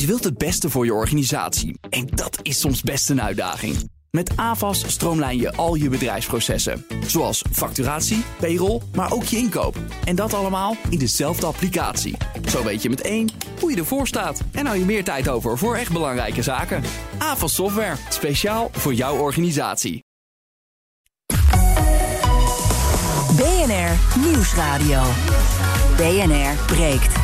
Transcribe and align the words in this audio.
Je 0.00 0.06
wilt 0.06 0.24
het 0.24 0.38
beste 0.38 0.70
voor 0.70 0.84
je 0.84 0.94
organisatie 0.94 1.78
en 1.90 2.06
dat 2.06 2.38
is 2.42 2.60
soms 2.60 2.82
best 2.82 3.10
een 3.10 3.22
uitdaging. 3.22 3.90
Met 4.10 4.36
AVAS 4.36 4.84
stroomlijn 4.86 5.38
je 5.38 5.52
al 5.52 5.74
je 5.74 5.88
bedrijfsprocessen, 5.88 6.86
zoals 7.06 7.44
facturatie, 7.52 8.24
payroll, 8.40 8.80
maar 8.94 9.12
ook 9.12 9.24
je 9.24 9.36
inkoop. 9.36 9.76
En 10.04 10.16
dat 10.16 10.34
allemaal 10.34 10.76
in 10.90 10.98
dezelfde 10.98 11.46
applicatie. 11.46 12.16
Zo 12.48 12.64
weet 12.64 12.82
je 12.82 12.88
met 12.88 13.00
één 13.00 13.28
hoe 13.60 13.70
je 13.70 13.76
ervoor 13.76 14.06
staat 14.06 14.40
en 14.52 14.66
hou 14.66 14.78
je 14.78 14.84
meer 14.84 15.04
tijd 15.04 15.28
over 15.28 15.58
voor 15.58 15.76
echt 15.76 15.92
belangrijke 15.92 16.42
zaken. 16.42 16.82
AVAS 17.18 17.54
Software, 17.54 17.96
speciaal 18.08 18.70
voor 18.72 18.94
jouw 18.94 19.16
organisatie. 19.16 20.04
BNR 23.36 24.20
Nieuwsradio. 24.20 25.02
BNR 25.96 26.64
breekt. 26.66 27.16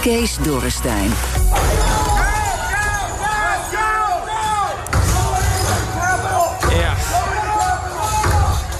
Kees 0.00 0.36
Dorrestein. 0.36 1.10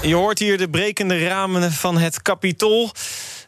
Je 0.03 0.15
hoort 0.15 0.39
hier 0.39 0.57
de 0.57 0.69
brekende 0.69 1.27
ramen 1.27 1.71
van 1.71 1.97
het 1.97 2.21
Capitool. 2.21 2.91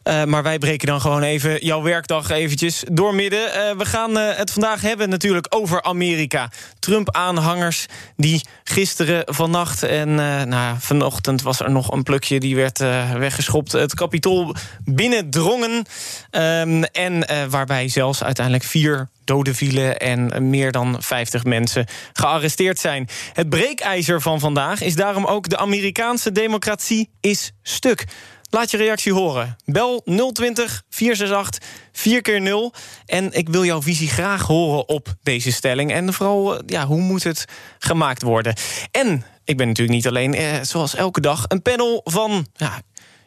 Uh, 0.04 0.24
maar 0.24 0.44
wij 0.44 0.58
breken 0.58 0.88
dan 0.88 1.02
gewoon 1.02 1.22
even 1.22 1.66
jouw 1.66 1.82
werkdag 1.82 2.30
eventjes 2.30 2.84
doormidden. 2.92 3.40
Uh, 3.40 3.78
we 3.78 3.86
gaan 3.86 4.18
uh, 4.18 4.36
het 4.36 4.52
vandaag 4.52 4.82
hebben 4.82 5.10
natuurlijk 5.10 5.46
over 5.50 5.84
Amerika. 5.84 6.50
Trump-aanhangers 6.80 7.86
die 8.16 8.46
gisteren, 8.64 9.24
vannacht 9.26 9.84
en 9.84 10.16
nou, 10.50 10.76
vanochtend... 10.80 11.42
was 11.42 11.60
er 11.60 11.72
nog 11.72 11.92
een 11.92 12.04
plukje 12.04 12.40
die 12.40 12.56
werd 12.56 12.78
weggeschopt. 13.18 13.72
Het 13.72 13.94
kapitool 13.94 14.56
binnendrongen. 14.84 15.86
Um, 16.32 16.84
en 16.84 17.26
waarbij 17.50 17.88
zelfs 17.88 18.24
uiteindelijk 18.24 18.66
vier 18.66 19.10
doden 19.24 19.56
vielen 19.56 20.00
en 20.00 20.50
meer 20.50 20.72
dan 20.72 20.96
50 21.00 21.44
mensen 21.44 21.86
gearresteerd 22.14 22.80
zijn. 22.80 23.08
Het 23.34 23.50
breekijzer 23.50 24.22
van 24.22 24.40
vandaag 24.40 24.82
is 24.82 24.96
daarom 24.96 25.26
ook 25.26 25.50
de 25.50 25.58
Amerikaanse 25.58 26.32
democratie 26.32 27.10
is 27.20 27.52
stuk. 27.62 28.06
Laat 28.54 28.72
je 28.72 28.78
reactie 28.78 29.14
horen. 29.14 29.58
Bel 29.66 30.02
020 30.32 30.84
468 30.90 31.70
4 31.92 32.22
keer 32.22 32.42
0 32.42 32.74
En 33.06 33.32
ik 33.32 33.50
wil 33.50 33.66
jouw 33.66 33.82
visie 33.82 34.10
graag 34.10 34.42
horen 34.42 34.88
op 34.88 35.14
deze 35.24 35.52
stelling. 35.52 35.92
En 35.92 36.14
vooral, 36.14 36.62
ja, 36.66 36.86
hoe 36.86 37.02
moet 37.02 37.24
het 37.24 37.46
gemaakt 37.80 38.22
worden? 38.22 38.56
En 38.92 39.26
ik 39.46 39.58
ben 39.58 39.68
natuurlijk 39.68 39.96
niet 39.96 40.08
alleen, 40.08 40.34
eh, 40.34 40.62
zoals 40.62 40.96
elke 40.96 41.22
dag, 41.22 41.46
een 41.48 41.62
panel 41.62 42.02
van 42.04 42.48
ja, 42.56 42.82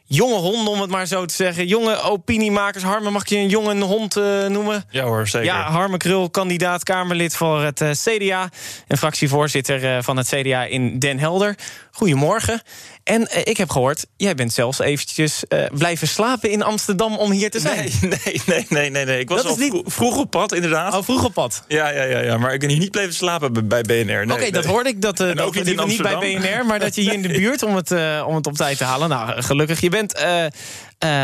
jonge 0.07 0.35
honden, 0.35 0.73
om 0.73 0.81
het 0.81 0.91
maar 0.91 1.07
zo 1.07 1.25
te 1.25 1.35
zeggen. 1.35 1.67
Jonge 1.67 2.01
opiniemakers. 2.01 2.85
Harme, 2.85 3.11
mag 3.11 3.29
je 3.29 3.37
een 3.37 3.49
jonge 3.49 3.85
hond 3.85 4.17
uh, 4.17 4.47
noemen? 4.47 4.85
Ja 4.91 5.05
hoor, 5.05 5.29
zeker. 5.29 5.47
Ja, 5.47 5.71
Harme 5.71 5.97
Krul, 5.97 6.31
kandidaat 6.31 6.83
Kamerlid 6.83 7.37
voor 7.37 7.63
het 7.63 7.81
uh, 7.81 7.91
CDA... 7.91 8.49
en 8.87 8.99
fractievoorzitter 8.99 9.85
uh, 9.85 10.03
van 10.03 10.17
het 10.17 10.29
CDA 10.29 10.65
in 10.65 10.99
Den 10.99 11.19
Helder. 11.19 11.55
Goedemorgen. 11.97 12.63
En 13.05 13.21
uh, 13.21 13.39
ik 13.45 13.57
heb 13.57 13.71
gehoord, 13.71 14.07
jij 14.17 14.35
bent 14.35 14.53
zelfs 14.53 14.79
eventjes 14.79 15.45
uh, 15.49 15.65
blijven 15.73 16.09
slapen 16.09 16.51
in 16.51 16.63
Amsterdam 16.63 17.17
om 17.17 17.31
hier 17.31 17.51
te 17.51 17.61
zijn. 17.61 17.91
Nee, 18.01 18.11
nee, 18.25 18.43
nee, 18.47 18.67
nee, 18.69 18.91
nee. 18.91 19.05
nee. 19.05 19.19
Ik 19.19 19.29
was 19.29 19.45
al 19.45 19.57
niet... 19.57 19.83
vroeg 19.85 20.17
op 20.17 20.31
pad, 20.31 20.53
inderdaad. 20.53 20.95
Oh, 20.95 21.03
vroeg 21.03 21.25
op 21.25 21.33
pad. 21.33 21.65
Ja, 21.69 21.89
ja, 21.89 22.03
ja, 22.03 22.19
ja. 22.19 22.39
maar 22.39 22.53
ik 22.53 22.61
ben 22.61 22.69
hier 22.69 22.79
niet 22.79 22.91
blijven 22.91 23.15
slapen 23.15 23.69
bij 23.69 23.83
BNR. 23.83 24.05
Nee, 24.05 24.23
Oké, 24.23 24.33
okay, 24.33 24.39
nee. 24.39 24.51
dat 24.51 24.65
hoorde 24.65 24.89
ik. 24.89 25.03
Dat, 25.03 25.21
uh, 25.21 25.27
dat 25.27 25.41
ook 25.41 25.55
niet, 25.55 25.67
in 25.67 25.87
niet 25.87 26.03
bij 26.03 26.19
BNR, 26.19 26.67
maar 26.67 26.79
dat 26.79 26.95
je 26.95 27.01
hier 27.01 27.13
in 27.13 27.23
de 27.23 27.29
buurt 27.39 27.63
om 27.63 27.77
het, 27.77 27.91
om 28.25 28.35
het 28.35 28.47
op 28.47 28.55
tijd 28.55 28.79
te 28.79 28.85
halen. 28.85 29.09
Nou, 29.09 29.43
gelukkig. 29.43 29.81
Je 29.81 29.91
bent 29.91 30.25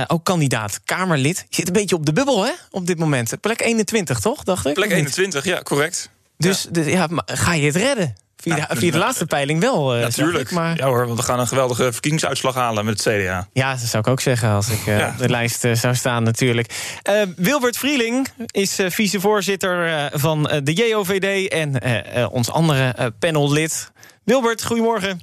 ook 0.06 0.24
kandidaat 0.24 0.80
Kamerlid. 0.84 1.44
Je 1.48 1.56
zit 1.56 1.66
een 1.66 1.72
beetje 1.72 1.96
op 1.96 2.06
de 2.06 2.12
bubbel, 2.12 2.44
hè, 2.44 2.52
op 2.70 2.86
dit 2.86 2.98
moment. 2.98 3.40
Plek 3.40 3.60
21, 3.60 4.20
toch, 4.20 4.42
dacht 4.42 4.66
ik? 4.66 4.74
Plek 4.74 4.90
21, 4.90 5.44
ja, 5.44 5.62
correct. 5.62 6.10
Dus 6.42 6.62
ja. 6.62 6.70
De, 6.70 6.90
ja, 6.90 7.08
ga 7.24 7.54
je 7.54 7.66
het 7.66 7.76
redden? 7.76 8.14
Via, 8.36 8.56
de, 8.56 8.76
via 8.76 8.90
de 8.90 8.98
laatste 8.98 9.26
peiling 9.26 9.60
wel. 9.60 9.96
Uh, 9.96 10.02
Natuurlijk. 10.02 10.50
Maar... 10.50 10.76
Ja 10.76 10.86
hoor, 10.86 11.06
want 11.06 11.18
we 11.18 11.24
gaan 11.24 11.38
een 11.38 11.46
geweldige 11.46 11.92
verkiezingsuitslag 11.92 12.54
halen 12.54 12.84
met 12.84 13.04
het 13.04 13.14
CDA. 13.14 13.48
Ja, 13.52 13.70
dat 13.70 13.80
zou 13.80 14.02
ik 14.02 14.08
ook 14.08 14.20
zeggen 14.20 14.48
als 14.48 14.68
ik 14.68 14.86
uh, 14.86 14.98
ja. 14.98 15.14
de 15.18 15.28
lijst 15.28 15.64
uh, 15.64 15.74
zou 15.74 15.94
staan 15.94 16.22
natuurlijk. 16.22 16.98
Wilbert 17.36 17.76
Vrieling 17.76 18.28
is 18.46 18.78
vicevoorzitter 18.86 20.10
van 20.12 20.42
de 20.64 20.72
JOVD 20.72 21.48
en 21.48 21.82
ons 22.30 22.50
andere 22.50 23.12
panellid. 23.18 23.90
Wilbert, 24.24 24.64
goedemorgen. 24.64 25.20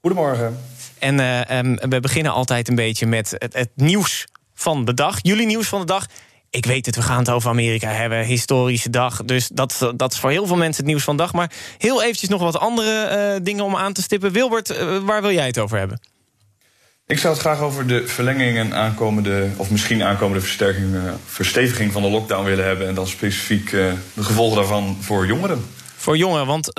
Goedemorgen. 0.00 0.58
En 0.98 1.20
um, 1.56 1.76
we 1.88 2.00
beginnen 2.00 2.32
altijd 2.32 2.68
een 2.68 2.74
beetje 2.74 3.06
met 3.06 3.34
het, 3.38 3.52
het 3.52 3.70
nieuws 3.74 4.26
van 4.54 4.84
de 4.84 4.94
dag. 4.94 5.18
Jullie 5.22 5.46
nieuws 5.46 5.66
van 5.66 5.80
de 5.80 5.86
dag 5.86 6.06
ik 6.50 6.66
weet 6.66 6.86
het, 6.86 6.96
we 6.96 7.02
gaan 7.02 7.18
het 7.18 7.30
over 7.30 7.50
Amerika 7.50 7.88
hebben. 7.88 8.24
Historische 8.24 8.90
dag. 8.90 9.24
Dus 9.24 9.48
dat, 9.48 9.92
dat 9.96 10.12
is 10.12 10.18
voor 10.18 10.30
heel 10.30 10.46
veel 10.46 10.56
mensen 10.56 10.82
het 10.82 10.92
nieuws 10.92 11.04
van 11.04 11.16
dag. 11.16 11.32
Maar 11.32 11.52
heel 11.78 12.02
eventjes 12.02 12.28
nog 12.28 12.40
wat 12.40 12.58
andere 12.58 13.34
uh, 13.36 13.44
dingen 13.44 13.64
om 13.64 13.76
aan 13.76 13.92
te 13.92 14.02
stippen. 14.02 14.32
Wilbert, 14.32 14.70
uh, 14.70 14.98
waar 14.98 15.22
wil 15.22 15.32
jij 15.32 15.46
het 15.46 15.58
over 15.58 15.78
hebben? 15.78 16.00
Ik 17.06 17.18
zou 17.18 17.32
het 17.32 17.42
graag 17.42 17.60
over 17.60 17.86
de 17.86 18.06
verlenging 18.06 18.58
en 18.58 18.74
aankomende, 18.74 19.48
of 19.56 19.70
misschien 19.70 20.02
aankomende 20.02 20.40
versterking, 20.40 20.94
uh, 20.94 21.02
versteviging 21.26 21.92
van 21.92 22.02
de 22.02 22.08
lockdown 22.08 22.44
willen 22.44 22.64
hebben. 22.64 22.88
En 22.88 22.94
dan 22.94 23.06
specifiek 23.06 23.70
de 23.70 23.96
gevolgen 24.20 24.56
daarvan 24.56 24.96
voor 25.00 25.26
jongeren. 25.26 25.64
Voor 25.96 26.16
jongeren, 26.16 26.46
want 26.46 26.70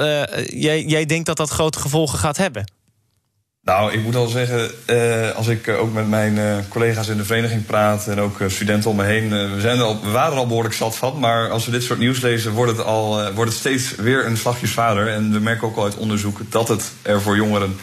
jij, 0.46 0.84
jij 0.84 1.06
denkt 1.06 1.26
dat 1.26 1.38
dat 1.38 1.50
grote 1.50 1.80
gevolgen 1.80 2.20
gaat 2.20 2.38
hebben? 2.38 2.77
Nou, 3.68 3.94
ik 3.94 4.04
moet 4.04 4.16
al 4.16 4.28
zeggen, 4.28 4.72
uh, 4.90 5.32
als 5.36 5.48
ik 5.48 5.68
uh, 5.68 5.80
ook 5.80 5.94
met 5.94 6.08
mijn 6.10 6.36
uh, 6.36 6.58
collega's 6.70 7.08
in 7.08 7.18
de 7.18 7.26
vereniging 7.26 7.66
praat 7.66 8.08
en 8.08 8.20
ook 8.20 8.38
studenten 8.48 8.90
om 8.90 8.96
me 8.96 9.04
heen, 9.04 9.30
we, 9.30 9.62
zijn 9.62 9.78
er 9.78 9.84
al, 9.84 10.00
we 10.04 10.10
waren 10.10 10.32
er 10.32 10.38
al 10.38 10.48
behoorlijk 10.48 10.74
zat 10.74 10.96
van. 10.96 11.20
Maar 11.20 11.50
als 11.50 11.66
we 11.66 11.72
dit 11.72 11.84
soort 11.84 12.00
nieuws 12.00 12.22
lezen, 12.22 12.52
wordt 12.52 12.72
het, 12.72 12.86
al, 12.86 13.34
wordt 13.34 13.52
het 13.52 13.60
steeds 13.60 13.96
weer 13.96 14.26
een 14.26 14.38
slagjesvader. 14.38 15.08
En 15.08 15.32
we 15.32 15.40
merken 15.40 15.68
ook 15.68 15.78
al 15.78 15.84
uit 15.84 15.98
onderzoek 15.98 16.40
dat 16.50 16.68
het 16.68 16.92
er 17.02 17.22
voor 17.22 17.36
jongeren 17.36 17.76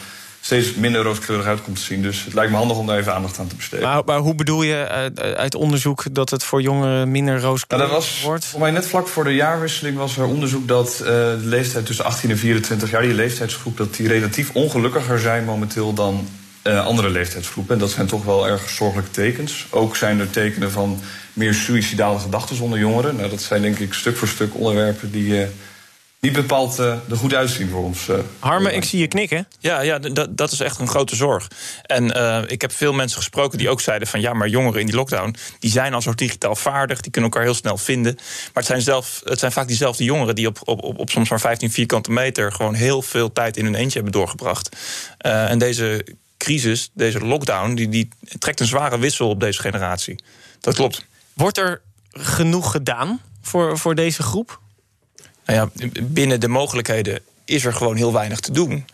steeds 0.45 0.75
minder 0.75 1.03
rooskleurig 1.03 1.47
uit 1.47 1.63
komt 1.63 1.77
te 1.77 1.83
zien. 1.83 2.03
Dus 2.03 2.25
het 2.25 2.35
lijkt 2.35 2.51
me 2.51 2.57
handig 2.57 2.77
om 2.77 2.87
daar 2.87 2.99
even 2.99 3.15
aandacht 3.15 3.39
aan 3.39 3.47
te 3.47 3.57
besteden. 3.57 3.89
Maar, 3.89 4.05
maar 4.05 4.19
hoe 4.19 4.35
bedoel 4.35 4.63
je 4.63 5.11
uit 5.37 5.55
onderzoek 5.55 6.05
dat 6.11 6.31
het 6.31 6.45
voor 6.45 6.63
jongeren 6.63 7.11
minder 7.11 7.41
rooskleurig 7.41 7.89
nou, 7.89 8.01
was, 8.01 8.23
wordt? 8.23 8.45
Voor 8.45 8.61
mij 8.61 8.71
net 8.71 8.87
vlak 8.87 9.09
voor 9.09 9.25
de 9.25 9.35
jaarwisseling 9.35 9.97
was 9.97 10.17
er 10.17 10.25
onderzoek 10.25 10.69
dat 10.69 10.99
uh, 11.01 11.07
de 11.07 11.39
leeftijd 11.43 11.87
tussen 11.87 12.05
18 12.05 12.31
en 12.31 12.39
24 12.39 12.91
jaar, 12.91 13.03
die 13.03 13.15
leeftijdsgroep, 13.15 13.77
dat 13.77 13.95
die 13.95 14.09
relatief 14.09 14.51
ongelukkiger 14.53 15.19
zijn 15.19 15.45
momenteel 15.45 15.95
dan 15.95 16.29
uh, 16.63 16.87
andere 16.87 17.11
leeftijdsgroepen. 17.11 17.75
En 17.75 17.81
dat 17.81 17.91
zijn 17.91 18.07
toch 18.07 18.25
wel 18.25 18.49
erg 18.49 18.71
zorgelijke 18.71 19.11
tekens. 19.11 19.67
Ook 19.71 19.97
zijn 19.97 20.21
er 20.21 20.31
tekenen 20.31 20.71
van 20.71 21.01
meer 21.33 21.55
suïcidale 21.55 22.19
gedachten 22.19 22.61
onder 22.61 22.79
jongeren. 22.79 23.17
Nou, 23.17 23.31
dat 23.31 23.43
zijn 23.43 23.63
denk 23.63 23.79
ik 23.79 23.93
stuk 23.93 24.17
voor 24.17 24.29
stuk 24.29 24.55
onderwerpen 24.55 25.11
die. 25.11 25.41
Uh, 25.41 25.47
niet 26.25 26.33
bepaald 26.33 26.79
uh, 26.79 26.87
er 27.11 27.17
goed 27.17 27.35
uitzien 27.35 27.69
voor 27.69 27.83
ons. 27.83 28.09
Uh, 28.09 28.17
Harme, 28.39 28.73
ik 28.73 28.85
zie 28.85 29.01
je 29.01 29.07
knikken. 29.07 29.49
Ja, 29.59 29.81
ja 29.81 29.99
dat 30.31 30.53
is 30.53 30.61
echt 30.61 30.79
een 30.79 30.89
grote 30.89 31.17
zorg. 31.17 31.49
En 31.83 32.17
uh, 32.17 32.43
ik 32.47 32.61
heb 32.61 32.73
veel 32.73 32.93
mensen 32.93 33.17
gesproken 33.17 33.59
die 33.59 33.69
ook 33.69 33.81
zeiden 33.81 34.09
van... 34.09 34.21
ja, 34.21 34.33
maar 34.33 34.49
jongeren 34.49 34.81
in 34.81 34.87
die 34.87 34.95
lockdown, 34.95 35.35
die 35.59 35.71
zijn 35.71 35.95
al 35.95 36.03
zo 36.03 36.15
digitaal 36.15 36.57
vaardig... 36.57 37.01
die 37.01 37.11
kunnen 37.11 37.31
elkaar 37.31 37.47
heel 37.47 37.55
snel 37.55 37.79
vinden. 37.79 38.15
Maar 38.15 38.53
het 38.55 38.67
zijn, 38.67 38.83
zelf, 38.83 39.21
het 39.25 39.39
zijn 39.39 39.53
vaak 39.53 39.67
diezelfde 39.67 40.05
jongeren... 40.05 40.35
die 40.35 40.47
op, 40.47 40.59
op, 40.65 40.83
op, 40.83 40.99
op 40.99 41.11
soms 41.11 41.31
maar 41.31 41.41
15 41.41 41.71
vierkante 41.71 42.11
meter... 42.11 42.53
gewoon 42.53 42.75
heel 42.75 43.03
veel 43.03 43.33
tijd 43.33 43.57
in 43.57 43.65
hun 43.65 43.75
eentje 43.75 43.95
hebben 43.95 44.13
doorgebracht. 44.13 44.77
en 45.19 45.59
deze 45.59 46.07
crisis, 46.39 46.91
deze 46.95 47.21
lockdown... 47.21 47.75
Die, 47.75 47.89
die 47.89 48.09
trekt 48.39 48.61
een 48.61 48.67
zware 48.67 48.99
wissel 48.99 49.29
op 49.29 49.41
deze 49.41 49.61
generatie. 49.61 50.19
Dat 50.61 50.75
klopt. 50.75 51.07
Wordt 51.35 51.59
er 51.59 51.81
genoeg 52.11 52.71
gedaan 52.71 53.21
voor, 53.43 53.79
voor 53.79 53.95
deze 53.95 54.23
groep? 54.23 54.63
Nou 55.45 55.71
ja, 55.75 55.89
binnen 56.03 56.41
de 56.41 56.49
mogelijkheden 56.49 57.21
is 57.45 57.65
er 57.65 57.73
gewoon 57.73 57.97
heel 57.97 58.13
weinig 58.13 58.41
te 58.41 58.53
doen. 58.53 58.87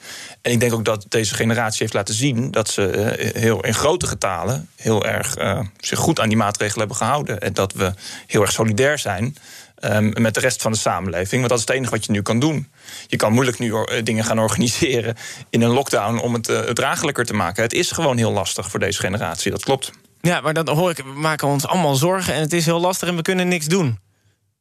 En 0.43 0.53
ik 0.53 0.61
denk 0.61 0.72
ook 0.72 0.84
dat 0.84 1.06
deze 1.09 1.34
generatie 1.34 1.78
heeft 1.78 1.94
laten 1.94 2.15
zien 2.15 2.50
dat 2.50 2.69
ze 2.69 3.15
heel 3.34 3.65
in 3.65 3.75
grote 3.75 4.06
getalen 4.06 4.69
heel 4.77 5.06
erg 5.06 5.38
uh, 5.38 5.61
zich 5.78 5.99
goed 5.99 6.21
aan 6.21 6.28
die 6.28 6.37
maatregelen 6.37 6.78
hebben 6.78 6.97
gehouden. 6.97 7.41
En 7.41 7.53
dat 7.53 7.72
we 7.72 7.93
heel 8.27 8.41
erg 8.41 8.53
solidair 8.53 8.99
zijn. 8.99 9.37
Um, 9.84 10.12
met 10.22 10.34
de 10.34 10.41
rest 10.41 10.62
van 10.62 10.72
de 10.72 10.78
samenleving. 10.78 11.41
Want 11.41 11.49
dat 11.49 11.58
is 11.58 11.64
het 11.64 11.75
enige 11.75 11.91
wat 11.91 12.05
je 12.05 12.12
nu 12.12 12.23
kan 12.23 12.38
doen. 12.38 12.70
Je 13.06 13.17
kan 13.17 13.32
moeilijk 13.32 13.58
nu 13.58 13.75
dingen 14.02 14.25
gaan 14.25 14.38
organiseren 14.38 15.17
in 15.50 15.62
een 15.62 15.70
lockdown 15.70 16.19
om 16.19 16.35
het 16.35 16.49
uh, 16.49 16.58
draaglijker 16.61 17.25
te 17.25 17.35
maken. 17.35 17.62
Het 17.62 17.73
is 17.73 17.91
gewoon 17.91 18.17
heel 18.17 18.32
lastig 18.32 18.70
voor 18.70 18.81
deze 18.81 19.00
generatie, 19.00 19.50
dat 19.50 19.64
klopt. 19.64 19.91
Ja, 20.20 20.41
maar 20.41 20.55
dan 20.55 20.69
hoor 20.69 20.91
ik, 20.91 20.97
we 20.97 21.20
maken 21.20 21.49
ons 21.49 21.67
allemaal 21.67 21.94
zorgen 21.94 22.35
en 22.35 22.41
het 22.41 22.52
is 22.52 22.64
heel 22.64 22.81
lastig 22.81 23.08
en 23.08 23.17
we 23.17 23.23
kunnen 23.23 23.49
niks 23.49 23.67
doen. 23.67 23.99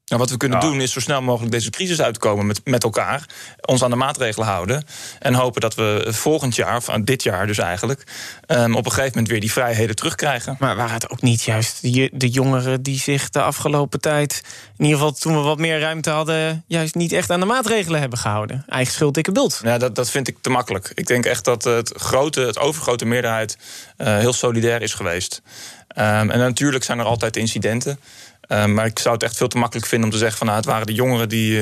Nou, 0.09 0.21
wat 0.21 0.29
we 0.29 0.37
kunnen 0.37 0.59
doen 0.59 0.81
is 0.81 0.91
zo 0.91 0.99
snel 0.99 1.21
mogelijk 1.21 1.51
deze 1.51 1.69
crisis 1.69 2.01
uitkomen 2.01 2.45
met, 2.45 2.61
met 2.63 2.83
elkaar. 2.83 3.25
Ons 3.61 3.83
aan 3.83 3.89
de 3.89 3.95
maatregelen 3.95 4.47
houden. 4.47 4.83
En 5.19 5.33
hopen 5.33 5.61
dat 5.61 5.75
we 5.75 6.07
volgend 6.07 6.55
jaar, 6.55 6.77
of 6.77 6.85
dit 7.03 7.23
jaar 7.23 7.47
dus 7.47 7.57
eigenlijk, 7.57 8.03
um, 8.47 8.75
op 8.75 8.85
een 8.85 8.91
gegeven 8.91 9.11
moment 9.13 9.27
weer 9.27 9.39
die 9.39 9.51
vrijheden 9.51 9.95
terugkrijgen. 9.95 10.55
Maar 10.59 10.75
waren 10.75 10.93
het 10.93 11.09
ook 11.09 11.21
niet 11.21 11.43
juist 11.43 11.81
de, 11.81 12.09
de 12.13 12.29
jongeren 12.29 12.83
die 12.83 12.99
zich 12.99 13.29
de 13.29 13.41
afgelopen 13.41 13.99
tijd, 13.99 14.41
in 14.77 14.85
ieder 14.85 14.99
geval 14.99 15.13
toen 15.13 15.35
we 15.35 15.41
wat 15.41 15.57
meer 15.57 15.79
ruimte 15.79 16.09
hadden, 16.09 16.63
juist 16.67 16.95
niet 16.95 17.11
echt 17.11 17.29
aan 17.29 17.39
de 17.39 17.45
maatregelen 17.45 17.99
hebben 17.99 18.19
gehouden? 18.19 18.63
Eigen 18.67 18.93
schuld, 18.93 19.13
dikke 19.13 19.31
bult. 19.31 19.61
Ja, 19.63 19.77
dat, 19.77 19.95
dat 19.95 20.09
vind 20.09 20.27
ik 20.27 20.37
te 20.41 20.49
makkelijk. 20.49 20.91
Ik 20.95 21.07
denk 21.07 21.25
echt 21.25 21.45
dat 21.45 21.63
het 21.63 21.93
grote, 21.95 22.41
het 22.41 22.59
overgrote 22.59 23.05
meerderheid 23.05 23.57
uh, 23.97 24.17
heel 24.17 24.33
solidair 24.33 24.81
is 24.81 24.93
geweest. 24.93 25.41
Um, 25.97 26.05
en 26.05 26.39
natuurlijk 26.39 26.83
zijn 26.83 26.99
er 26.99 27.05
altijd 27.05 27.37
incidenten. 27.37 27.99
Maar 28.49 28.85
ik 28.85 28.99
zou 28.99 29.13
het 29.13 29.23
echt 29.23 29.37
veel 29.37 29.47
te 29.47 29.57
makkelijk 29.57 29.87
vinden 29.87 30.07
om 30.07 30.13
te 30.13 30.19
zeggen 30.19 30.37
van 30.37 30.47
nou, 30.47 30.59
het 30.59 30.67
waren 30.67 30.87
de 30.87 30.93
jongeren 30.93 31.29
die, 31.29 31.59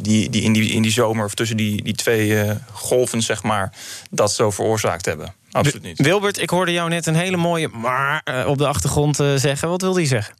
die, 0.00 0.30
die, 0.30 0.42
in, 0.42 0.52
die 0.52 0.70
in 0.70 0.82
die 0.82 0.90
zomer 0.90 1.24
of 1.24 1.34
tussen 1.34 1.56
die, 1.56 1.82
die 1.82 1.94
twee 1.94 2.54
golven, 2.72 3.22
zeg 3.22 3.42
maar, 3.42 3.72
dat 4.10 4.32
zo 4.32 4.50
veroorzaakt 4.50 5.04
hebben. 5.04 5.34
Absoluut 5.50 5.82
niet. 5.82 6.00
Wilbert, 6.00 6.40
ik 6.42 6.50
hoorde 6.50 6.72
jou 6.72 6.88
net 6.88 7.06
een 7.06 7.14
hele 7.14 7.36
mooie 7.36 7.68
maar 7.68 8.22
op 8.46 8.58
de 8.58 8.66
achtergrond 8.66 9.16
zeggen. 9.16 9.68
Wat 9.68 9.80
wilde 9.80 9.98
hij 9.98 10.08
zeggen? 10.08 10.34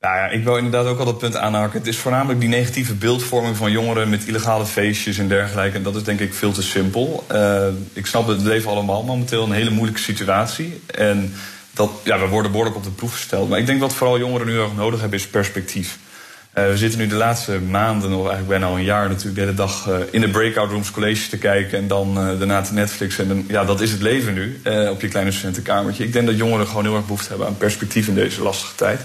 Nou 0.00 0.16
ja, 0.16 0.28
ik 0.28 0.44
wil 0.44 0.56
inderdaad 0.56 0.86
ook 0.86 0.98
al 0.98 1.04
dat 1.04 1.18
punt 1.18 1.36
aanhaken. 1.36 1.78
Het 1.78 1.88
is 1.88 1.98
voornamelijk 1.98 2.40
die 2.40 2.48
negatieve 2.48 2.94
beeldvorming 2.94 3.56
van 3.56 3.70
jongeren 3.70 4.08
met 4.08 4.24
illegale 4.26 4.66
feestjes 4.66 5.18
en 5.18 5.28
dergelijke. 5.28 5.76
En 5.76 5.82
dat 5.82 5.96
is 5.96 6.02
denk 6.02 6.20
ik 6.20 6.34
veel 6.34 6.52
te 6.52 6.62
simpel. 6.62 7.24
Uh, 7.32 7.66
ik 7.92 8.06
snap 8.06 8.26
het 8.26 8.42
leven 8.42 8.70
allemaal 8.70 9.02
momenteel 9.04 9.44
een 9.44 9.52
hele 9.52 9.70
moeilijke 9.70 10.00
situatie. 10.00 10.80
En 10.86 11.34
dat, 11.78 11.90
ja, 12.04 12.18
we 12.18 12.26
worden 12.26 12.50
behoorlijk 12.50 12.76
op 12.76 12.84
de 12.84 12.90
proef 12.90 13.12
gesteld. 13.12 13.48
Maar 13.48 13.58
ik 13.58 13.66
denk 13.66 13.80
wat 13.80 13.94
vooral 13.94 14.18
jongeren 14.18 14.46
nu 14.46 14.60
erg 14.60 14.74
nodig 14.74 15.00
hebben 15.00 15.18
is 15.18 15.26
perspectief. 15.26 15.98
Uh, 16.54 16.66
we 16.66 16.76
zitten 16.76 16.98
nu 16.98 17.06
de 17.06 17.14
laatste 17.14 17.60
maanden, 17.60 18.10
of 18.12 18.28
eigenlijk 18.28 18.48
bijna 18.48 18.66
al 18.66 18.76
een 18.76 18.84
jaar 18.84 19.08
natuurlijk, 19.08 19.34
de 19.34 19.40
hele 19.40 19.54
dag 19.54 19.88
uh, 19.88 19.96
in 20.10 20.20
de 20.20 20.28
breakout 20.28 20.70
rooms 20.70 20.90
colleges 20.90 21.28
te 21.28 21.38
kijken 21.38 21.78
en 21.78 21.88
dan 21.88 22.14
daarna 22.14 22.60
te 22.60 22.72
Netflix. 22.72 23.18
En 23.18 23.28
dan, 23.28 23.44
ja, 23.48 23.64
dat 23.64 23.80
is 23.80 23.90
het 23.90 24.00
leven 24.00 24.34
nu 24.34 24.60
op 24.90 25.00
je 25.00 25.08
kleine 25.08 25.32
studentenkamertje. 25.32 26.04
Ik 26.04 26.12
denk 26.12 26.26
dat 26.26 26.36
jongeren 26.36 26.66
gewoon 26.66 26.84
heel 26.84 26.94
erg 26.94 27.04
behoefte 27.04 27.28
hebben 27.28 27.46
aan 27.46 27.56
perspectief 27.56 28.08
in 28.08 28.14
deze 28.14 28.42
lastige 28.42 28.74
tijd. 28.74 29.00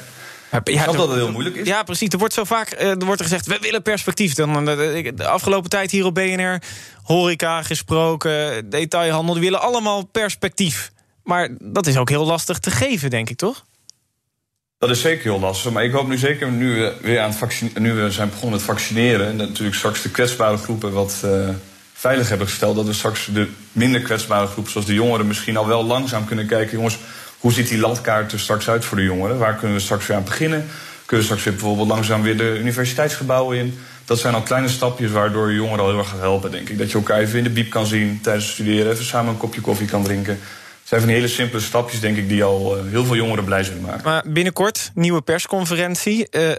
Ja, 0.52 0.62
ik 0.64 0.80
snap 0.80 0.96
dat 0.96 1.08
het 1.08 1.18
heel 1.18 1.31
moeilijk 1.31 1.56
is. 1.56 1.68
Ja, 1.68 1.84
precies. 1.84 2.10
Er 2.10 2.18
wordt 2.18 2.34
zo 2.34 2.44
vaak 2.44 2.72
er 2.72 3.06
wordt 3.06 3.20
er 3.20 3.28
gezegd, 3.28 3.46
we 3.46 3.58
willen 3.62 3.81
perspectief. 3.81 4.34
Dan, 4.34 4.66
de, 4.66 5.12
de 5.16 5.28
afgelopen 5.28 5.70
tijd 5.70 5.92
hier 5.92 6.06
op 6.06 6.16
BNR, 6.16 6.62
horeca 7.04 7.64
gesproken, 7.64 8.70
detailhandel... 8.70 9.34
die 9.34 9.44
willen 9.44 9.62
allemaal 9.62 10.06
perspectief. 10.06 10.93
Maar 11.24 11.50
dat 11.60 11.88
is 11.88 11.98
ook 11.98 12.10
heel 12.10 12.25
lastig 12.25 12.60
te 12.60 12.72
geven, 12.72 13.10
denk 13.10 13.30
ik, 13.30 13.38
toch? 13.38 13.66
Dat 14.78 14.90
is 14.90 15.02
zeker 15.02 15.24
heel 15.24 15.40
lastig. 15.40 15.72
Maar 15.72 15.84
ik 15.84 15.92
hoop 15.92 16.08
nu 16.08 16.18
zeker, 16.18 16.52
nu 16.52 16.75
we, 16.75 16.94
weer 17.02 17.20
aan 17.20 17.34
het 17.40 17.80
nu 17.80 17.94
we 17.94 18.12
zijn 18.12 18.30
begonnen 18.30 18.52
met 18.52 18.62
vaccineren... 18.62 19.28
en 19.28 19.36
natuurlijk 19.36 19.75
straks 19.75 20.02
de 20.02 20.10
kwetsbare 20.10 20.58
groepen 20.58 20.92
wat 20.92 21.22
uh, 21.25 21.50
veilig 21.94 22.30
hebben 22.30 22.48
gesteld... 22.48 22.75
dat 22.75 22.86
we 22.86 22.94
straks 22.94 23.30
de 23.34 23.50
minder 23.72 24.02
kwetsbare 24.02 24.48
groepen, 24.48 24.72
zoals 24.72 24.88
de 24.88 24.94
jongeren... 24.94 25.28
misschien 25.28 25.58
al 25.58 25.68
wel 25.68 25.84
langzaam 25.84 26.25
kunnen 26.25 26.48
kijken... 26.48 26.78
jongens, 26.78 26.98
hoe 27.40 27.54
ziet 27.54 27.68
die 27.68 27.78
landkaart 27.78 28.31
er 28.31 28.40
straks 28.40 28.70
uit 28.70 28.86
voor 28.86 28.98
de 28.98 29.04
jongeren? 29.04 29.38
Waar 29.38 29.56
kunnen 29.56 29.78
we 29.78 29.84
straks 29.84 30.08
weer 30.08 30.18
aan 30.18 30.24
beginnen? 30.24 30.68
Kunnen 31.06 31.25
we 31.28 31.31
straks 31.31 31.44
weer 31.44 31.54
bijvoorbeeld 31.54 31.88
langzaam 31.88 32.22
weer 32.22 32.38
de 32.38 32.58
universiteitsgebouwen 32.60 33.58
in? 33.58 33.80
Dat 34.06 34.20
zijn 34.20 34.34
al 34.34 34.42
kleine 34.42 34.70
stapjes 34.70 35.12
waardoor 35.12 35.54
jongeren 35.54 35.80
al 35.80 35.90
heel 35.90 35.98
erg 35.98 36.10
gaat 36.10 36.20
helpen, 36.20 36.52
denk 36.52 36.70
ik. 36.70 36.78
Dat 36.78 36.92
je 36.92 36.98
elkaar 36.98 37.20
even 37.20 37.38
in 37.38 37.44
de 37.44 37.50
biep 37.50 37.70
kan 37.70 37.86
zien 37.86 38.20
tijdens 38.22 38.46
het 38.46 38.54
studeren, 38.54 38.92
even 38.92 39.06
samen 39.06 39.31
een 39.31 39.38
kopje 39.38 39.62
koffie 39.62 39.88
kan 39.88 40.04
drinken. 40.04 40.40
Zijn 41.00 41.13
hele 41.13 41.28
simpele 41.28 41.62
stapjes, 41.62 42.00
denk 42.00 42.18
ik, 42.18 42.30
die 42.30 42.44
al 42.44 42.78
uh, 42.78 42.92
heel 42.92 43.06
veel 43.06 43.16
jongeren 43.16 43.44
blij 43.44 43.63
zullen 43.63 43.81
maken. 43.81 44.04
Maar 44.04 44.24
binnenkort, 44.28 44.92
nieuwe 44.94 45.22
persconferentie. 45.22 46.28
Uh, 46.31 46.50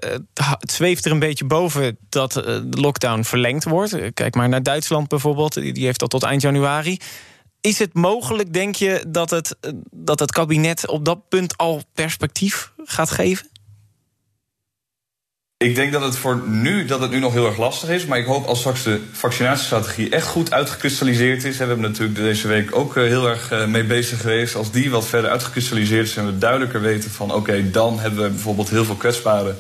het 0.59 0.73
zweeft 0.73 1.05
er 1.05 1.11
een 1.11 1.19
beetje 1.19 1.45
boven 1.45 1.99
dat 2.09 2.37
uh, 2.37 2.45
de 2.45 2.81
lockdown 2.81 3.23
verlengd 3.23 3.65
wordt. 3.65 3.97
Kijk 4.15 4.35
maar 4.35 4.49
naar 4.49 4.63
Duitsland 4.63 5.09
bijvoorbeeld, 5.09 5.55
die 5.55 5.85
heeft 5.85 6.03
al 6.03 6.09
tot 6.09 6.23
eind 6.23 6.43
januari. 6.43 6.99
Is 7.61 7.79
het 7.79 7.95
mogelijk, 7.95 8.53
denk 8.53 8.75
je, 8.75 9.05
dat 9.09 9.31
het, 9.31 9.57
dat 9.91 10.21
het 10.21 10.33
kabinet 10.33 10.89
op 10.89 11.05
dat 11.05 11.29
punt 11.29 11.57
al 11.57 11.83
perspectief 11.95 12.73
gaat 12.85 13.11
geven? 13.11 13.49
Ik 15.65 15.75
denk 15.75 15.93
dat 15.93 16.03
het 16.03 16.17
voor 16.17 16.43
nu, 16.47 16.85
dat 16.85 17.01
het 17.01 17.11
nu 17.11 17.19
nog 17.19 17.33
heel 17.33 17.47
erg 17.47 17.57
lastig 17.57 17.89
is. 17.89 18.07
Maar 18.07 18.19
ik 18.19 18.27
hoop 18.27 18.47
als 18.47 18.59
straks 18.59 18.83
de 18.83 19.01
vaccinatiestrategie 19.13 20.09
echt 20.09 20.27
goed 20.27 20.53
uitgekristalliseerd 20.53 21.45
is. 21.45 21.57
We 21.57 21.65
hebben 21.65 21.81
natuurlijk 21.91 22.19
deze 22.19 22.49
week 22.49 22.77
ook 22.77 22.97
eh, 22.97 23.03
heel 23.03 23.29
erg 23.29 23.51
eh, 23.51 23.67
mee 23.67 23.85
bezig 23.85 24.21
geweest. 24.21 24.55
Als 24.55 24.71
die 24.71 24.91
wat 24.91 25.07
verder 25.07 25.31
uitgekristalliseerd 25.31 26.07
is 26.07 26.17
en 26.17 26.27
we 26.27 26.39
duidelijker 26.39 26.81
weten 26.81 27.11
van 27.11 27.33
oké, 27.33 27.71
dan 27.71 27.99
hebben 27.99 28.23
we 28.23 28.31
bijvoorbeeld 28.31 28.71
heel 28.71 28.85
veel 28.85 28.95
kwetsbare 28.95 29.55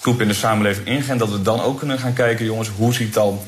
groepen 0.00 0.22
in 0.22 0.28
de 0.28 0.34
samenleving 0.34 0.86
ingegaan. 0.86 1.18
Dat 1.18 1.30
we 1.30 1.42
dan 1.42 1.60
ook 1.60 1.78
kunnen 1.78 1.98
gaan 1.98 2.12
kijken, 2.12 2.44
jongens, 2.44 2.68
hoe 2.68 2.94
ziet 2.94 3.14
dan 3.14 3.40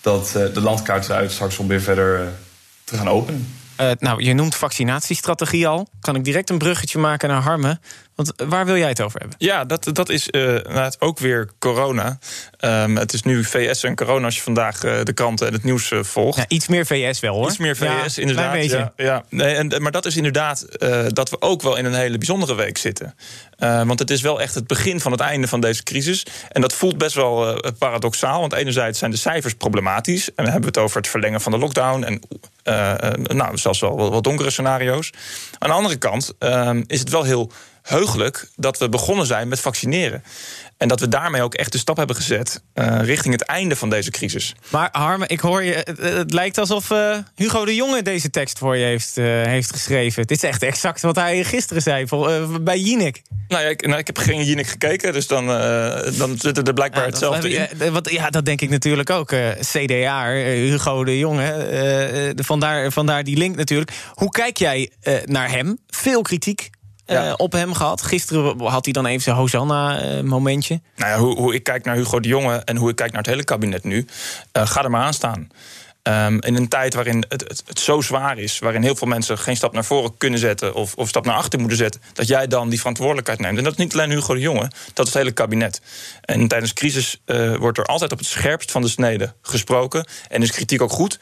dat, 0.00 0.34
uh, 0.36 0.54
de 0.54 0.60
landkaart 0.60 1.08
eruit 1.08 1.32
straks 1.32 1.58
om 1.58 1.68
weer 1.68 1.80
verder 1.80 2.32
te 2.84 2.96
gaan 2.96 3.08
openen. 3.08 3.54
Nou, 3.98 4.22
je 4.22 4.34
noemt 4.34 4.54
vaccinatiestrategie 4.54 5.66
al. 5.66 5.88
Kan 6.00 6.14
ik 6.14 6.24
direct 6.24 6.50
een 6.50 6.58
bruggetje 6.58 6.98
maken 6.98 7.28
naar 7.28 7.42
Harmen? 7.42 7.80
Want 8.18 8.32
waar 8.36 8.66
wil 8.66 8.76
jij 8.76 8.88
het 8.88 9.00
over 9.00 9.20
hebben? 9.20 9.36
Ja, 9.40 9.64
dat, 9.64 9.90
dat 9.92 10.08
is 10.08 10.28
uh, 10.30 10.86
ook 10.98 11.18
weer 11.18 11.50
corona. 11.58 12.18
Um, 12.60 12.96
het 12.96 13.12
is 13.12 13.22
nu 13.22 13.44
VS 13.44 13.82
en 13.82 13.94
corona 13.94 14.24
als 14.24 14.34
je 14.34 14.42
vandaag 14.42 14.84
uh, 14.84 15.02
de 15.02 15.12
kranten 15.12 15.46
en 15.46 15.52
het 15.52 15.64
nieuws 15.64 15.90
uh, 15.90 16.02
volgt. 16.02 16.38
Ja, 16.38 16.44
iets 16.48 16.68
meer 16.68 16.86
VS 16.86 17.20
wel 17.20 17.34
hoor. 17.34 17.48
Iets 17.48 17.58
meer 17.58 17.76
VS, 17.76 18.14
ja, 18.14 18.20
inderdaad. 18.22 18.64
Ja, 18.64 18.92
ja. 18.96 19.24
Nee, 19.28 19.54
en, 19.54 19.82
maar 19.82 19.92
dat 19.92 20.06
is 20.06 20.16
inderdaad 20.16 20.66
dat 21.08 21.30
we 21.30 21.40
ook 21.40 21.62
wel 21.62 21.76
in 21.76 21.84
een 21.84 21.94
hele 21.94 22.18
bijzondere 22.18 22.54
week 22.54 22.78
zitten. 22.78 23.14
want 23.58 23.98
het 23.98 24.10
is 24.10 24.20
wel 24.20 24.40
echt 24.40 24.54
het 24.54 24.66
begin 24.66 25.00
van 25.00 25.12
het 25.12 25.20
einde 25.20 25.48
van 25.48 25.60
deze 25.60 25.82
crisis. 25.82 26.26
En 26.48 26.60
dat 26.60 26.72
voelt 26.72 26.98
best 26.98 27.14
wel 27.14 27.60
paradoxaal. 27.78 28.40
Want 28.40 28.52
enerzijds 28.52 28.98
zijn 28.98 29.10
de 29.10 29.16
cijfers 29.16 29.54
problematisch. 29.54 30.28
En 30.28 30.34
dan 30.34 30.52
hebben 30.52 30.72
we 30.72 30.78
het 30.78 30.78
over 30.78 30.96
het 30.96 31.08
verlengen 31.08 31.40
van 31.40 31.52
de 31.52 31.58
lockdown. 31.58 32.02
En 32.02 32.20
nou, 33.36 33.58
zelfs 33.58 33.80
wel 33.80 34.10
wat 34.10 34.24
donkere 34.24 34.50
scenario's. 34.50 35.12
Aan 35.58 35.68
de 35.68 35.74
andere 35.74 35.96
kant 35.96 36.32
ehm, 36.38 36.82
is 36.86 36.98
het 36.98 37.10
wel 37.10 37.22
heel 37.22 37.52
heugelijk 37.88 38.48
dat 38.56 38.78
we 38.78 38.88
begonnen 38.88 39.26
zijn 39.26 39.48
met 39.48 39.60
vaccineren. 39.60 40.22
En 40.76 40.88
dat 40.88 41.00
we 41.00 41.08
daarmee 41.08 41.42
ook 41.42 41.54
echt 41.54 41.72
de 41.72 41.78
stap 41.78 41.96
hebben 41.96 42.16
gezet 42.16 42.62
uh, 42.74 42.98
richting 43.02 43.34
het 43.34 43.42
einde 43.42 43.76
van 43.76 43.90
deze 43.90 44.10
crisis. 44.10 44.54
Maar 44.70 44.88
Harme, 44.92 45.26
ik 45.26 45.40
hoor 45.40 45.62
je. 45.62 45.86
Het, 46.00 46.32
lijkt 46.32 46.58
alsof 46.58 46.90
uh, 46.90 47.16
Hugo 47.34 47.64
de 47.64 47.74
Jonge 47.74 48.02
deze 48.02 48.30
tekst 48.30 48.58
voor 48.58 48.76
je 48.76 48.84
heeft, 48.84 49.18
uh, 49.18 49.24
heeft 49.24 49.72
geschreven. 49.72 50.26
Dit 50.26 50.36
is 50.36 50.48
echt 50.48 50.62
exact 50.62 51.00
wat 51.00 51.16
hij 51.16 51.44
gisteren 51.44 51.82
zei 51.82 52.06
bij 52.60 52.78
Jinek. 52.78 53.22
Nou 53.48 53.62
ja, 53.62 53.68
ik, 53.68 53.86
nou, 53.86 53.98
ik 53.98 54.06
heb 54.06 54.18
geen 54.18 54.44
Jinek 54.44 54.66
gekeken, 54.66 55.12
dus 55.12 55.26
dan, 55.26 55.46
dan 56.16 56.38
zit 56.38 56.68
er 56.68 56.74
blijkbaar 56.74 57.02
ja, 57.02 57.08
hetzelfde 57.08 57.50
in. 57.50 57.92
Wat, 57.92 58.10
ja, 58.10 58.30
dat 58.30 58.44
denk 58.44 58.60
ik 58.60 58.70
natuurlijk 58.70 59.10
ook. 59.10 59.34
CDA, 59.60 60.32
Hugo 60.32 61.04
de 61.04 61.18
Jonge. 61.18 62.32
vandaar, 62.36 62.92
vandaar 62.92 63.24
die 63.24 63.36
link 63.36 63.56
natuurlijk. 63.56 63.90
Hoe 64.12 64.30
kijk 64.30 64.56
jij 64.56 64.90
naar 65.24 65.50
hem? 65.50 65.78
Veel 65.86 66.22
kritiek 66.22 66.70
uh, 67.10 67.32
op 67.36 67.52
hem 67.52 67.74
gehad. 67.74 68.02
Gisteren 68.02 68.60
had 68.60 68.84
hij 68.84 68.92
dan 68.92 69.06
even 69.06 69.22
zijn 69.22 69.36
Hosanna-momentje. 69.36 70.80
nou 70.96 71.10
ja, 71.10 71.18
hoe, 71.18 71.36
hoe, 71.36 71.54
ik 71.54 71.62
kijk 71.62 71.84
naar 71.84 71.96
Hugo 71.96 72.20
de 72.20 72.28
Jonge 72.28 72.56
en 72.56 72.76
hoe 72.76 72.90
ik 72.90 72.96
kijk 72.96 73.10
naar 73.10 73.20
het 73.20 73.30
hele 73.30 73.44
kabinet 73.44 73.84
nu... 73.84 74.06
Uh, 74.56 74.66
ga 74.66 74.84
er 74.84 74.90
maar 74.90 75.02
aan 75.02 75.14
staan. 75.14 75.48
Um, 76.08 76.40
in 76.40 76.56
een 76.56 76.68
tijd 76.68 76.94
waarin 76.94 77.24
het, 77.28 77.62
het, 77.66 77.80
zo 77.80 78.00
zwaar 78.00 78.38
is, 78.38 78.58
waarin 78.58 78.82
heel 78.82 78.96
veel 78.96 79.08
mensen 79.08 79.38
geen 79.38 79.56
stap 79.56 79.72
naar 79.72 79.84
voren 79.84 80.16
kunnen 80.16 80.38
zetten 80.38 80.74
of, 80.74 80.94
of 80.94 81.08
stap 81.08 81.24
naar 81.24 81.34
achter 81.34 81.58
moeten 81.58 81.78
zetten, 81.78 82.00
dat 82.12 82.26
jij 82.26 82.46
dan 82.46 82.68
die 82.68 82.78
verantwoordelijkheid 82.78 83.40
neemt. 83.40 83.58
En 83.58 83.64
dat 83.64 83.72
is 83.72 83.78
niet 83.78 83.92
alleen 83.92 84.10
Hugo 84.10 84.34
de 84.34 84.40
Jonge, 84.40 84.70
dat 84.94 85.06
is 85.06 85.12
het 85.12 85.22
hele 85.22 85.32
kabinet. 85.32 85.80
En 86.20 86.48
tijdens 86.48 86.72
crisis 86.72 87.20
uh, 87.26 87.56
wordt 87.56 87.78
er 87.78 87.84
altijd 87.84 88.12
op 88.12 88.18
het 88.18 88.26
scherpst 88.26 88.70
van 88.70 88.82
de 88.82 88.88
snede 88.88 89.34
gesproken. 89.42 90.06
En 90.28 90.42
is 90.42 90.50
kritiek 90.50 90.82
ook 90.82 90.90
goed. 90.90 91.18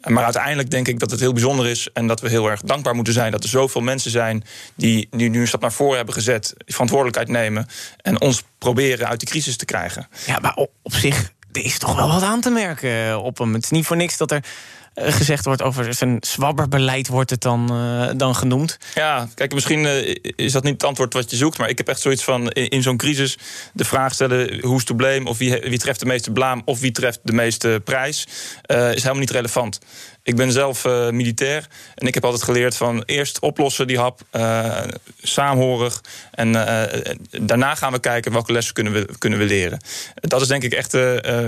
Maar 0.00 0.24
uiteindelijk 0.24 0.70
denk 0.70 0.88
ik 0.88 0.98
dat 0.98 1.10
het 1.10 1.20
heel 1.20 1.32
bijzonder 1.32 1.66
is 1.66 1.88
en 1.92 2.06
dat 2.06 2.20
we 2.20 2.28
heel 2.28 2.50
erg 2.50 2.60
dankbaar 2.60 2.94
moeten 2.94 3.12
zijn 3.12 3.32
dat 3.32 3.42
er 3.42 3.48
zoveel 3.48 3.80
mensen 3.80 4.10
zijn 4.10 4.44
die, 4.74 5.08
nu 5.10 5.40
een 5.40 5.46
stap 5.46 5.60
naar 5.60 5.72
voren 5.72 5.96
hebben 5.96 6.14
gezet, 6.14 6.54
verantwoordelijkheid 6.66 7.28
nemen 7.28 7.66
en 8.02 8.20
ons 8.20 8.42
proberen 8.58 9.08
uit 9.08 9.20
die 9.20 9.28
crisis 9.28 9.56
te 9.56 9.64
krijgen. 9.64 10.08
Ja, 10.26 10.38
maar 10.38 10.54
op 10.82 10.94
zich 10.94 11.32
er 11.56 11.64
is 11.64 11.78
toch 11.78 11.96
wel 11.96 12.08
wat 12.08 12.22
aan 12.22 12.40
te 12.40 12.50
merken 12.50 13.08
eh, 13.08 13.24
op 13.24 13.38
hem. 13.38 13.54
Het 13.54 13.64
is 13.64 13.70
niet 13.70 13.86
voor 13.86 13.96
niks 13.96 14.16
dat 14.16 14.30
er 14.30 14.44
eh, 14.94 15.12
gezegd 15.12 15.44
wordt 15.44 15.62
over 15.62 15.94
zijn 15.94 16.16
zwabberbeleid, 16.20 17.08
wordt 17.08 17.30
het 17.30 17.40
dan, 17.40 17.68
uh, 17.72 18.10
dan 18.16 18.34
genoemd. 18.34 18.78
Ja, 18.94 19.28
kijk, 19.34 19.54
misschien 19.54 19.84
is 20.36 20.52
dat 20.52 20.62
niet 20.62 20.72
het 20.72 20.84
antwoord 20.84 21.12
wat 21.12 21.30
je 21.30 21.36
zoekt, 21.36 21.58
maar 21.58 21.68
ik 21.68 21.78
heb 21.78 21.88
echt 21.88 22.00
zoiets 22.00 22.24
van 22.24 22.50
in, 22.50 22.82
zo'n 22.82 22.96
crisis 22.96 23.38
de 23.72 23.84
vraag 23.84 24.14
stellen: 24.14 24.74
is 24.74 24.84
to 24.84 24.94
blame? 24.94 25.24
Of 25.24 25.38
wie, 25.38 25.60
wie 25.60 25.78
treft 25.78 26.00
de 26.00 26.06
meeste 26.06 26.30
blaam? 26.30 26.62
Of 26.64 26.80
wie 26.80 26.92
treft 26.92 27.20
de 27.22 27.32
meeste 27.32 27.80
prijs? 27.84 28.26
is 28.66 28.76
helemaal 28.76 29.14
niet 29.14 29.30
relevant. 29.30 29.78
Ik 30.26 30.36
ben 30.36 30.52
zelf 30.52 30.84
uh, 30.84 31.10
militair 31.10 31.66
en 31.94 32.06
ik 32.06 32.14
heb 32.14 32.24
altijd 32.24 32.42
geleerd 32.42 32.76
van 32.76 33.02
eerst 33.06 33.38
oplossen 33.38 33.86
die 33.86 33.98
hap, 33.98 34.20
uh, 34.32 34.80
saamhorig. 35.22 36.00
En 36.30 36.48
uh, 36.48 36.82
daarna 37.30 37.74
gaan 37.74 37.92
we 37.92 37.98
kijken 37.98 38.32
welke 38.32 38.52
lessen 38.52 38.74
kunnen 38.74 38.92
we, 38.92 39.08
kunnen 39.18 39.38
we 39.38 39.44
leren. 39.44 39.80
Dat 40.14 40.40
is 40.40 40.48
denk 40.48 40.62
ik 40.62 40.72
echt 40.72 40.96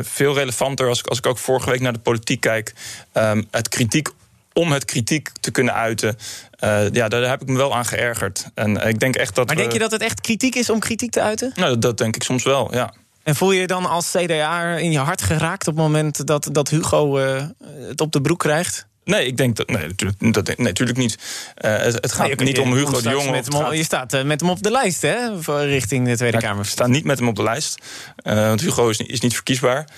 veel 0.01 0.35
relevanter 0.35 0.89
als, 0.89 1.05
als 1.05 1.19
ik 1.19 1.27
ook 1.27 1.39
vorige 1.39 1.71
week 1.71 1.81
naar 1.81 1.93
de 1.93 1.99
politiek 1.99 2.41
kijk. 2.41 2.75
Um, 3.13 3.47
het 3.51 3.69
kritiek 3.69 4.09
om 4.53 4.73
het 4.73 4.85
kritiek 4.85 5.31
te 5.41 5.51
kunnen 5.51 5.75
uiten. 5.75 6.17
Uh, 6.65 6.91
ja, 6.91 7.09
daar 7.09 7.29
heb 7.29 7.43
ik 7.43 7.49
me 7.49 7.57
wel 7.57 7.75
aan 7.75 7.85
geërgerd. 7.85 8.47
En 8.55 8.77
ik 8.77 9.01
denk 9.01 9.17
echt 9.17 9.35
dat. 9.35 9.47
Maar 9.47 9.57
denk 9.57 9.73
je 9.73 9.79
dat 9.79 9.91
het 9.91 10.03
echt 10.03 10.21
kritiek 10.21 10.55
is 10.55 10.71
om 10.71 10.79
kritiek 10.79 11.11
te 11.11 11.21
uiten? 11.21 11.53
Nou, 11.55 11.71
dat, 11.71 11.83
dat 11.83 11.99
denk 11.99 12.15
ik 12.15 12.23
soms 12.23 12.45
wel, 12.45 12.75
ja. 12.75 12.95
En 13.27 13.37
voel 13.37 13.53
je 13.53 13.61
je 13.61 13.67
dan 13.67 13.87
als 13.87 14.11
CDA 14.11 14.77
in 14.77 14.93
je 14.93 14.99
hart 14.99 15.23
geraakt 15.23 15.69
op 15.69 15.75
het 15.75 15.83
moment 15.83 16.27
dat, 16.27 16.49
dat 16.53 16.69
Hugo 16.69 17.19
uh, 17.19 17.45
het 17.89 18.01
op 18.01 18.13
de 18.13 18.21
broek 18.21 18.39
krijgt? 18.39 18.87
Nee, 19.05 19.27
ik 19.27 19.37
denk 19.37 19.57
dat. 19.57 19.69
Nee, 19.69 19.87
natuurlijk, 19.87 20.35
dat, 20.35 20.47
nee, 20.47 20.57
natuurlijk 20.57 20.99
niet. 20.99 21.19
Uh, 21.65 21.77
het, 21.77 21.95
het, 21.95 22.13
gaat 22.13 22.27
nee, 22.27 22.47
niet 22.47 22.59
om 22.59 22.75
Hugo 22.75 23.01
de 23.01 23.11
Jonge. 23.11 23.77
Je 23.77 23.85
staat 23.85 24.15
uh, 24.15 24.23
met 24.23 24.41
hem 24.41 24.51
op 24.51 24.63
de 24.63 24.71
lijst, 24.71 25.03
hè? 25.03 25.43
Voor 25.43 25.61
richting 25.61 26.07
de 26.07 26.17
Tweede 26.17 26.39
Kamer. 26.39 26.65
Ik 26.65 26.71
sta 26.71 26.87
niet 26.87 27.05
met 27.05 27.19
hem 27.19 27.29
op 27.29 27.37
de 27.37 27.43
lijst. 27.43 27.83
Want 28.23 28.61
Hugo 28.61 28.89
is, 28.89 28.99
is 28.99 29.21
niet 29.21 29.35
verkiesbaar. 29.35 29.89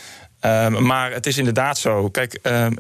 Ehm, 0.41 0.87
maar 0.87 1.13
het 1.13 1.27
is 1.27 1.39
inderdaad 1.39 1.79
zo. 1.79 2.09
Kijk, 2.09 2.39
ehm, 2.43 2.73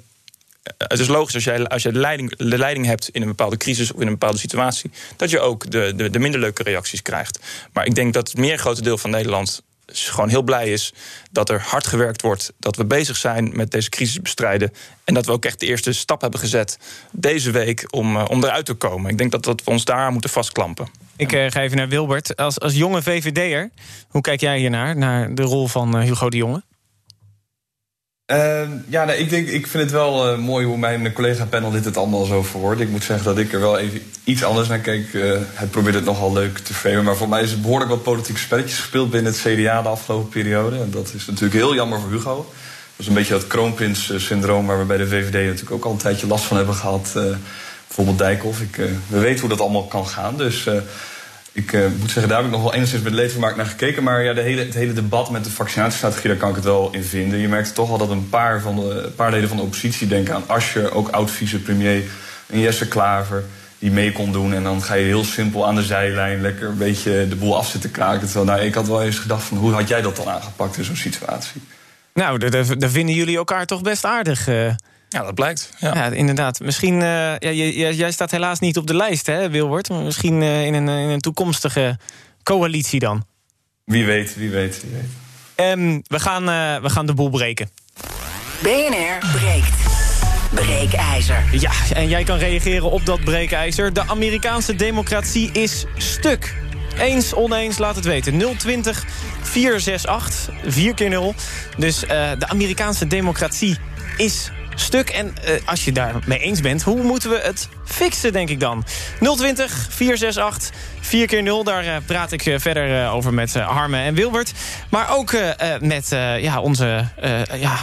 het 0.78 0.98
is 0.98 1.08
logisch 1.08 1.34
als 1.34 1.44
jij, 1.44 1.66
als 1.66 1.82
je 1.82 1.92
de, 1.92 1.98
leiding, 1.98 2.36
de 2.36 2.58
leiding 2.58 2.86
hebt 2.86 3.08
in 3.08 3.22
een 3.22 3.28
bepaalde 3.28 3.56
crisis 3.56 3.92
of 3.92 4.00
in 4.00 4.06
een 4.06 4.12
bepaalde 4.12 4.38
situatie, 4.38 4.90
dat 5.16 5.30
je 5.30 5.40
ook 5.40 5.70
de, 5.70 5.92
de, 5.96 6.10
de 6.10 6.18
minder 6.18 6.40
leuke 6.40 6.62
reacties 6.62 7.02
krijgt. 7.02 7.38
Maar 7.72 7.86
ik 7.86 7.94
denk 7.94 8.14
dat 8.14 8.28
het 8.28 8.36
meer 8.36 8.58
grote 8.58 8.82
deel 8.82 8.98
van 8.98 9.10
Nederland 9.10 9.62
gewoon 9.92 10.28
heel 10.28 10.42
blij 10.42 10.72
is 10.72 10.92
dat 11.30 11.50
er 11.50 11.60
hard 11.60 11.86
gewerkt 11.86 12.22
wordt. 12.22 12.52
Dat 12.58 12.76
we 12.76 12.84
bezig 12.84 13.16
zijn 13.16 13.50
met 13.56 13.70
deze 13.70 13.88
crisis 13.88 14.20
bestrijden. 14.20 14.72
En 15.04 15.14
dat 15.14 15.26
we 15.26 15.32
ook 15.32 15.44
echt 15.44 15.60
de 15.60 15.66
eerste 15.66 15.92
stap 15.92 16.20
hebben 16.20 16.40
gezet 16.40 16.78
deze 17.12 17.50
week 17.50 17.86
om, 17.90 18.16
uh, 18.16 18.24
om 18.28 18.44
eruit 18.44 18.66
te 18.66 18.74
komen. 18.74 19.10
Ik 19.10 19.18
denk 19.18 19.30
dat, 19.30 19.44
dat 19.44 19.64
we 19.64 19.70
ons 19.70 19.84
daar 19.84 20.12
moeten 20.12 20.30
vastklampen. 20.30 20.88
Ik 21.16 21.32
uh, 21.32 21.50
ga 21.50 21.60
even 21.60 21.76
naar 21.76 21.88
Wilbert. 21.88 22.36
Als, 22.36 22.60
als 22.60 22.74
jonge 22.74 23.02
VVD'er, 23.02 23.70
hoe 24.08 24.20
kijk 24.20 24.40
jij 24.40 24.58
hiernaar? 24.58 24.96
Naar 24.96 25.34
de 25.34 25.42
rol 25.42 25.66
van 25.66 25.96
uh, 25.96 26.02
Hugo 26.02 26.30
de 26.30 26.36
Jonge? 26.36 26.62
Uh, 28.32 28.60
ja, 28.88 29.04
nee, 29.04 29.18
ik, 29.18 29.30
denk, 29.30 29.48
ik 29.48 29.66
vind 29.66 29.82
het 29.82 29.92
wel 29.92 30.32
uh, 30.32 30.38
mooi 30.38 30.66
hoe 30.66 30.78
mijn 30.78 31.12
collega-panel 31.12 31.70
dit 31.70 31.84
het 31.84 31.96
allemaal 31.96 32.24
zo 32.24 32.42
verwoordt. 32.42 32.80
Ik 32.80 32.88
moet 32.88 33.04
zeggen 33.04 33.24
dat 33.24 33.38
ik 33.38 33.52
er 33.52 33.60
wel 33.60 33.78
even 33.78 34.02
iets 34.24 34.44
anders 34.44 34.68
naar 34.68 34.78
kijk. 34.78 35.12
Uh, 35.12 35.32
hij 35.54 35.66
probeert 35.66 35.94
het 35.94 36.04
nogal 36.04 36.32
leuk 36.32 36.58
te 36.58 36.74
framen. 36.74 37.04
Maar 37.04 37.16
voor 37.16 37.28
mij 37.28 37.42
is 37.42 37.50
het 37.50 37.62
behoorlijk 37.62 37.90
wat 37.90 38.02
politieke 38.02 38.40
spelletjes 38.40 38.78
gespeeld 38.78 39.10
binnen 39.10 39.32
het 39.32 39.40
CDA 39.40 39.82
de 39.82 39.88
afgelopen 39.88 40.28
periode. 40.28 40.76
En 40.76 40.90
dat 40.90 41.12
is 41.14 41.26
natuurlijk 41.26 41.54
heel 41.54 41.74
jammer 41.74 42.00
voor 42.00 42.10
Hugo. 42.10 42.36
Dat 42.36 42.46
is 42.96 43.06
een 43.06 43.14
beetje 43.14 43.32
dat 43.32 43.46
kroonprins-syndroom 43.46 44.66
waar 44.66 44.78
we 44.78 44.84
bij 44.84 44.96
de 44.96 45.08
VVD 45.08 45.32
natuurlijk 45.46 45.70
ook 45.70 45.84
al 45.84 45.90
een 45.90 45.96
tijdje 45.96 46.26
last 46.26 46.44
van 46.44 46.56
hebben 46.56 46.74
gehad. 46.74 47.12
bijvoorbeeld 47.86 48.18
Dijkhoff. 48.18 48.60
Ik, 48.60 48.76
we 49.06 49.18
weten 49.18 49.40
hoe 49.40 49.48
dat 49.48 49.60
allemaal 49.60 49.86
kan 49.86 50.06
gaan. 50.06 50.36
Dus 50.36 50.66
ik 51.58 51.72
uh, 51.72 51.86
moet 51.98 52.10
zeggen, 52.10 52.28
daar 52.28 52.36
heb 52.36 52.46
ik 52.46 52.52
nog 52.52 52.62
wel 52.62 52.74
enigszins 52.74 53.02
met 53.02 53.12
leedvermaak 53.12 53.56
naar 53.56 53.66
gekeken. 53.66 54.02
Maar 54.02 54.22
ja, 54.22 54.32
de 54.32 54.40
hele, 54.40 54.64
het 54.64 54.74
hele 54.74 54.92
debat 54.92 55.30
met 55.30 55.44
de 55.44 55.50
vaccinatiestrategie, 55.50 56.28
daar 56.28 56.38
kan 56.38 56.48
ik 56.48 56.54
het 56.54 56.64
wel 56.64 56.88
in 56.92 57.04
vinden. 57.04 57.38
Je 57.38 57.48
merkt 57.48 57.74
toch 57.74 57.90
al 57.90 57.98
dat 57.98 58.10
een 58.10 58.28
paar, 58.28 58.60
van 58.60 58.76
de, 58.76 59.12
paar 59.16 59.30
leden 59.30 59.48
van 59.48 59.56
de 59.56 59.62
oppositie 59.62 60.06
denken 60.06 60.34
aan 60.34 60.44
Ascher, 60.46 60.94
ook 60.94 61.08
oud-vicepremier, 61.08 62.02
en 62.46 62.60
Jesse 62.60 62.88
Klaver, 62.88 63.44
die 63.78 63.90
mee 63.90 64.12
kon 64.12 64.32
doen. 64.32 64.54
En 64.54 64.62
dan 64.62 64.82
ga 64.82 64.94
je 64.94 65.04
heel 65.04 65.24
simpel 65.24 65.66
aan 65.66 65.74
de 65.74 65.82
zijlijn 65.82 66.40
lekker 66.40 66.68
een 66.68 66.78
beetje 66.78 67.28
de 67.28 67.36
boel 67.36 67.56
af 67.56 67.68
zitten 67.68 67.90
kraken. 67.90 68.46
Nou, 68.46 68.60
ik 68.60 68.74
had 68.74 68.86
wel 68.86 69.02
eens 69.02 69.18
gedacht 69.18 69.44
van, 69.44 69.58
hoe 69.58 69.72
had 69.72 69.88
jij 69.88 70.02
dat 70.02 70.16
dan 70.16 70.28
aangepakt 70.28 70.76
in 70.76 70.84
zo'n 70.84 70.96
situatie? 70.96 71.60
Nou, 72.14 72.38
daar 72.78 72.90
vinden 72.90 73.14
jullie 73.14 73.36
elkaar 73.36 73.66
toch 73.66 73.82
best 73.82 74.04
aardig. 74.04 74.48
Uh... 74.48 74.70
Ja, 75.08 75.22
dat 75.22 75.34
blijkt. 75.34 75.70
Ja, 75.78 75.94
ja 75.94 76.10
inderdaad. 76.10 76.60
Misschien, 76.60 76.94
uh, 76.94 77.38
ja, 77.38 77.90
jij 77.90 78.12
staat 78.12 78.30
helaas 78.30 78.58
niet 78.58 78.76
op 78.76 78.86
de 78.86 78.94
lijst, 78.94 79.26
hè, 79.26 79.50
Wilbert? 79.50 79.88
Maar 79.88 80.02
misschien 80.02 80.42
uh, 80.42 80.66
in, 80.66 80.74
een, 80.74 80.88
in 80.88 81.08
een 81.08 81.20
toekomstige 81.20 81.98
coalitie 82.42 83.00
dan. 83.00 83.24
Wie 83.84 84.04
weet, 84.04 84.36
wie 84.36 84.50
weet, 84.50 84.82
wie 84.82 84.92
weet. 84.92 85.76
Um, 85.78 86.02
we, 86.06 86.20
gaan, 86.20 86.48
uh, 86.48 86.82
we 86.82 86.90
gaan 86.90 87.06
de 87.06 87.14
boel 87.14 87.30
breken. 87.30 87.70
BNR 88.62 89.18
breekt. 89.32 89.76
Breekijzer. 90.54 91.44
Ja, 91.52 91.72
en 91.94 92.08
jij 92.08 92.24
kan 92.24 92.38
reageren 92.38 92.90
op 92.90 93.06
dat 93.06 93.20
breekijzer. 93.20 93.92
De 93.92 94.08
Amerikaanse 94.08 94.74
democratie 94.74 95.50
is 95.52 95.84
stuk. 95.96 96.56
Eens, 96.98 97.34
oneens, 97.34 97.78
laat 97.78 97.96
het 97.96 98.04
weten. 98.04 98.56
020 98.56 99.04
468 99.42 100.54
4 100.64 100.94
keer 100.94 101.08
0. 101.08 101.34
Dus 101.76 102.00
de 102.38 102.48
Amerikaanse 102.48 103.06
democratie 103.06 103.78
is 104.16 104.50
stuk. 104.80 105.10
En 105.10 105.26
uh, 105.26 105.54
als 105.64 105.84
je 105.84 105.92
daar 105.92 106.14
mee 106.26 106.38
eens 106.38 106.60
bent, 106.60 106.82
hoe 106.82 107.02
moeten 107.02 107.30
we 107.30 107.40
het 107.42 107.68
fixen, 107.84 108.32
denk 108.32 108.48
ik 108.48 108.60
dan? 108.60 108.84
020 109.20 109.86
468 109.90 110.76
4 111.00 111.26
keer 111.26 111.42
0 111.42 111.64
daar 111.64 111.84
uh, 111.84 111.96
praat 112.06 112.32
ik 112.32 112.46
uh, 112.46 112.58
verder 112.58 113.10
over 113.10 113.34
met 113.34 113.54
Harme 113.54 113.98
en 113.98 114.14
Wilbert. 114.14 114.52
Maar 114.90 115.16
ook 115.16 115.36
met 115.80 116.08
ja, 116.40 116.60
onze 116.60 117.04
ja, 117.54 117.76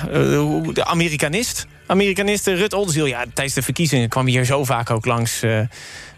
de 0.73 0.85
Amerikanist. 0.85 1.67
Amerikanist 1.87 2.47
Rut 2.47 2.73
Oldenziel. 2.73 3.05
Ja, 3.05 3.25
tijdens 3.33 3.55
de 3.55 3.61
verkiezingen 3.61 4.09
kwam 4.09 4.25
hier 4.25 4.45
zo 4.45 4.63
vaak 4.63 4.89
ook 4.89 5.05
langs 5.05 5.41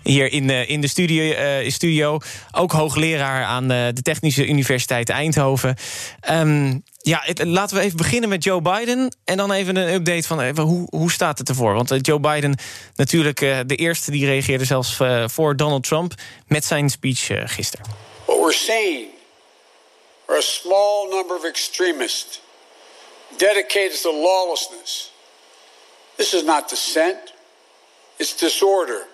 hier 0.03 0.31
in, 0.31 0.49
uh, 0.49 0.69
in 0.69 0.81
de 0.81 0.87
studio, 0.87 1.33
studio. 1.69 2.19
Ook 2.51 2.71
hoogleraar 2.71 3.43
aan 3.43 3.67
de 3.67 4.01
Technische 4.01 4.47
Universiteit 4.47 5.09
Eindhoven. 5.09 5.75
Um, 6.31 6.83
ja, 7.07 7.23
laten 7.33 7.77
we 7.77 7.83
even 7.83 7.97
beginnen 7.97 8.29
met 8.29 8.43
Joe 8.43 8.61
Biden. 8.61 9.15
En 9.23 9.37
dan 9.37 9.51
even 9.51 9.75
een 9.75 9.93
update 9.93 10.27
van 10.27 10.59
hoe, 10.59 10.87
hoe 10.89 11.11
staat 11.11 11.37
het 11.37 11.49
ervoor? 11.49 11.73
Want 11.73 11.93
Joe 12.01 12.19
Biden, 12.19 12.57
natuurlijk 12.95 13.39
de 13.39 13.75
eerste 13.75 14.11
die 14.11 14.25
reageerde 14.25 14.65
zelfs 14.65 14.97
voor 15.25 15.55
Donald 15.55 15.83
Trump 15.83 16.13
met 16.47 16.65
zijn 16.65 16.89
speech 16.89 17.27
gisteren. 17.29 17.85
What 18.25 18.39
we're 18.39 18.53
seeing 18.53 19.07
are 20.25 20.37
a 20.37 20.41
small 20.41 21.07
number 21.09 21.37
of 21.37 21.43
extremists 21.43 22.41
dedicated 23.37 24.01
to 24.01 24.11
lawlessness. 24.11 25.11
This 26.15 26.33
is 26.33 26.43
not 26.43 26.69
dissent, 26.69 27.33
it's 28.15 28.37
disorder. 28.37 29.07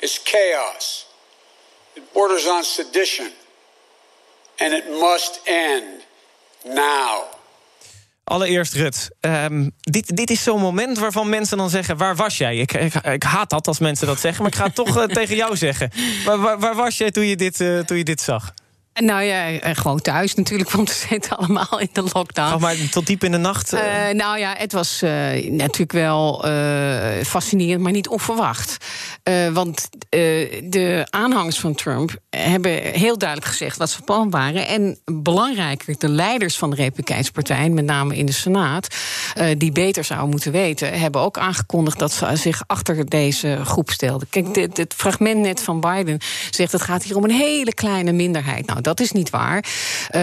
It's 0.00 0.20
chaos. 0.24 1.06
It 1.94 2.02
borders 2.12 2.46
on 2.46 2.62
sedition. 2.62 3.30
And 4.58 4.72
it 4.72 4.88
must 5.00 5.40
end 5.44 5.97
now. 6.74 7.36
Allereerst, 8.24 8.74
Rut, 8.74 9.10
um, 9.20 9.70
dit, 9.80 10.16
dit 10.16 10.30
is 10.30 10.42
zo'n 10.42 10.60
moment 10.60 10.98
waarvan 10.98 11.28
mensen 11.28 11.56
dan 11.56 11.70
zeggen... 11.70 11.96
waar 11.96 12.16
was 12.16 12.38
jij? 12.38 12.56
Ik, 12.56 12.72
ik, 13.02 13.22
haat 13.22 13.50
dat 13.50 13.66
als 13.66 13.78
mensen 13.78 14.06
dat 14.06 14.20
zeggen, 14.20 14.42
maar 14.42 14.52
ik 14.52 14.58
ga 14.58 14.64
het 14.64 14.74
toch 14.74 14.96
uh, 14.96 15.04
tegen 15.18 15.36
jou 15.36 15.56
zeggen. 15.56 15.90
Waar, 16.24 16.38
waar, 16.38 16.58
waar, 16.58 16.74
was 16.74 16.98
jij 16.98 17.10
toen 17.10 17.26
je 17.26 17.36
dit, 17.36 17.60
uh, 17.60 17.78
toen 17.78 17.96
je 17.96 18.04
dit 18.04 18.20
zag? 18.20 18.54
Nou 18.98 19.22
ja, 19.22 19.74
gewoon 19.74 20.00
thuis 20.00 20.34
natuurlijk, 20.34 20.70
want 20.70 20.88
we 20.88 21.06
zitten 21.10 21.36
allemaal 21.36 21.80
in 21.80 21.88
de 21.92 22.04
lockdown. 22.12 22.54
Oh, 22.54 22.60
maar 22.60 22.76
tot 22.90 23.06
diep 23.06 23.24
in 23.24 23.30
de 23.30 23.38
nacht? 23.38 23.74
Uh... 23.74 23.80
Uh, 24.08 24.14
nou 24.14 24.38
ja, 24.38 24.54
het 24.56 24.72
was 24.72 25.02
uh, 25.02 25.10
natuurlijk 25.50 25.92
wel 25.92 26.44
fascinerend, 27.24 27.82
maar 27.82 27.92
niet 27.92 28.08
onverwacht. 28.08 28.76
want 29.52 29.88
de 30.62 31.06
aanhangers 31.10 31.58
van 31.58 31.74
Trump 31.74 32.16
hebben 32.30 32.72
heel 32.82 33.18
duidelijk 33.18 33.50
gezegd 33.50 33.76
wat 33.76 33.90
ze 33.90 34.02
plan 34.02 34.30
waren. 34.30 34.66
En 34.66 34.98
belangrijker, 35.04 35.98
de 35.98 36.08
leiders 36.08 36.56
van 36.56 36.70
de 36.70 36.76
Republikeinse 36.76 37.32
Partij, 37.32 37.68
met 37.68 37.84
name 37.84 38.16
in 38.16 38.26
de 38.26 38.32
Senaat, 38.32 38.94
die 39.58 39.72
beter 39.72 40.04
zouden 40.04 40.30
moeten 40.30 40.52
weten, 40.52 41.00
hebben 41.00 41.20
ook 41.20 41.38
aangekondigd 41.38 41.98
dat 41.98 42.12
ze 42.12 42.36
zich 42.36 42.62
achter 42.66 43.08
deze 43.08 43.58
groep 43.64 43.90
stelden. 43.90 44.28
Kijk, 44.30 44.54
dit, 44.54 44.76
dit 44.76 44.94
fragment 44.94 45.40
net 45.40 45.62
van 45.62 45.80
Biden 45.80 46.18
zegt: 46.50 46.72
het 46.72 46.82
gaat 46.82 47.02
hier 47.02 47.16
om 47.16 47.24
een 47.24 47.30
hele 47.30 47.74
kleine 47.74 48.12
minderheid. 48.12 48.66
Nou, 48.66 48.80
dat 48.88 49.00
is 49.00 49.12
niet 49.12 49.30
waar. 49.30 49.64
Uh, 50.16 50.22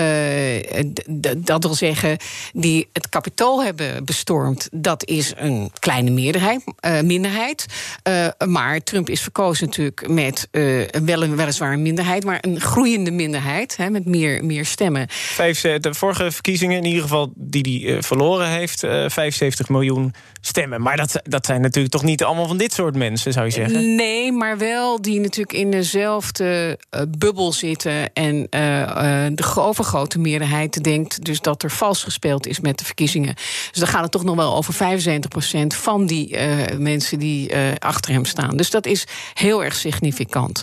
dat 1.38 1.64
wil 1.64 1.74
zeggen, 1.74 2.18
die 2.54 2.88
het 2.94 3.10
kapitool 3.10 3.64
hebben 3.64 4.06
bestormd, 4.06 4.70
dat 4.72 5.06
is 5.06 5.34
een 5.36 5.72
kleine 5.80 6.10
meerderheid, 6.10 6.64
uh, 6.86 7.02
minderheid. 7.02 7.66
Uh, 8.08 8.28
maar 8.48 8.84
Trump 8.84 9.10
is 9.10 9.22
verkozen 9.22 9.66
natuurlijk 9.66 10.08
met 10.08 10.48
wel 11.06 11.24
een, 11.24 11.36
weliswaar 11.36 11.74
een 11.74 11.82
minderheid, 11.82 12.26
maar 12.26 12.38
een 12.42 12.62
groeiende 12.62 13.12
minderheid, 13.12 13.78
hè, 13.78 13.90
met 13.90 14.06
meer, 14.06 14.46
meer 14.46 14.66
stemmen. 14.66 15.06
Vijf, 15.10 15.62
de 15.62 15.94
vorige 15.94 16.32
verkiezingen, 16.32 16.78
in 16.78 16.86
ieder 16.86 17.02
geval 17.02 17.32
die 17.36 17.86
hij 17.86 18.04
verloren 18.04 18.48
heeft, 18.48 18.80
75 18.80 19.70
miljoen 19.70 20.14
stemmen. 20.42 20.82
Maar 20.82 20.98
dat, 20.98 21.22
dat 21.24 21.46
zijn 21.46 21.62
natuurlijk 21.62 21.94
toch 21.94 22.04
niet 22.04 22.24
allemaal 22.24 22.48
van 22.48 22.58
dit 22.58 22.74
soort 22.74 22.96
mensen, 22.96 23.34
zou 23.34 23.46
je 23.46 23.52
zeggen? 23.52 23.96
Nee, 23.96 24.32
maar 24.32 24.58
wel 24.58 25.02
die 25.02 25.20
natuurlijk 25.20 25.58
in 25.58 25.72
dezelfde 25.72 26.80
bubbel 27.18 27.54
zitten 27.54 28.14
en 28.14 28.48
de 29.34 29.54
overgrote 29.56 30.20
meerderheid 30.20 30.84
denkt 30.84 31.24
dus 31.26 31.42
dat 31.42 31.64
er 31.64 31.72
vals 31.72 32.04
gespeeld 32.04 32.48
is 32.48 32.60
met 32.60 32.78
de 32.78 32.86
verkiezingen. 32.86 33.36
Dus 33.36 33.80
dan 33.80 33.88
gaat 33.88 34.02
het 34.02 34.12
toch 34.12 34.24
nog 34.24 34.36
wel 34.36 34.56
over 34.56 34.74
75% 34.74 34.78
van 35.68 36.06
die 36.06 36.38
uh, 36.38 36.78
mensen 36.78 37.20
die 37.20 37.52
achter 37.80 38.12
hem 38.12 38.26
staan. 38.26 38.58
Dus 38.58 38.70
dat 38.70 38.86
is 38.86 39.08
heel 39.34 39.64
erg 39.64 39.76
significant. 39.76 40.62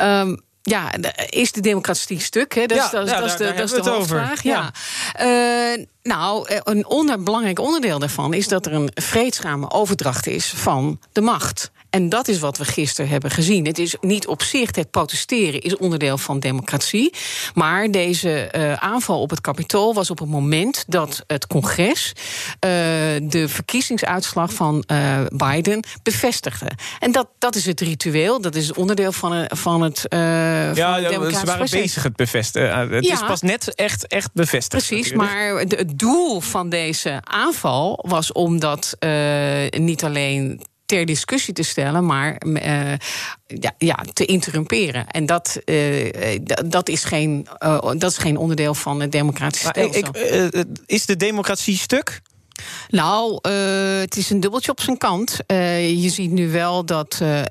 Um, 0.00 0.40
ja, 0.62 0.92
is 1.28 1.52
de 1.52 1.60
democratie 1.60 2.20
stuk? 2.20 2.54
Hè? 2.54 2.66
Dat, 2.66 2.76
ja, 2.76 2.84
is, 2.84 2.90
dat, 2.90 3.08
ja, 3.08 3.20
dat 3.20 3.30
is 3.30 3.36
de, 3.36 3.52
dat 3.56 3.72
is 3.72 3.82
de 3.82 3.90
hoofdvraag. 3.90 4.42
Ja. 4.42 4.72
ja. 5.18 5.74
Uh, 5.74 5.84
nou, 6.02 6.60
een 6.64 6.86
onder, 6.86 7.22
belangrijk 7.22 7.58
onderdeel 7.58 7.98
daarvan 7.98 8.34
is 8.34 8.48
dat 8.48 8.66
er 8.66 8.72
een 8.72 8.90
vreedzame 8.94 9.70
overdracht 9.70 10.26
is 10.26 10.52
van 10.56 10.98
de 11.12 11.20
macht. 11.20 11.70
En 11.92 12.08
dat 12.08 12.28
is 12.28 12.38
wat 12.38 12.58
we 12.58 12.64
gisteren 12.64 13.10
hebben 13.10 13.30
gezien. 13.30 13.66
Het 13.66 13.78
is 13.78 13.96
niet 14.00 14.26
op 14.26 14.42
zich, 14.42 14.76
het 14.76 14.90
protesteren 14.90 15.60
is 15.60 15.76
onderdeel 15.76 16.18
van 16.18 16.40
democratie. 16.40 17.14
Maar 17.54 17.90
deze 17.90 18.48
uh, 18.56 18.72
aanval 18.72 19.20
op 19.20 19.30
het 19.30 19.40
kapitool 19.40 19.94
was 19.94 20.10
op 20.10 20.18
het 20.18 20.28
moment 20.28 20.84
dat 20.88 21.24
het 21.26 21.46
congres 21.46 22.12
uh, 22.16 22.70
de 23.22 23.44
verkiezingsuitslag 23.48 24.52
van 24.52 24.84
uh, 24.86 25.20
Biden 25.28 25.84
bevestigde. 26.02 26.70
En 26.98 27.12
dat, 27.12 27.28
dat 27.38 27.54
is 27.54 27.66
het 27.66 27.80
ritueel, 27.80 28.40
dat 28.40 28.54
is 28.54 28.72
onderdeel 28.72 29.12
van, 29.12 29.44
van 29.48 29.82
het. 29.82 30.06
ja, 30.08 30.74
van 30.74 31.02
het 31.02 31.32
ja 31.32 31.38
ze 31.38 31.46
waren 31.46 31.70
bezig 31.70 32.02
het 32.02 32.16
bevestigen. 32.16 32.90
het 32.90 33.04
ja. 33.04 33.12
is 33.12 33.26
pas 33.26 33.40
net 33.42 33.74
echt, 33.74 34.06
echt 34.06 34.30
bevestigd. 34.32 34.86
Precies, 34.86 35.12
maar 35.12 35.66
de, 35.66 35.76
het 35.76 35.98
doel 35.98 36.40
van 36.40 36.68
deze 36.68 37.20
aanval 37.22 38.04
was 38.08 38.32
om 38.32 38.58
dat 38.60 38.96
niet 39.70 40.04
alleen 40.04 40.60
ter 40.92 41.06
discussie 41.06 41.54
te 41.54 41.62
stellen, 41.62 42.06
maar 42.06 42.42
uh, 42.46 42.92
ja, 43.46 43.74
ja, 43.78 44.04
te 44.12 44.24
interrumperen. 44.24 45.06
En 45.06 45.26
dat, 45.26 45.60
uh, 45.64 46.38
dat, 46.66 46.88
is 46.88 47.04
geen, 47.04 47.46
uh, 47.64 47.90
dat 47.96 48.10
is 48.10 48.16
geen 48.18 48.36
onderdeel 48.36 48.74
van 48.74 49.00
het 49.00 49.12
democratische 49.12 49.66
stelsel. 49.66 50.08
Ik, 50.14 50.64
is 50.86 51.06
de 51.06 51.16
democratie 51.16 51.76
stuk? 51.76 52.20
Nou, 52.88 53.38
uh, 53.48 54.00
het 54.00 54.16
is 54.16 54.30
een 54.30 54.40
dubbeltje 54.40 54.70
op 54.70 54.80
zijn 54.80 54.98
kant. 54.98 55.38
Uh, 55.46 56.02
je 56.02 56.08
ziet 56.08 56.30
nu 56.30 56.50
wel 56.50 56.84
dat 56.84 57.20
uh, 57.22 57.42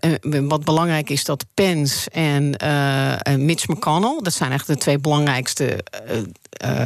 wat 0.47 0.65
belangrijk 0.65 1.09
is 1.09 1.23
dat 1.23 1.45
Pence 1.53 2.09
en 2.09 2.55
Mitch 3.45 3.67
McConnell, 3.67 4.19
dat 4.21 4.33
zijn 4.33 4.49
eigenlijk 4.49 4.79
de 4.79 4.85
twee 4.85 4.99
belangrijkste 4.99 5.83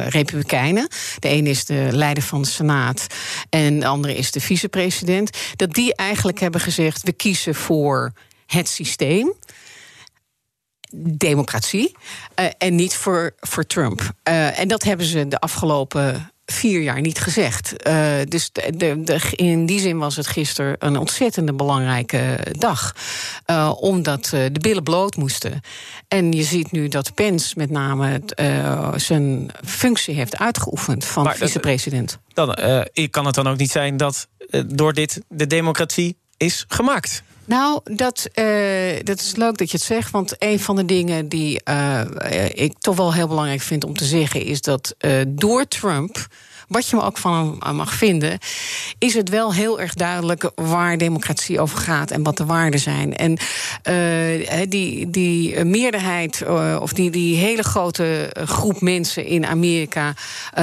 republikeinen. 0.08 0.88
De 1.18 1.28
ene 1.28 1.48
is 1.48 1.64
de 1.64 1.88
leider 1.90 2.22
van 2.22 2.42
de 2.42 2.48
Senaat 2.48 3.06
en 3.50 3.80
de 3.80 3.86
andere 3.86 4.16
is 4.16 4.30
de 4.30 4.40
vicepresident. 4.40 5.38
Dat 5.56 5.72
die 5.72 5.94
eigenlijk 5.94 6.40
hebben 6.40 6.60
gezegd: 6.60 7.02
we 7.02 7.12
kiezen 7.12 7.54
voor 7.54 8.12
het 8.46 8.68
systeem 8.68 9.32
democratie 10.98 11.96
en 12.58 12.74
niet 12.74 12.94
voor, 12.94 13.34
voor 13.40 13.66
Trump. 13.66 14.12
En 14.22 14.68
dat 14.68 14.82
hebben 14.82 15.06
ze 15.06 15.28
de 15.28 15.38
afgelopen 15.38 16.30
vier 16.46 16.80
jaar 16.80 17.00
niet 17.00 17.18
gezegd. 17.18 17.86
Uh, 17.86 18.08
dus 18.28 18.50
de, 18.52 19.02
de, 19.02 19.20
in 19.30 19.66
die 19.66 19.80
zin 19.80 19.98
was 19.98 20.16
het 20.16 20.26
gisteren 20.26 20.76
een 20.78 20.96
ontzettende 20.96 21.52
belangrijke 21.52 22.38
dag. 22.50 22.94
Uh, 23.46 23.72
omdat 23.80 24.30
uh, 24.34 24.44
de 24.52 24.60
billen 24.60 24.82
bloot 24.82 25.16
moesten. 25.16 25.60
En 26.08 26.32
je 26.32 26.42
ziet 26.42 26.72
nu 26.72 26.88
dat 26.88 27.14
Pence 27.14 27.54
met 27.56 27.70
name 27.70 28.20
zijn 28.96 29.50
functie 29.64 30.14
heeft 30.14 30.38
uitgeoefend 30.38 31.04
van 31.04 31.34
vicepresident. 31.34 32.18
Dan 32.32 32.56
kan 33.10 33.26
het 33.26 33.34
dan 33.34 33.48
ook 33.48 33.56
niet 33.56 33.70
zijn 33.70 33.96
dat 33.96 34.28
door 34.66 34.92
dit 34.92 35.20
de 35.28 35.46
democratie 35.46 36.16
is 36.36 36.64
gemaakt. 36.68 37.22
Nou, 37.46 37.80
dat, 37.84 38.28
uh, 38.34 39.00
dat 39.02 39.20
is 39.20 39.36
leuk 39.36 39.56
dat 39.56 39.70
je 39.70 39.76
het 39.76 39.86
zegt. 39.86 40.10
Want 40.10 40.34
een 40.38 40.60
van 40.60 40.76
de 40.76 40.84
dingen 40.84 41.28
die 41.28 41.60
uh, 41.68 42.00
ik 42.48 42.74
toch 42.78 42.96
wel 42.96 43.14
heel 43.14 43.28
belangrijk 43.28 43.60
vind 43.60 43.84
om 43.84 43.96
te 43.96 44.04
zeggen, 44.04 44.42
is 44.42 44.60
dat 44.60 44.94
uh, 45.00 45.22
door 45.28 45.68
Trump 45.68 46.26
wat 46.66 46.88
je 46.88 46.96
me 46.96 47.02
ook 47.02 47.18
van 47.18 47.56
hem 47.58 47.76
mag 47.76 47.92
vinden, 47.94 48.38
is 48.98 49.14
het 49.14 49.28
wel 49.28 49.54
heel 49.54 49.80
erg 49.80 49.94
duidelijk 49.94 50.50
waar 50.54 50.98
democratie 50.98 51.60
over 51.60 51.78
gaat 51.78 52.10
en 52.10 52.22
wat 52.22 52.36
de 52.36 52.44
waarden 52.44 52.80
zijn. 52.80 53.16
En 53.16 53.38
uh, 53.90 54.60
die, 54.68 55.10
die 55.10 55.64
meerderheid, 55.64 56.40
uh, 56.40 56.78
of 56.80 56.92
die, 56.92 57.10
die 57.10 57.36
hele 57.36 57.62
grote 57.62 58.30
groep 58.44 58.80
mensen 58.80 59.24
in 59.24 59.46
Amerika 59.46 60.14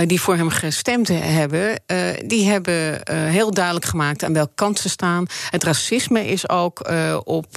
die 0.05 0.21
voor 0.21 0.35
hem 0.35 0.49
gestemd 0.49 1.07
hebben, 1.07 1.81
die 2.25 2.49
hebben 2.49 3.01
heel 3.29 3.51
duidelijk 3.51 3.85
gemaakt 3.85 4.23
aan 4.23 4.33
welke 4.33 4.55
kant 4.55 4.79
ze 4.79 4.89
staan. 4.89 5.25
Het 5.49 5.63
racisme 5.63 6.27
is 6.27 6.49
ook 6.49 6.91
op 7.23 7.47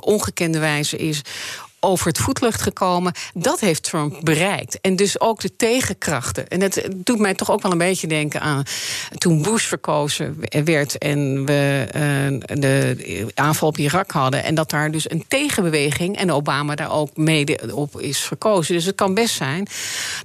ongekende 0.00 0.58
wijze 0.58 0.96
is 0.96 1.22
over 1.84 2.06
het 2.06 2.18
voetlucht 2.18 2.62
gekomen. 2.62 3.12
Dat 3.34 3.60
heeft 3.60 3.82
Trump 3.82 4.16
bereikt. 4.22 4.80
En 4.80 4.96
dus 4.96 5.20
ook 5.20 5.40
de 5.40 5.56
tegenkrachten. 5.56 6.48
En 6.48 6.60
het 6.60 6.88
doet 6.96 7.18
mij 7.18 7.34
toch 7.34 7.50
ook 7.50 7.62
wel 7.62 7.72
een 7.72 7.78
beetje 7.78 8.06
denken 8.06 8.40
aan 8.40 8.62
toen 9.18 9.42
Bush 9.42 9.66
verkozen 9.66 10.40
werd 10.64 10.98
en 10.98 11.46
we 11.46 11.86
uh, 11.94 12.60
de 12.60 13.26
aanval 13.34 13.68
op 13.68 13.78
Irak 13.78 14.10
hadden. 14.10 14.44
En 14.44 14.54
dat 14.54 14.70
daar 14.70 14.90
dus 14.90 15.10
een 15.10 15.24
tegenbeweging 15.28 16.16
en 16.16 16.32
Obama 16.32 16.74
daar 16.74 16.92
ook 16.92 17.16
mede 17.16 17.74
op 17.74 18.00
is 18.00 18.20
verkozen. 18.20 18.74
Dus 18.74 18.84
het 18.84 18.94
kan 18.94 19.14
best 19.14 19.34
zijn 19.34 19.66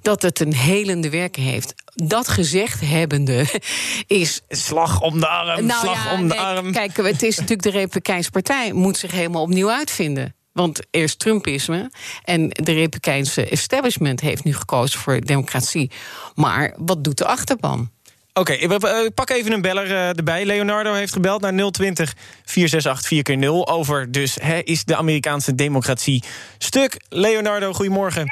dat 0.01 0.21
het 0.21 0.39
een 0.39 0.53
helende 0.53 1.09
werking 1.09 1.47
heeft 1.47 1.73
dat 1.95 2.27
gezegd 2.27 2.79
hebbende 2.81 3.45
is. 4.07 4.41
Slag 4.49 5.01
om 5.01 5.19
de 5.19 5.27
arm, 5.27 5.65
nou 5.65 5.79
slag 5.79 6.03
ja, 6.03 6.13
om 6.13 6.27
de 6.27 6.35
arm. 6.35 6.71
Kijk, 6.71 6.97
het 6.97 7.23
is 7.23 7.35
natuurlijk 7.35 7.63
de 7.63 7.69
Republikeinse 7.69 8.31
Partij 8.31 8.71
moet 8.73 8.97
zich 8.97 9.11
helemaal 9.11 9.41
opnieuw 9.41 9.71
uitvinden. 9.71 10.33
Want 10.59 10.79
eerst 10.91 11.19
Trumpisme 11.19 11.91
en 12.23 12.49
de 12.49 12.71
Republikeinse 12.71 13.49
establishment 13.49 14.21
heeft 14.21 14.43
nu 14.43 14.53
gekozen 14.53 14.99
voor 14.99 15.21
democratie. 15.21 15.91
Maar 16.35 16.73
wat 16.77 17.03
doet 17.03 17.17
de 17.17 17.25
achterban? 17.25 17.91
Oké, 18.33 18.77
pak 19.15 19.29
even 19.29 19.51
een 19.51 19.61
beller 19.61 19.85
uh, 19.85 20.07
erbij. 20.07 20.45
Leonardo 20.45 20.93
heeft 20.93 21.13
gebeld 21.13 21.41
naar 21.41 21.71
020 21.71 22.13
468 22.45 23.37
4x0 23.37 23.73
over 23.73 24.11
dus 24.11 24.37
is 24.63 24.83
de 24.83 24.95
Amerikaanse 24.95 25.55
democratie 25.55 26.23
stuk. 26.57 26.97
Leonardo, 27.09 27.73
goedemorgen. 27.73 28.31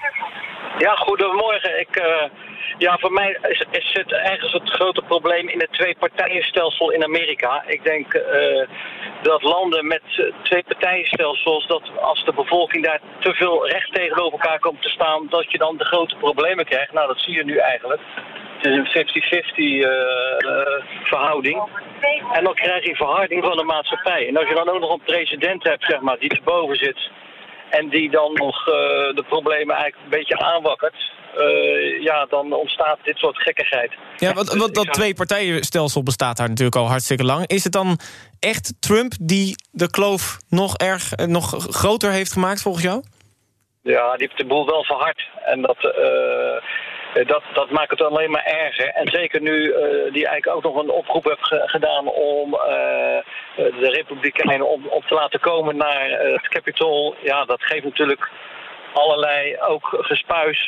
Ja, 0.77 0.95
goedemorgen. 0.95 1.79
Ik, 1.79 1.99
uh, 1.99 2.23
ja, 2.77 2.97
voor 2.97 3.11
mij 3.11 3.37
is, 3.41 3.65
is, 3.71 3.89
het 3.93 4.11
ergens 4.11 4.53
het 4.53 4.69
grote 4.69 5.01
probleem 5.01 5.49
in 5.49 5.59
het 5.59 5.73
twee-partijenstelsel 5.73 6.91
in 6.91 7.03
Amerika. 7.03 7.63
Ik 7.67 7.83
denk 7.83 8.13
uh, 8.13 8.67
dat 9.21 9.43
landen 9.43 9.87
met 9.87 10.01
twee 10.43 10.63
partijenstelsels, 10.63 11.67
dat 11.67 11.81
als 12.01 12.25
de 12.25 12.33
bevolking 12.33 12.83
daar 12.83 12.99
te 13.19 13.33
veel 13.33 13.67
recht 13.67 13.93
tegenover 13.93 14.39
elkaar 14.39 14.59
komt 14.59 14.81
te 14.81 14.89
staan, 14.89 15.27
dat 15.29 15.51
je 15.51 15.57
dan 15.57 15.77
de 15.77 15.85
grote 15.85 16.15
problemen 16.15 16.65
krijgt. 16.65 16.93
Nou, 16.93 17.07
dat 17.07 17.19
zie 17.19 17.35
je 17.35 17.43
nu 17.43 17.57
eigenlijk. 17.57 18.01
Het 18.57 18.65
is 18.65 18.93
een 18.93 19.43
50-50 19.45 19.55
uh, 19.55 19.75
uh, 19.77 20.61
verhouding. 21.03 21.61
En 22.33 22.43
dan 22.43 22.53
krijg 22.53 22.85
je 22.85 22.95
verharding 22.95 23.43
van 23.43 23.57
de 23.57 23.63
maatschappij. 23.63 24.27
En 24.27 24.37
als 24.37 24.47
je 24.47 24.55
dan 24.55 24.69
ook 24.69 24.79
nog 24.79 24.93
een 24.93 25.05
president 25.05 25.63
hebt, 25.63 25.83
zeg 25.83 25.99
maar, 25.99 26.19
die 26.19 26.29
erboven 26.29 26.75
zit. 26.75 27.09
En 27.69 27.89
die 27.89 28.09
dan 28.09 28.33
nog 28.33 28.67
uh, 28.67 28.73
de 29.15 29.23
problemen 29.27 29.75
eigenlijk 29.75 30.03
een 30.03 30.19
beetje 30.19 30.39
aanwakkert. 30.39 31.11
Uh, 31.37 32.01
ja, 32.03 32.25
dan 32.25 32.53
ontstaat 32.53 32.97
dit 33.03 33.17
soort 33.17 33.37
gekkigheid. 33.37 33.91
Ja, 34.17 34.33
want, 34.33 34.53
want 34.53 34.75
dat 34.75 34.93
twee-partijenstelsel 34.93 36.03
bestaat 36.03 36.37
daar 36.37 36.47
natuurlijk 36.47 36.75
al 36.75 36.87
hartstikke 36.87 37.23
lang. 37.23 37.47
Is 37.47 37.63
het 37.63 37.73
dan 37.73 37.99
echt 38.39 38.73
Trump 38.79 39.13
die 39.21 39.55
de 39.71 39.89
kloof 39.89 40.37
nog, 40.49 40.77
erg, 40.77 41.15
nog 41.15 41.55
groter 41.69 42.11
heeft 42.11 42.31
gemaakt 42.31 42.61
volgens 42.61 42.83
jou? 42.83 43.03
Ja, 43.83 44.15
die 44.15 44.27
heeft 44.27 44.37
de 44.37 44.45
boel 44.45 44.65
wel 44.65 44.83
verhard. 44.83 45.29
En 45.45 45.61
dat, 45.61 45.77
uh, 45.83 46.63
dat, 47.13 47.43
dat 47.53 47.69
maakt 47.69 47.89
het 47.89 48.01
alleen 48.01 48.31
maar 48.31 48.45
erger. 48.45 48.87
En 48.87 49.07
zeker 49.07 49.41
nu 49.41 49.63
uh, 49.63 49.77
die 50.13 50.27
eigenlijk 50.27 50.47
ook 50.47 50.63
nog 50.63 50.83
een 50.83 50.89
oproep 50.89 51.23
heeft 51.23 51.45
ge 51.45 51.61
gedaan 51.65 52.07
om 52.07 52.53
uh, 52.53 52.59
de 53.55 53.89
Republikeinen 53.89 54.69
op, 54.69 54.79
op 54.89 55.03
te 55.05 55.13
laten 55.13 55.39
komen 55.39 55.77
naar 55.77 56.09
het 56.09 56.47
Capitol. 56.47 57.15
Ja, 57.21 57.45
dat 57.45 57.63
geeft 57.63 57.83
natuurlijk 57.83 58.29
allerlei 58.93 59.57
ook 59.59 59.97
gespuis. 59.99 60.67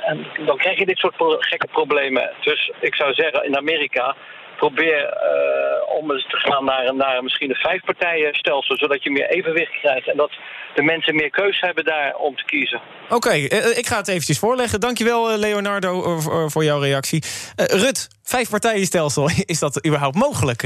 En 0.00 0.26
dan 0.46 0.56
krijg 0.56 0.78
je 0.78 0.86
dit 0.86 0.98
soort 0.98 1.14
gekke 1.38 1.66
problemen. 1.66 2.30
Dus 2.40 2.70
ik 2.80 2.94
zou 2.94 3.14
zeggen, 3.14 3.44
in 3.44 3.56
Amerika 3.56 4.14
probeer 4.56 5.02
uh, 5.02 5.96
om 5.98 6.10
eens 6.12 6.28
te 6.28 6.36
gaan 6.36 6.64
naar, 6.64 6.94
naar 6.94 7.22
misschien 7.22 7.50
een 7.50 7.56
vijfpartijenstelsel, 7.56 8.76
zodat 8.76 9.02
je 9.02 9.10
meer 9.10 9.28
evenwicht 9.28 9.78
krijgt 9.80 10.08
en 10.08 10.16
dat 10.16 10.32
de 10.74 10.82
mensen 10.82 11.14
meer 11.14 11.30
keuze 11.30 11.66
hebben 11.66 11.84
daar 11.84 12.14
om 12.14 12.36
te 12.36 12.44
kiezen. 12.44 12.80
Oké, 13.04 13.14
okay, 13.14 13.40
uh, 13.40 13.78
ik 13.78 13.86
ga 13.86 13.96
het 13.96 14.08
eventjes 14.08 14.38
voorleggen. 14.38 14.80
Dankjewel 14.80 15.38
Leonardo 15.38 16.18
voor 16.48 16.64
jouw 16.64 16.80
reactie. 16.80 17.22
Rut, 17.56 18.08
vijfpartijenstelsel, 18.22 19.30
is 19.54 19.58
dat 19.58 19.86
überhaupt 19.86 20.16
mogelijk? 20.16 20.62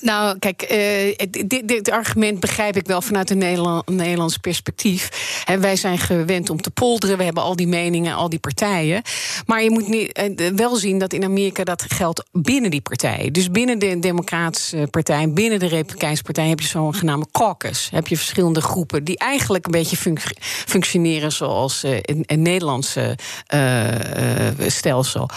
Nou, 0.00 0.38
kijk, 0.38 0.62
uh, 0.62 1.28
dit, 1.46 1.68
dit, 1.68 1.90
argument 1.90 2.40
begrijp 2.40 2.76
ik 2.76 2.86
wel 2.86 3.02
vanuit 3.02 3.30
een 3.30 3.38
Nederland, 3.38 3.88
Nederlands 3.88 4.36
perspectief. 4.36 5.10
He, 5.44 5.58
wij 5.58 5.76
zijn 5.76 5.98
gewend 5.98 6.50
om 6.50 6.60
te 6.60 6.70
polderen, 6.70 7.18
we 7.18 7.24
hebben 7.24 7.42
al 7.42 7.56
die 7.56 7.66
meningen, 7.66 8.14
al 8.14 8.28
die 8.28 8.38
partijen. 8.38 9.02
Maar 9.46 9.62
je 9.62 9.70
moet 9.70 9.88
niet, 9.88 10.20
uh, 10.40 10.48
wel 10.48 10.76
zien 10.76 10.98
dat 10.98 11.12
in 11.12 11.24
Amerika 11.24 11.64
dat 11.64 11.84
geldt 11.88 12.24
binnen 12.32 12.70
die 12.70 12.80
partijen. 12.80 13.32
Dus 13.32 13.50
binnen 13.50 13.78
de 13.78 13.98
Democratische 13.98 14.88
Partij, 14.90 15.32
binnen 15.32 15.58
de 15.58 15.66
Republikeinse 15.66 16.22
Partij 16.22 16.48
heb 16.48 16.60
je 16.60 16.66
zo'n 16.66 16.94
genaamde 16.94 17.26
caucus. 17.32 17.88
Heb 17.92 18.08
je 18.08 18.16
verschillende 18.16 18.60
groepen 18.60 19.04
die 19.04 19.18
eigenlijk 19.18 19.64
een 19.64 19.72
beetje 19.72 19.96
func 19.96 20.20
functioneren 20.42 21.32
zoals 21.32 21.84
uh, 21.84 21.96
een, 22.02 22.22
een 22.26 22.42
Nederlandse 22.42 23.16
stelsel 24.66 25.28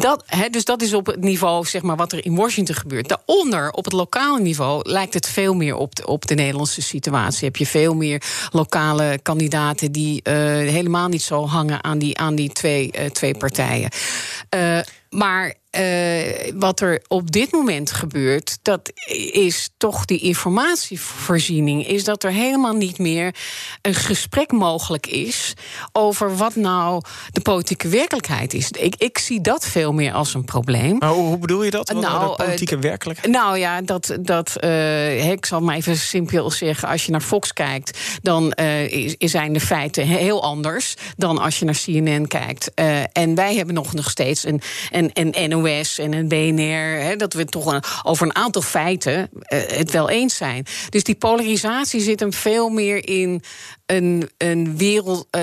dat, 0.00 0.24
dus 0.50 0.64
dat 0.64 0.82
is 0.82 0.94
op 0.94 1.06
het 1.06 1.20
niveau, 1.20 1.66
zeg 1.66 1.82
maar, 1.82 1.96
wat 1.96 2.12
er 2.12 2.24
in 2.24 2.34
Washington 2.34 2.74
gebeurt. 2.74 3.08
Daaronder, 3.08 3.70
op 3.70 3.84
het 3.84 3.92
lokale 3.92 4.40
niveau, 4.40 4.90
lijkt 4.90 5.14
het 5.14 5.28
veel 5.28 5.54
meer 5.54 5.76
op 5.76 5.94
de, 5.94 6.06
op 6.06 6.26
de 6.26 6.34
Nederlandse 6.34 6.82
situatie. 6.82 7.44
Heb 7.44 7.56
je 7.56 7.66
veel 7.66 7.94
meer 7.94 8.22
lokale 8.50 9.18
kandidaten 9.22 9.92
die 9.92 10.20
uh, 10.24 10.34
helemaal 10.46 11.08
niet 11.08 11.22
zo 11.22 11.46
hangen 11.46 11.84
aan 11.84 11.98
die, 11.98 12.18
aan 12.18 12.34
die 12.34 12.52
twee, 12.52 12.90
uh, 12.98 13.04
twee 13.06 13.36
partijen. 13.36 13.90
Uh, 14.54 14.78
maar 15.10 15.54
uh, 15.78 16.52
wat 16.54 16.80
er 16.80 17.02
op 17.08 17.30
dit 17.30 17.52
moment 17.52 17.92
gebeurt, 17.92 18.58
dat 18.62 18.92
is 19.32 19.70
toch 19.76 20.04
die 20.04 20.18
informatievoorziening. 20.18 21.86
Is 21.86 22.04
dat 22.04 22.24
er 22.24 22.30
helemaal 22.30 22.74
niet 22.74 22.98
meer 22.98 23.34
een 23.82 23.94
gesprek 23.94 24.52
mogelijk 24.52 25.06
is 25.06 25.52
over 25.92 26.36
wat 26.36 26.54
nou 26.54 27.02
de 27.30 27.40
politieke 27.40 27.88
werkelijkheid 27.88 28.54
is. 28.54 28.70
Ik, 28.70 28.94
ik 28.98 29.18
zie 29.18 29.40
dat 29.40 29.66
veel 29.66 29.92
meer 29.92 30.12
als 30.12 30.34
een 30.34 30.44
probleem. 30.44 30.96
Maar 30.98 31.08
hoe, 31.08 31.38
bedoel 31.38 31.62
je 31.62 31.70
dat? 31.70 31.92
Wat 31.92 32.02
nou, 32.02 32.36
de 32.36 32.44
politieke 32.44 32.74
uh, 32.76 32.80
werkelijkheid? 32.80 33.32
Nou 33.32 33.58
ja, 33.58 33.82
dat, 33.82 34.16
dat 34.20 34.56
uh, 34.64 35.30
ik 35.30 35.46
zal 35.46 35.60
maar 35.60 35.76
even 35.76 35.96
simpel 35.96 36.50
zeggen. 36.50 36.88
Als 36.88 37.04
je 37.04 37.10
naar 37.10 37.20
Fox 37.20 37.52
kijkt, 37.52 37.98
dan 38.22 38.52
zijn 39.18 39.52
de 39.52 39.60
feiten 39.60 40.06
heel 40.06 40.42
anders 40.42 40.94
dan 41.16 41.38
als 41.38 41.58
je 41.58 41.64
naar 41.64 41.80
CNN 41.84 42.26
kijkt. 42.26 42.74
en 43.12 43.34
wij 43.34 43.54
hebben 43.54 43.74
nog, 43.74 43.92
nog 43.92 44.10
steeds 44.10 44.44
een, 44.44 44.60
een, 44.90 45.10
een 45.12 45.61
NOS 45.62 45.98
en 45.98 46.12
een 46.12 46.28
BNR, 46.28 47.02
hè, 47.02 47.16
dat 47.16 47.32
we 47.32 47.44
toch 47.44 48.02
over 48.02 48.26
een 48.26 48.36
aantal 48.36 48.62
feiten 48.62 49.30
uh, 49.32 49.60
het 49.66 49.90
wel 49.90 50.10
eens 50.10 50.36
zijn. 50.36 50.66
Dus 50.88 51.04
die 51.04 51.14
polarisatie 51.14 52.00
zit 52.00 52.20
hem 52.20 52.32
veel 52.32 52.68
meer 52.68 53.08
in 53.08 53.42
een, 53.92 54.30
een 54.38 54.76
wereld, 54.76 55.26
uh, 55.36 55.42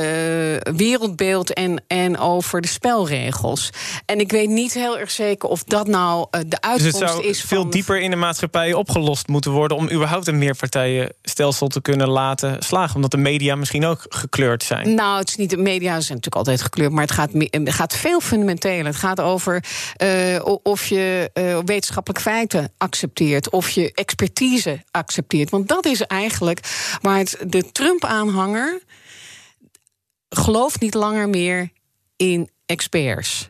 wereldbeeld 0.76 1.54
en, 1.54 1.84
en 1.88 2.18
over 2.18 2.62
de 2.62 2.68
spelregels. 2.68 3.70
En 4.06 4.20
ik 4.20 4.32
weet 4.32 4.50
niet 4.50 4.74
heel 4.74 5.00
erg 5.00 5.12
zeker 5.12 5.50
of 5.50 5.64
dat 5.64 5.88
nou 5.88 6.28
uh, 6.32 6.42
de 6.48 6.62
uitkomst 6.62 6.92
dus 6.92 7.00
het 7.00 7.10
zou 7.10 7.24
is. 7.24 7.42
veel 7.42 7.62
van, 7.62 7.70
dieper 7.70 8.00
in 8.00 8.10
de 8.10 8.16
maatschappij 8.16 8.74
opgelost 8.74 9.28
moeten 9.28 9.52
worden 9.52 9.78
om 9.78 9.92
überhaupt 9.92 10.28
een 10.28 10.38
meerpartijenstelsel 10.38 11.68
te 11.68 11.82
kunnen 11.82 12.10
laten 12.10 12.64
slagen, 12.64 12.96
omdat 12.96 13.12
de 13.12 13.18
media 13.18 13.56
misschien 13.56 13.86
ook 13.86 14.06
gekleurd 14.10 14.64
zijn. 14.64 14.94
Nou, 14.94 15.20
het 15.20 15.30
is 15.30 15.36
niet 15.36 15.50
de 15.50 15.58
media 15.58 15.92
zijn 15.92 16.00
natuurlijk 16.00 16.36
altijd 16.36 16.62
gekleurd, 16.62 16.92
maar 16.92 17.04
het 17.04 17.12
gaat, 17.12 17.30
het 17.34 17.74
gaat 17.74 17.96
veel 17.96 18.20
fundamenteler. 18.20 18.86
Het 18.86 18.96
gaat 18.96 19.22
over 19.22 19.64
uh, 20.04 20.40
of 20.64 20.86
je 20.86 21.32
wetenschappelijke 21.66 22.30
feiten 22.30 22.72
accepteert, 22.78 23.50
of 23.50 23.70
je 23.70 23.92
expertise 23.94 24.84
accepteert. 24.92 25.50
Want 25.50 25.68
dat 25.68 25.86
is 25.86 26.02
eigenlijk 26.02 26.60
waar 27.02 27.18
het, 27.18 27.38
de 27.48 27.72
Trump-aanhanger 28.40 28.82
gelooft 30.30 30.80
niet 30.80 30.94
langer 30.94 31.30
meer 31.30 31.70
in 32.16 32.50
experts. 32.66 33.50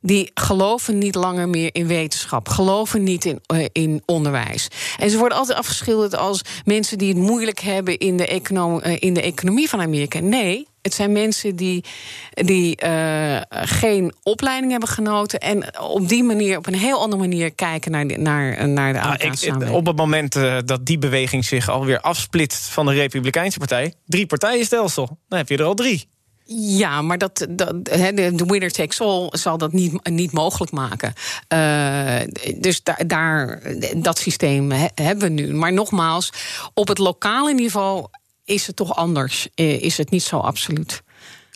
Die 0.00 0.30
geloven 0.34 0.98
niet 0.98 1.14
langer 1.14 1.48
meer 1.48 1.74
in 1.74 1.86
wetenschap, 1.86 2.48
geloven 2.48 3.02
niet 3.02 3.24
in, 3.24 3.40
uh, 3.54 3.64
in 3.72 4.02
onderwijs. 4.04 4.68
En 4.98 5.10
ze 5.10 5.18
worden 5.18 5.38
altijd 5.38 5.58
afgeschilderd 5.58 6.16
als 6.16 6.42
mensen 6.64 6.98
die 6.98 7.08
het 7.08 7.16
moeilijk 7.16 7.60
hebben 7.60 7.98
in 7.98 8.16
de, 8.16 8.40
uh, 8.86 8.96
in 8.98 9.14
de 9.14 9.22
economie 9.22 9.68
van 9.68 9.80
Amerika. 9.80 10.18
Nee, 10.20 10.66
het 10.84 10.94
zijn 10.94 11.12
mensen 11.12 11.56
die, 11.56 11.84
die 12.30 12.84
uh, 12.84 13.40
geen 13.50 14.14
opleiding 14.22 14.70
hebben 14.70 14.88
genoten. 14.88 15.40
En 15.40 15.80
op 15.80 16.08
die 16.08 16.24
manier, 16.24 16.58
op 16.58 16.66
een 16.66 16.74
heel 16.74 17.00
andere 17.00 17.22
manier 17.22 17.54
kijken 17.54 17.90
naar 17.90 18.06
de, 18.06 18.18
naar, 18.18 18.68
naar 18.68 18.92
de 18.92 18.98
Amerikaanse 18.98 19.50
nou, 19.50 19.64
ik, 19.64 19.70
Op 19.70 19.86
het 19.86 19.96
moment 19.96 20.36
uh, 20.36 20.58
dat 20.64 20.86
die 20.86 20.98
beweging 20.98 21.44
zich 21.44 21.68
alweer 21.68 22.00
afsplitst 22.00 22.68
van 22.68 22.86
de 22.86 22.92
Republikeinse 22.92 23.58
partij, 23.58 23.94
drie 24.06 24.26
partijenstelsel, 24.26 25.18
dan 25.28 25.38
heb 25.38 25.48
je 25.48 25.56
er 25.56 25.64
al 25.64 25.74
drie. 25.74 26.12
Ja, 26.46 27.02
maar 27.02 27.18
dat, 27.18 27.46
dat, 27.50 27.84
de 27.84 28.44
winner 28.46 28.70
takes 28.70 29.00
all 29.00 29.28
zal 29.30 29.58
dat 29.58 29.72
niet, 29.72 30.08
niet 30.08 30.32
mogelijk 30.32 30.72
maken. 30.72 31.12
Uh, 31.52 32.20
dus 32.56 32.82
daar, 32.82 33.06
daar, 33.06 33.62
dat 33.96 34.18
systeem 34.18 34.70
he, 34.70 34.86
hebben 34.94 35.28
we 35.28 35.42
nu. 35.42 35.54
Maar 35.54 35.72
nogmaals, 35.72 36.32
op 36.74 36.88
het 36.88 36.98
lokale 36.98 37.54
niveau 37.54 38.06
is 38.44 38.66
het 38.66 38.76
toch 38.76 38.96
anders. 38.96 39.48
Is 39.54 39.96
het 39.96 40.10
niet 40.10 40.22
zo 40.22 40.38
absoluut. 40.38 41.02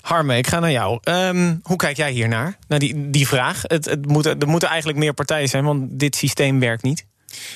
Harme, 0.00 0.36
ik 0.36 0.46
ga 0.46 0.58
naar 0.58 0.70
jou. 0.70 1.00
Um, 1.04 1.60
hoe 1.62 1.76
kijk 1.76 1.96
jij 1.96 2.10
hiernaar? 2.10 2.58
Naar 2.68 2.78
die, 2.78 3.10
die 3.10 3.28
vraag. 3.28 3.62
Het, 3.62 3.84
het 3.84 4.06
moet, 4.06 4.26
er 4.26 4.48
moeten 4.48 4.68
eigenlijk 4.68 4.98
meer 4.98 5.14
partijen 5.14 5.48
zijn, 5.48 5.64
want 5.64 5.86
dit 5.90 6.16
systeem 6.16 6.60
werkt 6.60 6.82
niet. 6.82 7.06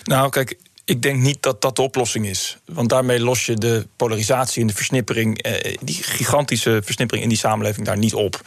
Nou, 0.03 0.31
kijk, 0.31 0.59
ik 0.85 1.03
denk 1.03 1.21
niet 1.21 1.43
dat 1.43 1.61
dat 1.61 1.77
de 1.77 1.83
oplossing 1.83 2.27
is. 2.27 2.59
Want 2.65 2.89
daarmee 2.89 3.21
los 3.21 3.47
je 3.47 3.55
de 3.55 3.87
polarisatie 3.97 4.61
en 4.61 4.67
de 4.67 4.75
versnippering, 4.75 5.43
eh, 5.43 5.77
die 5.81 6.03
gigantische 6.03 6.81
versnippering 6.85 7.25
in 7.25 7.31
die 7.31 7.39
samenleving 7.39 7.87
daar 7.87 7.99
niet 7.99 8.15
op. 8.15 8.41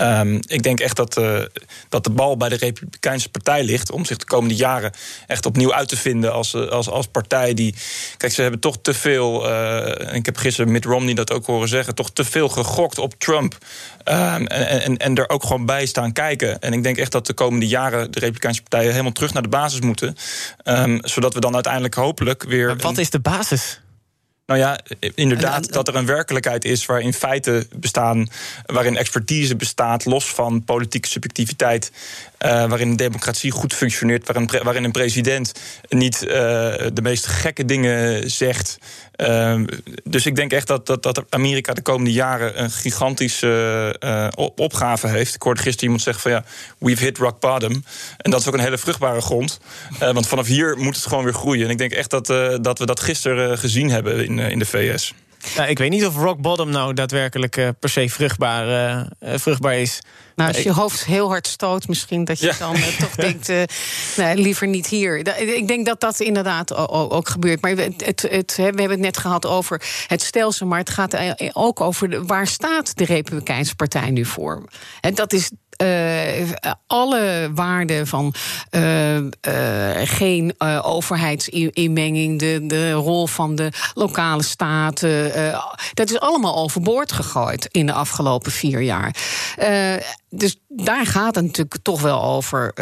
Um, 0.00 0.40
ik 0.46 0.62
denk 0.62 0.80
echt 0.80 0.96
dat, 0.96 1.18
uh, 1.18 1.40
dat 1.88 2.04
de 2.04 2.10
bal 2.10 2.36
bij 2.36 2.48
de 2.48 2.56
Republikeinse 2.56 3.28
Partij 3.28 3.64
ligt 3.64 3.90
om 3.90 4.04
zich 4.04 4.16
de 4.16 4.24
komende 4.24 4.54
jaren 4.54 4.92
echt 5.26 5.46
opnieuw 5.46 5.74
uit 5.74 5.88
te 5.88 5.96
vinden 5.96 6.32
als, 6.32 6.54
als, 6.54 6.88
als 6.88 7.06
partij 7.06 7.54
die. 7.54 7.74
Kijk, 8.16 8.32
ze 8.32 8.42
hebben 8.42 8.60
toch 8.60 8.76
te 8.82 8.94
veel. 8.94 9.50
Uh, 9.50 10.14
ik 10.14 10.26
heb 10.26 10.36
gisteren 10.36 10.72
Mitt 10.72 10.84
Romney 10.84 11.14
dat 11.14 11.32
ook 11.32 11.46
horen 11.46 11.68
zeggen, 11.68 11.94
toch 11.94 12.10
te 12.10 12.24
veel 12.24 12.48
gegokt 12.48 12.98
op 12.98 13.14
Trump. 13.18 13.58
Um, 14.04 14.46
en, 14.46 14.82
en, 14.82 14.96
en 14.96 15.14
er 15.14 15.28
ook 15.28 15.42
gewoon 15.42 15.66
bij 15.66 15.86
staan 15.86 16.12
kijken. 16.12 16.60
En 16.60 16.72
ik 16.72 16.82
denk 16.82 16.96
echt 16.96 17.12
dat 17.12 17.26
de 17.26 17.34
komende 17.34 17.66
jaren 17.66 18.10
de 18.10 18.18
Republikeinse 18.18 18.62
partijen 18.62 18.90
helemaal 18.90 19.12
terug 19.12 19.32
naar 19.32 19.42
de 19.42 19.48
basis 19.48 19.80
moeten. 19.80 20.16
Um, 20.64 20.98
zodat 21.02 21.34
we 21.34 21.40
dan 21.40 21.54
uiteindelijk 21.54 21.94
hopelijk 21.94 22.42
weer. 22.42 22.66
Maar 22.66 22.76
wat 22.76 22.98
is 22.98 23.10
de 23.10 23.20
basis? 23.20 23.80
Nou 24.46 24.60
ja, 24.60 24.78
inderdaad, 25.14 25.72
dat 25.72 25.88
er 25.88 25.94
een 25.94 26.06
werkelijkheid 26.06 26.64
is 26.64 26.86
waarin 26.86 27.12
feiten 27.12 27.66
bestaan, 27.76 28.28
waarin 28.66 28.96
expertise 28.96 29.56
bestaat, 29.56 30.04
los 30.04 30.24
van 30.24 30.64
politieke 30.64 31.08
subjectiviteit, 31.08 31.92
uh, 32.44 32.50
waarin 32.68 32.88
een 32.88 32.96
democratie 32.96 33.50
goed 33.50 33.74
functioneert, 33.74 34.26
waarin, 34.26 34.62
waarin 34.62 34.84
een 34.84 34.92
president 34.92 35.52
niet 35.88 36.22
uh, 36.22 36.30
de 36.92 37.02
meest 37.02 37.26
gekke 37.26 37.64
dingen 37.64 38.30
zegt. 38.30 38.78
Uh, 39.16 39.60
dus 40.04 40.26
ik 40.26 40.36
denk 40.36 40.52
echt 40.52 40.66
dat, 40.66 40.86
dat, 40.86 41.02
dat 41.02 41.24
Amerika 41.28 41.72
de 41.72 41.82
komende 41.82 42.12
jaren 42.12 42.62
een 42.62 42.70
gigantische 42.70 43.96
uh, 44.04 44.46
opgave 44.54 45.08
heeft. 45.08 45.34
Ik 45.34 45.42
hoorde 45.42 45.60
gisteren 45.60 45.84
iemand 45.84 46.02
zeggen 46.02 46.22
van 46.22 46.32
ja, 46.32 46.44
we've 46.78 47.04
hit 47.04 47.18
rock 47.18 47.40
bottom. 47.40 47.84
En 48.16 48.30
dat 48.30 48.40
is 48.40 48.48
ook 48.48 48.54
een 48.54 48.60
hele 48.60 48.78
vruchtbare 48.78 49.20
grond. 49.20 49.60
Uh, 49.92 49.98
want 50.12 50.28
vanaf 50.28 50.46
hier 50.46 50.78
moet 50.78 50.96
het 50.96 51.06
gewoon 51.06 51.24
weer 51.24 51.34
groeien. 51.34 51.64
En 51.64 51.70
ik 51.70 51.78
denk 51.78 51.92
echt 51.92 52.10
dat, 52.10 52.26
dat 52.62 52.78
we 52.78 52.86
dat 52.86 53.00
gisteren 53.00 53.58
gezien 53.58 53.90
hebben 53.90 54.24
in, 54.24 54.38
in 54.38 54.58
de 54.58 54.66
VS. 54.66 55.14
Nou, 55.56 55.68
ik 55.68 55.78
weet 55.78 55.90
niet 55.90 56.06
of 56.06 56.16
rock 56.16 56.40
bottom 56.40 56.70
nou 56.70 56.94
daadwerkelijk 56.94 57.56
uh, 57.56 57.68
per 57.78 57.88
se 57.88 58.08
vruchtbaar, 58.08 58.68
uh, 59.20 59.34
vruchtbaar 59.38 59.78
is. 59.78 60.00
Nou, 60.36 60.52
als 60.52 60.62
je 60.62 60.72
hoofd 60.72 61.04
heel 61.04 61.28
hard 61.28 61.46
stoot, 61.46 61.88
misschien 61.88 62.24
dat 62.24 62.38
je 62.38 62.46
ja. 62.46 62.54
dan 62.58 62.76
uh, 62.76 62.86
toch 62.86 63.14
denkt: 63.26 63.48
nee, 64.16 64.36
liever 64.36 64.66
niet 64.66 64.86
hier. 64.86 65.38
Ik 65.56 65.68
denk 65.68 65.86
dat 65.86 66.00
dat 66.00 66.20
inderdaad 66.20 66.74
ook, 66.74 67.12
ook 67.12 67.28
gebeurt. 67.28 67.60
Maar 67.60 67.70
het, 67.70 68.04
het, 68.04 68.22
het, 68.22 68.54
we 68.56 68.62
hebben 68.62 68.90
het 68.90 68.98
net 68.98 69.16
gehad 69.16 69.46
over 69.46 69.82
het 70.06 70.22
stelsel, 70.22 70.66
maar 70.66 70.78
het 70.78 70.90
gaat 70.90 71.16
ook 71.52 71.80
over 71.80 72.10
de, 72.10 72.24
waar 72.24 72.46
staat 72.46 72.96
de 72.96 73.04
Republikeinse 73.04 73.74
Partij 73.74 74.10
nu 74.10 74.24
voor? 74.24 74.64
En 75.00 75.14
dat 75.14 75.32
is 75.32 75.50
uh, 75.82 76.50
alle 76.86 77.50
waarden 77.54 78.06
van 78.06 78.34
uh, 78.70 79.16
uh, 79.16 79.26
geen 80.04 80.54
overheidsinmenging, 80.82 82.38
de, 82.38 82.66
de 82.66 82.92
rol 82.92 83.26
van 83.26 83.54
de 83.54 83.72
lokale 83.94 84.42
staten, 84.42 85.32
dat 85.94 86.10
is 86.10 86.20
allemaal 86.20 86.56
overboord 86.56 87.12
gegooid 87.12 87.68
in 87.70 87.86
de 87.86 87.92
afgelopen 87.92 88.52
vier 88.52 88.80
jaar. 88.80 89.14
dus 90.30 90.56
daar 90.68 91.06
gaat 91.06 91.34
het 91.34 91.44
natuurlijk 91.44 91.76
toch 91.82 92.00
wel 92.00 92.22
over 92.22 92.72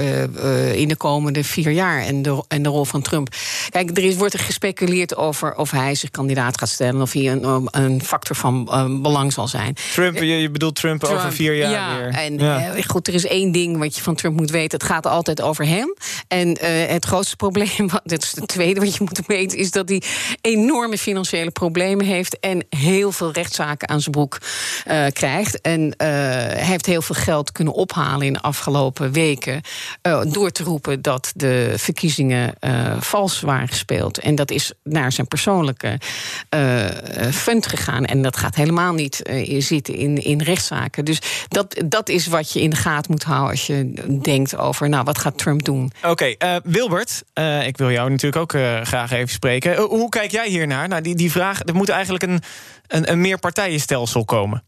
in 0.77 0.89
de 0.89 0.97
komende 0.97 1.45
vier 1.45 1.71
jaar 1.71 2.03
en 2.03 2.23
de, 2.23 2.45
en 2.49 2.63
de 2.63 2.69
rol 2.69 2.85
van 2.85 3.03
Trump. 3.03 3.35
Kijk, 3.69 3.97
er 3.97 4.05
is, 4.05 4.17
wordt 4.17 4.35
er 4.35 4.41
gespeculeerd 4.41 5.17
over 5.17 5.57
of 5.57 5.71
hij 5.71 5.95
zich 5.95 6.11
kandidaat 6.11 6.59
gaat 6.59 6.69
stellen, 6.69 7.01
of 7.01 7.13
hij 7.13 7.31
een, 7.31 7.69
een 7.71 8.03
factor 8.05 8.37
van 8.37 8.65
belang 9.03 9.33
zal 9.33 9.49
zijn. 9.49 9.77
Trump, 9.93 10.17
je, 10.17 10.25
je 10.25 10.51
bedoelt 10.51 10.75
Trump, 10.75 11.01
Trump, 11.01 11.19
over 11.19 11.33
vier 11.33 11.55
jaar 11.55 11.71
ja, 11.71 11.97
weer. 11.97 12.09
En, 12.09 12.39
ja 12.39 12.73
goed, 12.90 13.09
er 13.09 13.14
is 13.14 13.27
één 13.27 13.53
ding 13.53 13.79
wat 13.79 13.97
je 13.97 14.03
van 14.03 14.14
Trump 14.14 14.37
moet 14.37 14.51
weten. 14.51 14.79
Het 14.79 14.88
gaat 14.88 15.07
altijd 15.07 15.42
over 15.42 15.66
hem. 15.66 15.95
En 16.29 16.49
uh, 16.49 16.87
het 16.87 17.05
grootste 17.05 17.37
probleem, 17.37 17.88
dat 18.05 18.23
is 18.23 18.33
het 18.35 18.49
tweede 18.49 18.81
wat 18.81 18.95
je 18.97 19.05
moet 19.05 19.21
weten... 19.27 19.59
is 19.59 19.71
dat 19.71 19.88
hij 19.88 20.03
enorme 20.40 20.99
financiële 20.99 21.51
problemen 21.51 22.07
heeft... 22.07 22.38
en 22.38 22.66
heel 22.68 23.12
veel 23.12 23.33
rechtszaken 23.33 23.88
aan 23.88 24.01
zijn 24.01 24.14
broek 24.14 24.38
uh, 24.87 25.07
krijgt. 25.12 25.61
En 25.61 25.81
uh, 25.81 25.95
hij 25.97 26.64
heeft 26.64 26.87
heel 26.87 27.03
veel 27.03 27.14
geld 27.14 27.53
kunnen 27.53 27.75
ophalen 27.75 28.27
in 28.27 28.33
de 28.33 28.42
afgelopen 28.42 29.12
weken... 29.12 29.61
door 30.29 30.51
te 30.51 30.62
roepen 30.62 31.03
dat 31.03 31.33
de 31.37 31.75
verkiezingen 31.77 32.55
vals 32.99 33.40
waren 33.40 33.68
gespeeld. 33.68 34.18
En 34.18 34.35
dat 34.35 34.51
is 34.51 34.73
naar 34.85 35.12
zijn 35.12 35.29
persoonlijke 35.29 36.01
fund 37.31 37.66
gegaan. 37.66 38.05
En 38.05 38.23
dat 38.23 38.37
gaat 38.37 38.55
helemaal 38.55 38.92
niet 38.92 39.23
zitten 39.59 39.95
in, 39.95 40.25
in 40.25 40.40
rechtszaken. 40.40 41.05
Dus 41.05 41.18
dat, 41.49 41.83
dat 41.85 42.09
is 42.09 42.27
wat 42.27 42.53
je 42.53 42.61
in 42.62 42.72
de 42.73 42.81
gaten 42.81 43.11
moet 43.11 43.23
houden 43.23 43.51
als 43.51 43.67
je 43.67 43.93
denkt 44.23 44.57
over, 44.57 44.89
nou, 44.89 45.05
wat 45.05 45.19
gaat 45.19 45.39
Trump 45.39 45.65
doen? 45.65 45.93
Oké, 45.97 46.09
okay, 46.09 46.37
uh, 46.39 46.57
Wilbert, 46.65 47.23
uh, 47.35 47.67
ik 47.67 47.77
wil 47.77 47.91
jou 47.91 48.11
natuurlijk 48.11 48.43
ook 48.43 48.53
uh, 48.53 48.81
graag 48.81 49.11
even 49.11 49.29
spreken. 49.29 49.77
hoe 49.77 50.09
kijk 50.09 50.31
jij 50.31 50.49
hiernaar? 50.49 50.89
Nou, 50.89 51.03
die, 51.03 51.15
die 51.15 51.31
vraag, 51.31 51.61
er 51.65 51.75
moet 51.75 51.89
eigenlijk 51.89 52.23
een, 52.23 52.43
een, 52.87 53.11
een 53.11 53.21
meerpartijenstelsel 53.21 54.25
komen. 54.25 54.63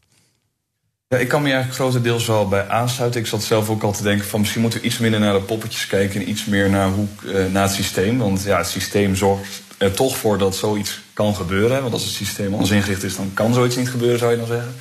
Ja, 1.07 1.17
ik 1.17 1.27
kan 1.27 1.41
me 1.41 1.47
eigenlijk 1.47 1.79
grotendeels 1.79 2.25
wel 2.25 2.47
bij 2.47 2.67
aansluiten. 2.67 3.21
Ik 3.21 3.27
zat 3.27 3.43
zelf 3.43 3.69
ook 3.69 3.83
al 3.83 3.91
te 3.91 4.03
denken 4.03 4.25
van 4.25 4.39
misschien 4.39 4.61
moeten 4.61 4.79
we 4.79 4.85
iets 4.85 4.97
minder 4.97 5.19
naar 5.19 5.33
de 5.33 5.41
poppetjes 5.41 5.87
kijken 5.87 6.21
en 6.21 6.29
iets 6.29 6.45
meer 6.45 6.69
naar, 6.69 6.89
hoe, 6.89 7.07
naar 7.51 7.63
het 7.63 7.73
systeem. 7.73 8.17
Want 8.17 8.43
ja, 8.43 8.57
het 8.57 8.67
systeem 8.67 9.15
zorgt 9.15 9.61
er 9.77 9.93
toch 9.93 10.17
voor 10.17 10.37
dat 10.37 10.55
zoiets 10.55 11.01
kan 11.13 11.35
gebeuren. 11.35 11.81
Want 11.81 11.93
als 11.93 12.03
het 12.03 12.13
systeem 12.13 12.53
anders 12.53 12.71
ingericht 12.71 13.03
is, 13.03 13.15
dan 13.15 13.31
kan 13.33 13.53
zoiets 13.53 13.75
niet 13.75 13.89
gebeuren, 13.89 14.19
zou 14.19 14.31
je 14.31 14.37
dan 14.37 14.47
zeggen. 14.47 14.75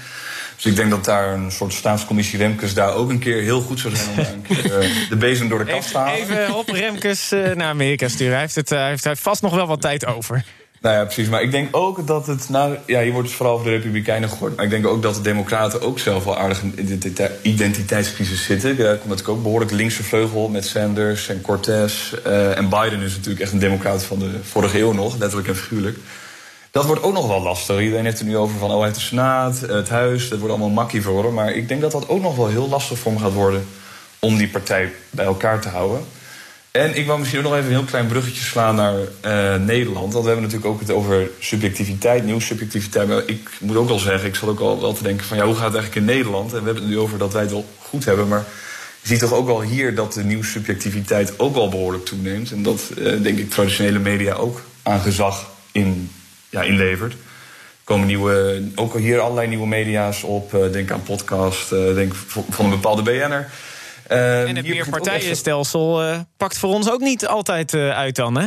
Dus 0.56 0.66
ik 0.66 0.76
denk 0.76 0.90
dat 0.90 1.04
daar 1.04 1.34
een 1.34 1.52
soort 1.52 1.72
staatscommissie 1.72 2.38
Remkes 2.38 2.74
daar 2.74 2.94
ook 2.94 3.10
een 3.10 3.18
keer 3.18 3.42
heel 3.42 3.60
goed 3.60 3.80
zou 3.80 3.96
zijn 3.96 4.08
om 4.08 4.16
daar 4.16 4.32
een 4.32 4.42
keer 4.42 4.82
uh, 4.82 5.08
de 5.10 5.16
bezem 5.16 5.48
door 5.48 5.58
de 5.58 5.72
kast 5.72 5.90
te 5.90 5.98
halen. 5.98 6.14
Even 6.14 6.54
op 6.54 6.68
Remkes 6.68 7.32
uh, 7.32 7.54
naar 7.54 7.68
Amerika 7.68 8.08
sturen. 8.08 8.32
Hij 8.32 8.40
heeft, 8.40 8.54
het, 8.54 8.70
heeft, 8.70 9.02
hij 9.02 9.12
heeft 9.12 9.20
vast 9.20 9.42
nog 9.42 9.54
wel 9.54 9.66
wat 9.66 9.80
tijd 9.80 10.06
over. 10.06 10.44
Nou 10.84 10.96
ja, 10.96 11.04
precies. 11.04 11.28
Maar 11.28 11.42
ik 11.42 11.50
denk 11.50 11.76
ook 11.76 12.06
dat 12.06 12.26
het. 12.26 12.48
Nou 12.48 12.76
ja, 12.86 13.00
je 13.00 13.12
wordt 13.12 13.28
dus 13.28 13.36
vooral 13.36 13.54
over 13.54 13.66
de 13.66 13.72
Republikeinen 13.72 14.28
gehoord. 14.28 14.56
Maar 14.56 14.64
ik 14.64 14.70
denk 14.70 14.86
ook 14.86 15.02
dat 15.02 15.14
de 15.14 15.20
Democraten 15.20 15.80
ook 15.80 15.98
zelf 15.98 16.24
wel 16.24 16.38
aardig 16.38 16.62
in 16.62 17.02
identiteitscrisis 17.42 18.44
zitten. 18.44 18.76
Daar 18.76 18.96
komt 18.96 19.08
natuurlijk 19.08 19.36
ook 19.36 19.42
behoorlijk 19.42 19.70
linkse 19.70 20.02
vleugel 20.02 20.48
met 20.48 20.66
Sanders 20.66 21.28
en 21.28 21.40
Cortez. 21.40 22.14
Uh, 22.26 22.58
en 22.58 22.68
Biden 22.68 23.00
is 23.00 23.14
natuurlijk 23.14 23.40
echt 23.40 23.52
een 23.52 23.58
Democrat 23.58 24.04
van 24.04 24.18
de 24.18 24.30
vorige 24.42 24.78
eeuw 24.78 24.92
nog, 24.92 25.16
letterlijk 25.18 25.48
en 25.48 25.56
figuurlijk. 25.56 25.98
Dat 26.74 26.86
wordt 26.86 27.02
ook 27.02 27.12
nog 27.12 27.26
wel 27.26 27.42
lastig. 27.42 27.80
Iedereen 27.80 28.04
heeft 28.04 28.18
het 28.18 28.28
nu 28.28 28.36
over 28.36 28.58
van, 28.58 28.70
oh, 28.70 28.80
hij 28.80 28.92
de 28.92 29.00
Senaat, 29.00 29.60
het 29.60 29.88
Huis. 29.88 30.28
Dat 30.28 30.38
wordt 30.38 30.54
allemaal 30.54 30.70
makkie 30.70 31.02
voor 31.02 31.24
hem. 31.24 31.34
Maar 31.34 31.52
ik 31.52 31.68
denk 31.68 31.80
dat 31.80 31.92
dat 31.92 32.08
ook 32.08 32.22
nog 32.22 32.36
wel 32.36 32.48
heel 32.48 32.68
lastig 32.68 32.98
voor 32.98 33.12
hem 33.12 33.20
gaat 33.20 33.32
worden... 33.32 33.66
om 34.18 34.36
die 34.36 34.48
partij 34.48 34.92
bij 35.10 35.24
elkaar 35.24 35.60
te 35.60 35.68
houden. 35.68 36.04
En 36.70 36.96
ik 36.96 37.06
wou 37.06 37.18
misschien 37.18 37.40
ook 37.40 37.46
nog 37.46 37.54
even 37.54 37.66
een 37.66 37.76
heel 37.76 37.84
klein 37.84 38.06
bruggetje 38.06 38.42
slaan 38.42 38.74
naar 38.74 38.94
uh, 38.94 39.64
Nederland. 39.64 40.12
Want 40.12 40.24
we 40.24 40.30
hebben 40.30 40.42
natuurlijk 40.42 40.72
ook 40.72 40.80
het 40.80 40.90
over 40.90 41.30
subjectiviteit, 41.38 42.24
nieuwssubjectiviteit. 42.24 43.08
Maar 43.08 43.22
ik 43.26 43.50
moet 43.60 43.76
ook 43.76 43.88
wel 43.88 43.98
zeggen, 43.98 44.28
ik 44.28 44.34
zat 44.34 44.48
ook 44.48 44.60
al 44.60 44.80
wel 44.80 44.92
te 44.92 45.02
denken 45.02 45.26
van... 45.26 45.36
ja, 45.36 45.44
hoe 45.44 45.54
gaat 45.54 45.72
het 45.72 45.74
eigenlijk 45.74 46.06
in 46.06 46.14
Nederland? 46.14 46.52
En 46.52 46.58
we 46.58 46.64
hebben 46.64 46.82
het 46.82 46.92
nu 46.92 46.98
over 46.98 47.18
dat 47.18 47.32
wij 47.32 47.42
het 47.42 47.50
wel 47.50 47.66
goed 47.78 48.04
hebben, 48.04 48.28
maar... 48.28 48.44
Je 49.00 49.10
ziet 49.10 49.18
toch 49.18 49.32
ook 49.32 49.46
wel 49.46 49.62
hier 49.62 49.94
dat 49.94 50.12
de 50.12 50.24
nieuwssubjectiviteit 50.24 51.38
ook 51.38 51.54
wel 51.54 51.68
behoorlijk 51.68 52.04
toeneemt. 52.04 52.52
En 52.52 52.62
dat, 52.62 52.90
uh, 52.98 53.22
denk 53.22 53.38
ik, 53.38 53.50
traditionele 53.50 53.98
media 53.98 54.34
ook 54.34 54.62
aan 54.82 55.00
gezag 55.00 55.50
in, 55.72 56.10
ja, 56.54 56.62
inlevert. 56.62 57.12
Er 57.12 57.18
komen 57.84 58.06
nieuwe, 58.06 58.62
ook 58.74 58.98
hier 58.98 59.20
allerlei 59.20 59.48
nieuwe 59.48 59.66
media's 59.66 60.22
op. 60.22 60.54
Uh, 60.54 60.72
denk 60.72 60.90
aan 60.90 61.02
podcast, 61.02 61.70
denk 61.70 62.14
van 62.50 62.64
een 62.64 62.70
bepaalde 62.70 63.02
BN'er. 63.02 63.50
Uh, 64.10 64.48
en 64.48 64.56
het 64.56 64.68
meerpartijenstelsel 64.68 66.04
uh, 66.04 66.18
pakt 66.36 66.58
voor 66.58 66.70
ons 66.70 66.90
ook 66.90 67.00
niet 67.00 67.26
altijd 67.26 67.72
uh, 67.72 67.90
uit 67.90 68.16
dan, 68.16 68.38
hè? 68.38 68.46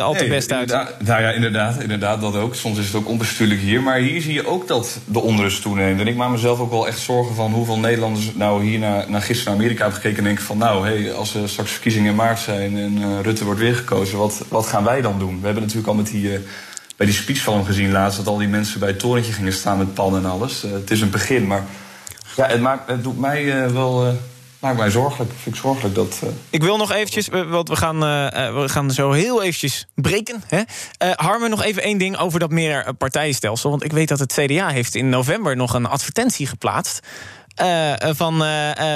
al 0.00 0.14
te 0.14 0.26
best 0.26 0.52
uit. 0.52 0.68
Nou 0.98 1.22
ja, 1.22 1.30
inderdaad, 1.30 1.82
inderdaad, 1.82 2.20
dat 2.20 2.36
ook. 2.36 2.54
Soms 2.54 2.78
is 2.78 2.86
het 2.86 2.94
ook 2.94 3.08
onbestuurlijk 3.08 3.60
hier. 3.60 3.82
Maar 3.82 3.98
hier 3.98 4.20
zie 4.20 4.32
je 4.32 4.46
ook 4.46 4.68
dat 4.68 4.98
de 5.04 5.20
onrust 5.20 5.62
toeneemt. 5.62 6.00
En 6.00 6.06
ik 6.06 6.16
maak 6.16 6.30
mezelf 6.30 6.60
ook 6.60 6.70
wel 6.70 6.86
echt 6.86 6.98
zorgen 6.98 7.34
van 7.34 7.52
hoeveel 7.52 7.78
Nederlanders 7.78 8.34
nou 8.34 8.64
hier 8.64 8.78
naar, 8.78 9.10
naar 9.10 9.22
gisteren 9.22 9.52
naar 9.52 9.60
Amerika 9.60 9.82
hebben 9.82 10.00
gekeken 10.00 10.18
en 10.18 10.24
denken 10.24 10.44
van 10.44 10.58
nou, 10.58 10.86
hey, 10.86 11.12
als 11.12 11.34
er 11.34 11.48
straks 11.48 11.70
verkiezingen 11.70 12.10
in 12.10 12.16
maart 12.16 12.38
zijn 12.38 12.76
en 12.76 13.22
Rutte 13.22 13.44
wordt 13.44 13.60
weer 13.60 13.74
gekozen, 13.74 14.18
wat, 14.18 14.44
wat 14.48 14.66
gaan 14.66 14.84
wij 14.84 15.00
dan 15.00 15.18
doen? 15.18 15.38
We 15.38 15.44
hebben 15.44 15.62
natuurlijk 15.62 15.88
al 15.88 15.94
met 15.94 16.06
die 16.06 16.38
bij 16.98 17.06
die 17.06 17.16
speech 17.16 17.42
van 17.42 17.54
hem 17.54 17.64
gezien 17.64 17.92
laatst 17.92 18.16
dat 18.16 18.26
al 18.26 18.38
die 18.38 18.48
mensen 18.48 18.80
bij 18.80 18.88
het 18.88 18.98
torentje 18.98 19.32
gingen 19.32 19.52
staan 19.52 19.78
met 19.78 19.94
pannen 19.94 20.24
en 20.24 20.30
alles. 20.30 20.62
het 20.62 20.90
is 20.90 21.00
een 21.00 21.10
begin, 21.10 21.46
maar 21.46 21.64
ja, 22.36 22.46
het, 22.46 22.60
maakt, 22.60 22.88
het 22.88 23.02
doet 23.02 23.18
mij 23.18 23.72
wel 23.72 24.16
maakt 24.58 24.76
mij 24.76 24.90
zorgelijk. 24.90 25.30
Vind 25.42 25.54
ik 25.54 25.60
zorgelijk 25.60 25.94
dat. 25.94 26.22
Ik 26.50 26.62
wil 26.62 26.76
nog 26.76 26.92
eventjes, 26.92 27.28
want 27.28 27.68
we 27.68 27.76
gaan, 27.76 28.00
we 28.54 28.64
gaan 28.66 28.90
zo 28.90 29.12
heel 29.12 29.42
eventjes 29.42 29.86
breken. 29.94 30.42
Hè? 30.46 30.62
Harmen, 31.14 31.50
nog 31.50 31.62
even 31.62 31.82
één 31.82 31.98
ding 31.98 32.18
over 32.18 32.40
dat 32.40 32.50
meer 32.50 32.94
partijenstelsel. 32.94 33.70
Want 33.70 33.84
ik 33.84 33.92
weet 33.92 34.08
dat 34.08 34.18
het 34.18 34.32
CDA 34.32 34.68
heeft 34.68 34.94
in 34.94 35.08
november 35.08 35.56
nog 35.56 35.74
een 35.74 35.86
advertentie 35.86 36.46
geplaatst. 36.46 37.00
Van 38.16 38.38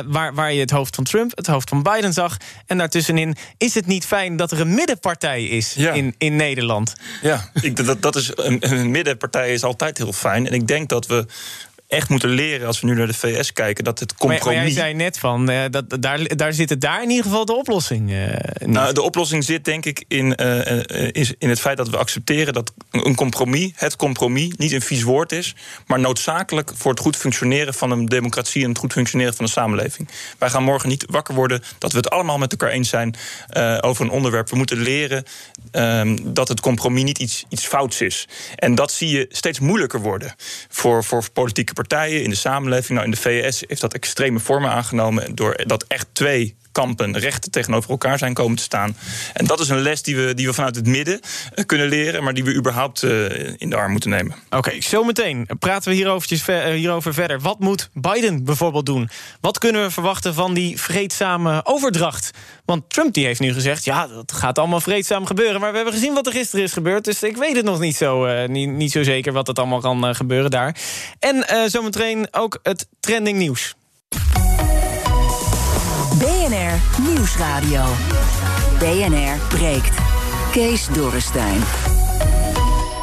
waar, 0.07 0.35
waar 0.35 0.53
je 0.53 0.61
het 0.61 0.70
hoofd 0.70 0.94
van 0.94 1.05
Trump, 1.05 1.37
het 1.37 1.46
hoofd 1.46 1.68
van 1.68 1.83
Biden 1.83 2.12
zag. 2.12 2.37
En 2.66 2.79
daartussenin 2.79 3.37
is 3.59 3.75
het 3.75 3.87
niet 3.87 4.07
fijn 4.07 4.37
dat 4.37 4.51
er 4.51 4.61
een 4.61 4.75
middenpartij 4.75 5.44
is 5.44 5.75
ja. 5.75 5.92
in, 5.92 6.14
in 6.18 6.37
Nederland. 6.37 6.94
Ja, 7.22 7.51
ik, 7.61 7.87
dat, 7.87 8.03
dat 8.03 8.16
is, 8.16 8.31
een, 8.35 8.70
een 8.70 8.90
middenpartij 8.90 9.53
is 9.53 9.64
altijd 9.64 9.98
heel 9.98 10.12
fijn. 10.12 10.46
En 10.46 10.53
ik 10.53 10.66
denk 10.66 10.88
dat 10.88 11.07
we 11.07 11.27
echt 11.93 12.09
moeten 12.09 12.29
leren 12.29 12.67
als 12.67 12.81
we 12.81 12.87
nu 12.87 12.95
naar 12.95 13.07
de 13.07 13.15
VS 13.15 13.53
kijken. 13.53 13.85
Dat 13.85 13.99
het 13.99 14.15
compromis. 14.15 14.45
Maar, 14.45 14.55
maar 14.55 14.63
jij 14.63 14.73
zei 14.73 14.95
net 14.95 15.19
van, 15.19 15.51
uh, 15.51 15.63
dat, 15.71 16.03
daar, 16.03 16.37
daar 16.37 16.53
zit 16.53 16.69
het 16.69 16.81
daar 16.81 17.03
in 17.03 17.09
ieder 17.09 17.25
geval 17.25 17.45
de 17.45 17.57
oplossing. 17.57 18.11
Uh, 18.11 18.35
nou, 18.59 18.93
de 18.93 19.03
oplossing 19.03 19.45
zit 19.45 19.65
denk 19.65 19.85
ik 19.85 20.05
in, 20.09 20.35
uh, 20.43 21.13
is 21.13 21.35
in 21.39 21.49
het 21.49 21.61
feit 21.61 21.77
dat 21.77 21.89
we 21.89 21.97
accepteren 21.97 22.53
dat 22.53 22.73
een 22.91 23.15
compromis, 23.15 23.71
het 23.75 23.97
compromis, 23.97 24.55
niet 24.57 24.73
een 24.73 24.81
vies 24.81 25.03
woord 25.03 25.33
is, 25.33 25.55
maar 25.87 26.01
noodzakelijk 26.01 26.71
voor 26.75 26.91
het 26.91 27.01
goed 27.01 27.17
functioneren 27.17 27.75
van 27.75 27.91
een 27.91 28.07
democratie 28.07 28.63
en 28.63 28.69
het 28.69 28.79
goed 28.79 28.93
functioneren 28.93 29.35
van 29.35 29.45
een 29.45 29.51
samenleving. 29.51 30.09
Wij 30.39 30.51
gaan 30.51 30.63
morgen 30.63 30.89
niet 30.89 31.05
wakker 31.07 31.35
worden 31.35 31.63
dat 31.79 31.93
we 31.93 31.97
het 31.97 32.11
allemaal 32.11 32.39
met 32.39 32.51
elkaar 32.51 32.71
eens 32.71 32.89
zijn 32.89 33.15
over 33.81 34.05
een 34.05 34.11
onderwerp. 34.11 34.51
We 34.51 34.57
moeten 34.57 34.79
leren 34.79 35.25
ehm, 35.71 36.19
dat 36.23 36.49
het 36.49 36.61
compromis 36.61 37.03
niet 37.03 37.19
iets, 37.19 37.45
iets 37.49 37.67
fouts 37.67 38.01
is. 38.01 38.29
En 38.57 38.75
dat 38.75 38.93
zie 38.93 39.09
je 39.09 39.27
steeds 39.29 39.61
moeilijker 39.61 40.01
worden 40.01 40.35
voor, 40.69 41.05
voor 41.05 41.31
politieke 41.33 41.73
partijen 41.73 41.82
partijen 41.87 42.23
in 42.23 42.31
de 42.31 42.37
samenleving. 42.37 42.90
Nou, 42.90 43.05
in 43.05 43.11
de 43.11 43.16
VS 43.16 43.64
heeft 43.66 43.81
dat 43.81 43.95
extreme 43.95 44.38
vormen 44.38 44.71
aangenomen. 44.71 45.35
Doordat 45.35 45.85
echt 45.88 46.07
twee 46.12 46.57
kampen 46.73 47.19
rechten 47.19 47.51
tegenover 47.51 47.91
elkaar 47.91 48.19
zijn 48.19 48.35
komen 48.35 48.57
te 48.57 48.63
staan. 48.63 48.97
En 49.33 49.45
dat 49.45 49.61
is 49.61 49.69
een 49.69 49.81
les 49.81 50.03
die 50.03 50.17
we, 50.17 50.35
die 50.35 50.47
we 50.47 50.53
vanuit 50.53 50.77
het 50.77 50.87
midden 50.87 51.21
eh, 51.55 51.65
kunnen 51.65 51.89
leren, 51.89 52.25
maar 52.25 52.35
die 52.35 52.45
we 52.45 52.55
überhaupt 52.55 53.03
uh, 53.03 53.51
in 53.57 53.71
de 53.71 53.77
arm 53.77 53.93
moeten 53.93 54.11
nemen. 54.11 54.35
Oké, 54.47 54.57
okay, 54.57 54.81
zometeen 54.81 55.49
praten 55.59 55.91
we 55.91 55.97
hierover, 55.97 56.43
eh, 56.47 56.75
hierover 56.75 57.15
verder. 57.15 57.41
Wat 57.41 57.59
moet 57.59 57.91
Biden 57.93 58.45
bijvoorbeeld 58.45 58.87
doen? 58.87 59.11
Wat 59.41 59.59
kunnen 59.59 59.83
we 59.83 59.91
verwachten 59.91 60.35
van 60.35 60.55
die 60.55 60.81
vreedzame 60.81 61.61
overdracht? 61.65 62.31
Want 62.65 62.91
Trump 62.91 63.15
die 63.15 63.25
heeft 63.25 63.41
nu 63.41 63.53
gezegd: 63.53 63.85
ja, 63.85 64.07
dat 64.07 64.33
gaat 64.33 64.59
allemaal 64.59 64.81
vreedzaam 64.81 65.27
gebeuren. 65.27 65.61
Maar 65.61 65.71
we 65.71 65.77
hebben 65.77 65.95
gezien 65.95 66.15
wat 66.15 66.27
er 66.27 66.33
gisteren 66.33 66.65
is 66.65 66.73
gebeurd. 66.73 67.05
Dus 67.05 67.23
ik 67.23 67.37
weet 67.37 67.57
het 67.57 67.65
nog 67.65 67.81
niet 67.81 67.97
zo, 67.97 68.27
uh, 68.27 68.49
niet, 68.49 68.69
niet 68.69 68.93
zo 68.93 69.03
zeker 69.03 69.33
wat 69.33 69.47
het 69.47 69.59
allemaal 69.59 69.81
kan 69.81 70.15
gebeuren 70.15 70.51
daar. 70.51 70.77
En 71.19 71.71
zometeen 71.71 72.29
ook 72.31 72.59
het 72.63 72.87
trending 73.01 73.39
nieuws. 73.39 73.75
BNR 76.53 77.09
Nieuwsradio. 77.09 77.85
BNR 78.79 79.47
breekt. 79.49 79.99
Kees 80.51 80.87
Dorrestein. 80.87 81.61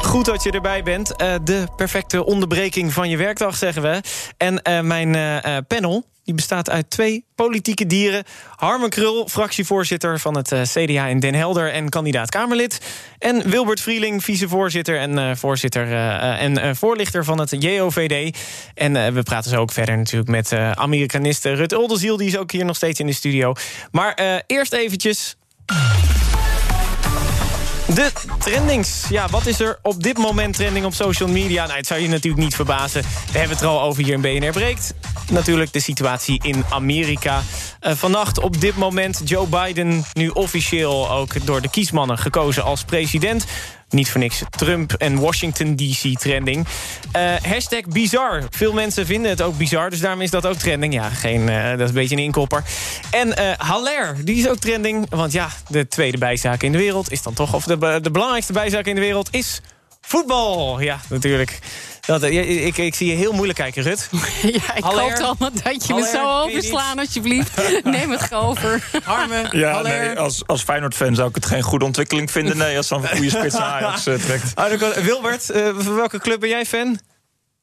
Goed 0.02 0.24
dat 0.24 0.42
je 0.42 0.50
erbij 0.50 0.82
bent. 0.82 1.14
Uh, 1.22 1.34
de 1.44 1.66
perfecte 1.76 2.24
onderbreking 2.24 2.92
van 2.92 3.08
je 3.08 3.16
werkdag, 3.16 3.56
zeggen 3.56 3.82
we. 3.82 4.00
En 4.36 4.60
uh, 4.68 4.80
mijn 4.80 5.14
uh, 5.16 5.56
panel 5.68 6.04
die 6.30 6.38
bestaat 6.38 6.70
uit 6.70 6.90
twee 6.90 7.24
politieke 7.34 7.86
dieren. 7.86 8.24
Harmen 8.56 8.90
Krul, 8.90 9.28
fractievoorzitter 9.28 10.20
van 10.20 10.36
het 10.36 10.52
CDA 10.62 11.06
in 11.06 11.20
Den 11.20 11.34
Helder... 11.34 11.72
en 11.72 11.88
kandidaat-Kamerlid. 11.88 12.80
En 13.18 13.50
Wilbert 13.50 13.80
Vrieling, 13.80 14.24
vicevoorzitter 14.24 14.98
en 14.98 15.36
voorzitter 15.36 15.92
en 16.38 16.76
voorlichter 16.76 17.24
van 17.24 17.40
het 17.40 17.56
JOVD. 17.58 18.38
En 18.74 19.14
we 19.14 19.22
praten 19.22 19.50
zo 19.50 19.56
ook 19.56 19.72
verder 19.72 19.96
natuurlijk 19.96 20.30
met 20.30 20.52
Amerikaniste 20.74 21.52
Rut 21.52 21.74
Oldenziel... 21.74 22.16
die 22.16 22.28
is 22.28 22.36
ook 22.36 22.50
hier 22.52 22.64
nog 22.64 22.76
steeds 22.76 23.00
in 23.00 23.06
de 23.06 23.12
studio. 23.12 23.52
Maar 23.90 24.42
eerst 24.46 24.72
eventjes... 24.72 25.36
De 27.94 28.10
trendings. 28.38 29.04
Ja, 29.08 29.28
wat 29.28 29.46
is 29.46 29.60
er 29.60 29.78
op 29.82 30.02
dit 30.02 30.18
moment 30.18 30.54
trending 30.54 30.84
op 30.84 30.94
social 30.94 31.28
media? 31.28 31.64
Nou, 31.64 31.76
het 31.76 31.86
zou 31.86 32.00
je 32.00 32.08
natuurlijk 32.08 32.42
niet 32.42 32.54
verbazen. 32.54 33.02
We 33.02 33.38
hebben 33.38 33.56
het 33.56 33.60
er 33.60 33.70
al 33.70 33.82
over 33.82 34.02
hier 34.04 34.12
in 34.12 34.20
BNR 34.20 34.52
Breekt. 34.52 34.94
Natuurlijk 35.30 35.72
de 35.72 35.80
situatie 35.80 36.40
in 36.42 36.64
Amerika. 36.70 37.42
Uh, 37.80 37.92
vannacht 37.92 38.38
op 38.40 38.60
dit 38.60 38.76
moment 38.76 39.20
Joe 39.24 39.46
Biden 39.46 40.04
nu 40.12 40.28
officieel 40.28 41.10
ook 41.10 41.46
door 41.46 41.60
de 41.60 41.70
kiesmannen 41.70 42.18
gekozen 42.18 42.64
als 42.64 42.84
president. 42.84 43.44
Niet 43.90 44.10
voor 44.10 44.20
niks 44.20 44.42
Trump 44.50 44.92
en 44.92 45.18
Washington 45.18 45.76
DC 45.76 46.18
trending. 46.18 46.66
Uh, 47.16 47.34
hashtag 47.42 47.80
bizar. 47.88 48.42
Veel 48.50 48.72
mensen 48.72 49.06
vinden 49.06 49.30
het 49.30 49.42
ook 49.42 49.58
bizar, 49.58 49.90
dus 49.90 50.00
daarom 50.00 50.20
is 50.20 50.30
dat 50.30 50.46
ook 50.46 50.56
trending. 50.56 50.92
Ja, 50.92 51.08
geen, 51.08 51.40
uh, 51.40 51.70
dat 51.70 51.80
is 51.80 51.88
een 51.88 51.94
beetje 51.94 52.16
een 52.16 52.22
inkopper. 52.22 52.64
En 53.10 53.28
uh, 53.28 53.34
Haller, 53.56 54.16
die 54.24 54.36
is 54.36 54.48
ook 54.48 54.58
trending. 54.58 55.06
Want 55.08 55.32
ja, 55.32 55.48
de 55.68 55.88
tweede 55.88 56.18
bijzaak 56.18 56.62
in 56.62 56.72
de 56.72 56.78
wereld 56.78 57.12
is 57.12 57.22
dan 57.22 57.34
toch... 57.34 57.54
of 57.54 57.64
de, 57.64 57.98
de 58.02 58.10
belangrijkste 58.10 58.52
bijzaak 58.52 58.86
in 58.86 58.94
de 58.94 59.00
wereld 59.00 59.28
is 59.30 59.60
voetbal. 60.00 60.80
Ja, 60.80 61.00
natuurlijk. 61.08 61.58
Dat, 62.06 62.22
eh, 62.22 62.66
ik, 62.66 62.76
ik 62.76 62.94
zie 62.94 63.06
je 63.06 63.14
heel 63.14 63.32
moeilijk 63.32 63.58
kijken, 63.58 63.82
Rut. 63.82 64.08
ja, 64.42 64.74
ik 64.74 64.84
hoop 64.84 65.12
allemaal 65.12 65.50
dat 65.64 65.86
je 65.86 65.94
me 65.94 66.10
zo 66.12 66.42
overslaan, 66.42 66.98
alsjeblieft. 66.98 67.50
Neem 67.84 68.10
het 68.10 68.34
over. 68.34 68.88
Harmen, 69.04 69.58
ja, 69.58 69.82
nee, 69.82 70.18
als, 70.18 70.46
als 70.46 70.62
Feyenoord-fan 70.62 71.14
zou 71.14 71.28
ik 71.28 71.34
het 71.34 71.46
geen 71.46 71.62
goede 71.62 71.84
ontwikkeling 71.84 72.30
vinden... 72.30 72.56
nee, 72.56 72.76
als 72.76 72.86
zo'n 72.86 73.08
goede 73.08 73.30
spits 73.30 73.56
Ajax 73.70 74.06
uh, 74.06 74.14
trekt. 74.14 74.54
Ah, 74.54 74.72
Wilbert, 75.02 75.50
uh, 75.50 75.68
van 75.78 75.94
welke 75.94 76.18
club 76.18 76.40
ben 76.40 76.48
jij 76.48 76.66
fan? 76.66 77.00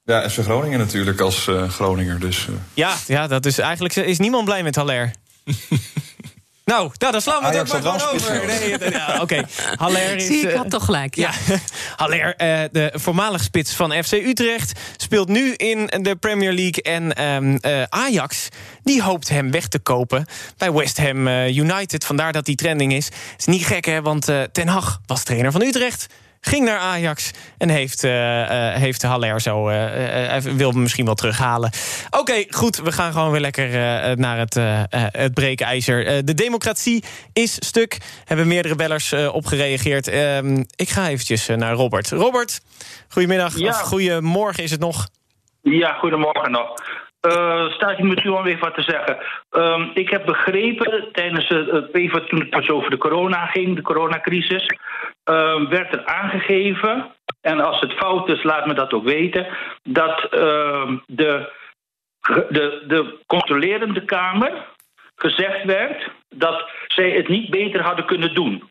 Ja, 0.03 0.29
FC 0.29 0.37
Groningen 0.37 0.79
natuurlijk 0.79 1.19
als 1.19 1.47
uh, 1.47 1.69
Groninger. 1.69 2.19
Dus, 2.19 2.47
ja, 2.73 2.95
ja, 3.07 3.27
dat 3.27 3.45
is 3.45 3.57
eigenlijk 3.57 3.95
is 3.95 4.17
niemand 4.17 4.45
blij 4.45 4.63
met 4.63 4.75
Haller. 4.75 5.11
Nou, 6.67 6.91
nou, 6.97 7.11
dan 7.11 7.21
slaan 7.21 7.39
we 7.41 7.57
het 7.57 7.75
ook 7.75 7.83
maar 7.83 8.13
over. 8.13 8.45
Nee, 8.45 8.91
ja, 8.91 9.07
Oké, 9.13 9.21
okay. 9.21 9.45
Haller 9.75 10.15
is... 10.15 10.25
Zie, 10.25 10.49
ik 10.49 10.55
had 10.55 10.69
toch 10.69 10.85
gelijk. 10.85 11.15
Ja, 11.15 11.31
ja. 11.47 11.57
Haller, 11.95 12.27
uh, 12.27 12.63
de 12.71 12.91
voormalig 12.93 13.43
spits 13.43 13.73
van 13.73 14.03
FC 14.03 14.11
Utrecht... 14.11 14.79
speelt 14.97 15.27
nu 15.27 15.53
in 15.53 15.89
de 16.01 16.15
Premier 16.15 16.53
League. 16.53 16.83
En 16.83 17.23
um, 17.23 17.57
uh, 17.61 17.83
Ajax, 17.89 18.47
die 18.83 19.01
hoopt 19.01 19.29
hem 19.29 19.51
weg 19.51 19.67
te 19.67 19.79
kopen 19.79 20.25
bij 20.57 20.71
West 20.71 20.97
Ham 20.97 21.27
uh, 21.27 21.55
United. 21.55 22.05
Vandaar 22.05 22.31
dat 22.31 22.45
die 22.45 22.55
trending 22.55 22.93
is. 22.93 23.09
Is 23.37 23.45
niet 23.45 23.65
gek, 23.65 23.85
hè, 23.85 24.01
want 24.01 24.25
Ten 24.51 24.67
Hag 24.67 24.99
was 25.05 25.23
trainer 25.23 25.51
van 25.51 25.61
Utrecht 25.61 26.07
ging 26.47 26.65
naar 26.65 26.77
Ajax 26.77 27.31
en 27.57 27.69
heeft, 27.69 28.03
uh, 28.03 28.11
uh, 28.11 28.73
heeft 28.73 29.01
Haller 29.01 29.41
zo, 29.41 29.69
uh, 29.69 30.37
wil 30.37 30.71
hem 30.71 30.81
misschien 30.81 31.05
wel 31.05 31.15
terughalen. 31.15 31.71
Oké, 32.09 32.45
goed, 32.49 32.77
we 32.77 32.91
gaan 32.91 33.11
gewoon 33.11 33.31
weer 33.31 33.41
lekker 33.41 33.69
naar 34.17 34.37
het, 34.37 34.53
het 35.11 35.33
breekijzer. 35.33 36.25
de 36.25 36.33
democratie 36.33 37.03
is 37.33 37.53
stuk, 37.59 37.97
hebben 38.25 38.47
meerdere 38.47 38.75
bellers 38.75 39.13
op 39.13 39.45
gereageerd. 39.45 40.07
Ehm, 40.07 40.63
ik 40.75 40.89
ga 40.89 41.07
eventjes 41.07 41.47
naar 41.47 41.73
Robert. 41.73 42.09
Robert, 42.09 42.61
goedemiddag, 43.09 43.57
ja. 43.57 43.69
of 43.69 43.79
goedemorgen 43.81 44.63
is 44.63 44.71
het 44.71 44.79
nog. 44.79 45.07
Ja, 45.61 45.93
goedemorgen 45.93 46.51
nog. 46.51 46.73
Uh, 47.27 47.71
staat 47.71 47.97
hier 47.97 48.05
met 48.05 48.23
u 48.23 48.29
alweer 48.29 48.57
wat 48.59 48.73
te 48.73 48.81
zeggen. 48.81 49.17
Um, 49.51 49.91
ik 49.93 50.09
heb 50.09 50.25
begrepen 50.25 51.09
tijdens 51.11 51.47
het 51.47 51.93
even 51.93 52.27
toen 52.27 52.47
het 52.49 52.69
over 52.69 52.89
de 52.89 52.97
corona 52.97 53.45
ging, 53.45 53.75
de 53.75 53.81
coronacrisis, 53.81 54.63
uh, 55.29 55.69
werd 55.69 55.93
er 55.93 56.05
aangegeven, 56.05 57.11
en 57.41 57.59
als 57.59 57.79
het 57.79 57.93
fout 57.93 58.29
is, 58.29 58.43
laat 58.43 58.65
me 58.65 58.73
dat 58.73 58.93
ook 58.93 59.03
weten, 59.03 59.47
dat 59.83 60.27
uh, 60.33 60.91
de, 61.05 61.51
de, 62.49 62.83
de 62.87 63.17
controlerende 63.25 64.05
Kamer 64.05 64.65
gezegd 65.15 65.63
werd 65.63 66.11
dat 66.29 66.69
zij 66.87 67.11
het 67.11 67.27
niet 67.27 67.49
beter 67.49 67.81
hadden 67.81 68.05
kunnen 68.05 68.33
doen. 68.33 68.69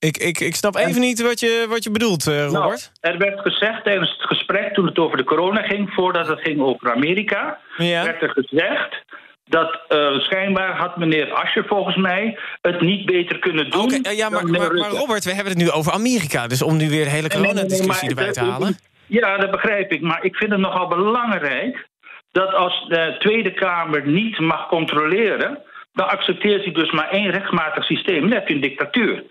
Ik, 0.00 0.16
ik, 0.16 0.40
ik 0.40 0.54
snap 0.54 0.76
even 0.76 1.00
niet 1.00 1.22
wat 1.22 1.40
je, 1.40 1.66
wat 1.68 1.84
je 1.84 1.90
bedoelt, 1.90 2.26
uh, 2.26 2.34
Robert. 2.34 2.52
Nou, 3.00 3.14
er 3.14 3.18
werd 3.18 3.40
gezegd 3.40 3.84
tijdens 3.84 4.10
het 4.10 4.22
gesprek 4.22 4.74
toen 4.74 4.86
het 4.86 4.98
over 4.98 5.16
de 5.16 5.24
corona 5.24 5.62
ging, 5.62 5.90
voordat 5.92 6.26
het 6.26 6.40
ging 6.40 6.60
over 6.60 6.92
Amerika, 6.92 7.58
ja. 7.76 8.04
werd 8.04 8.22
er 8.22 8.30
gezegd 8.30 9.04
dat 9.44 9.80
uh, 9.88 10.18
schijnbaar 10.18 10.76
had 10.76 10.96
meneer 10.96 11.32
Ascher 11.32 11.64
volgens 11.66 11.96
mij 11.96 12.38
het 12.60 12.80
niet 12.80 13.06
beter 13.06 13.38
kunnen 13.38 13.70
doen. 13.70 13.82
Okay, 13.82 14.14
ja, 14.14 14.28
maar, 14.28 14.46
maar, 14.46 14.74
maar, 14.74 14.90
Robert, 14.90 15.24
we 15.24 15.34
hebben 15.34 15.52
het 15.52 15.62
nu 15.62 15.70
over 15.70 15.92
Amerika. 15.92 16.46
Dus 16.46 16.62
om 16.62 16.76
nu 16.76 16.88
weer 16.88 17.04
de 17.04 17.10
hele 17.10 17.28
coronadiscussie 17.28 18.08
nee, 18.08 18.14
nee, 18.14 18.26
erbij 18.26 18.32
te 18.32 18.50
halen. 18.50 18.78
Ja, 19.06 19.36
dat 19.36 19.50
begrijp 19.50 19.92
ik. 19.92 20.00
Maar 20.00 20.24
ik 20.24 20.36
vind 20.36 20.50
het 20.50 20.60
nogal 20.60 20.88
belangrijk 20.88 21.88
dat 22.32 22.54
als 22.54 22.86
de 22.88 23.16
Tweede 23.18 23.52
Kamer 23.52 24.06
niet 24.06 24.38
mag 24.38 24.68
controleren, 24.68 25.58
dan 25.92 26.08
accepteert 26.08 26.64
hij 26.64 26.72
dus 26.72 26.90
maar 26.90 27.08
één 27.10 27.30
rechtsmatig 27.30 27.84
systeem. 27.84 28.20
Dan 28.20 28.30
heb 28.30 28.48
je 28.48 28.54
een 28.54 28.60
dictatuur. 28.60 29.24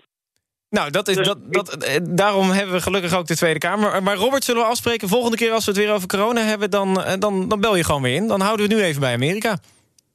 Nou, 0.70 0.90
dat 0.90 1.08
is, 1.08 1.16
dus 1.16 1.26
dat, 1.26 1.38
dat, 1.52 1.84
eh, 1.84 1.96
daarom 2.02 2.50
hebben 2.50 2.74
we 2.74 2.80
gelukkig 2.80 3.14
ook 3.14 3.26
de 3.26 3.36
Tweede 3.36 3.58
Kamer. 3.58 4.02
Maar 4.02 4.16
Robert, 4.16 4.44
zullen 4.44 4.62
we 4.62 4.68
afspreken, 4.68 5.08
volgende 5.08 5.36
keer 5.36 5.52
als 5.52 5.64
we 5.64 5.70
het 5.70 5.80
weer 5.80 5.92
over 5.92 6.08
corona 6.08 6.40
hebben... 6.40 6.70
dan, 6.70 7.02
eh, 7.02 7.12
dan, 7.18 7.48
dan 7.48 7.60
bel 7.60 7.76
je 7.76 7.84
gewoon 7.84 8.02
weer 8.02 8.14
in. 8.14 8.26
Dan 8.26 8.40
houden 8.40 8.66
we 8.66 8.72
het 8.72 8.82
nu 8.82 8.88
even 8.88 9.00
bij 9.00 9.14
Amerika. 9.14 9.58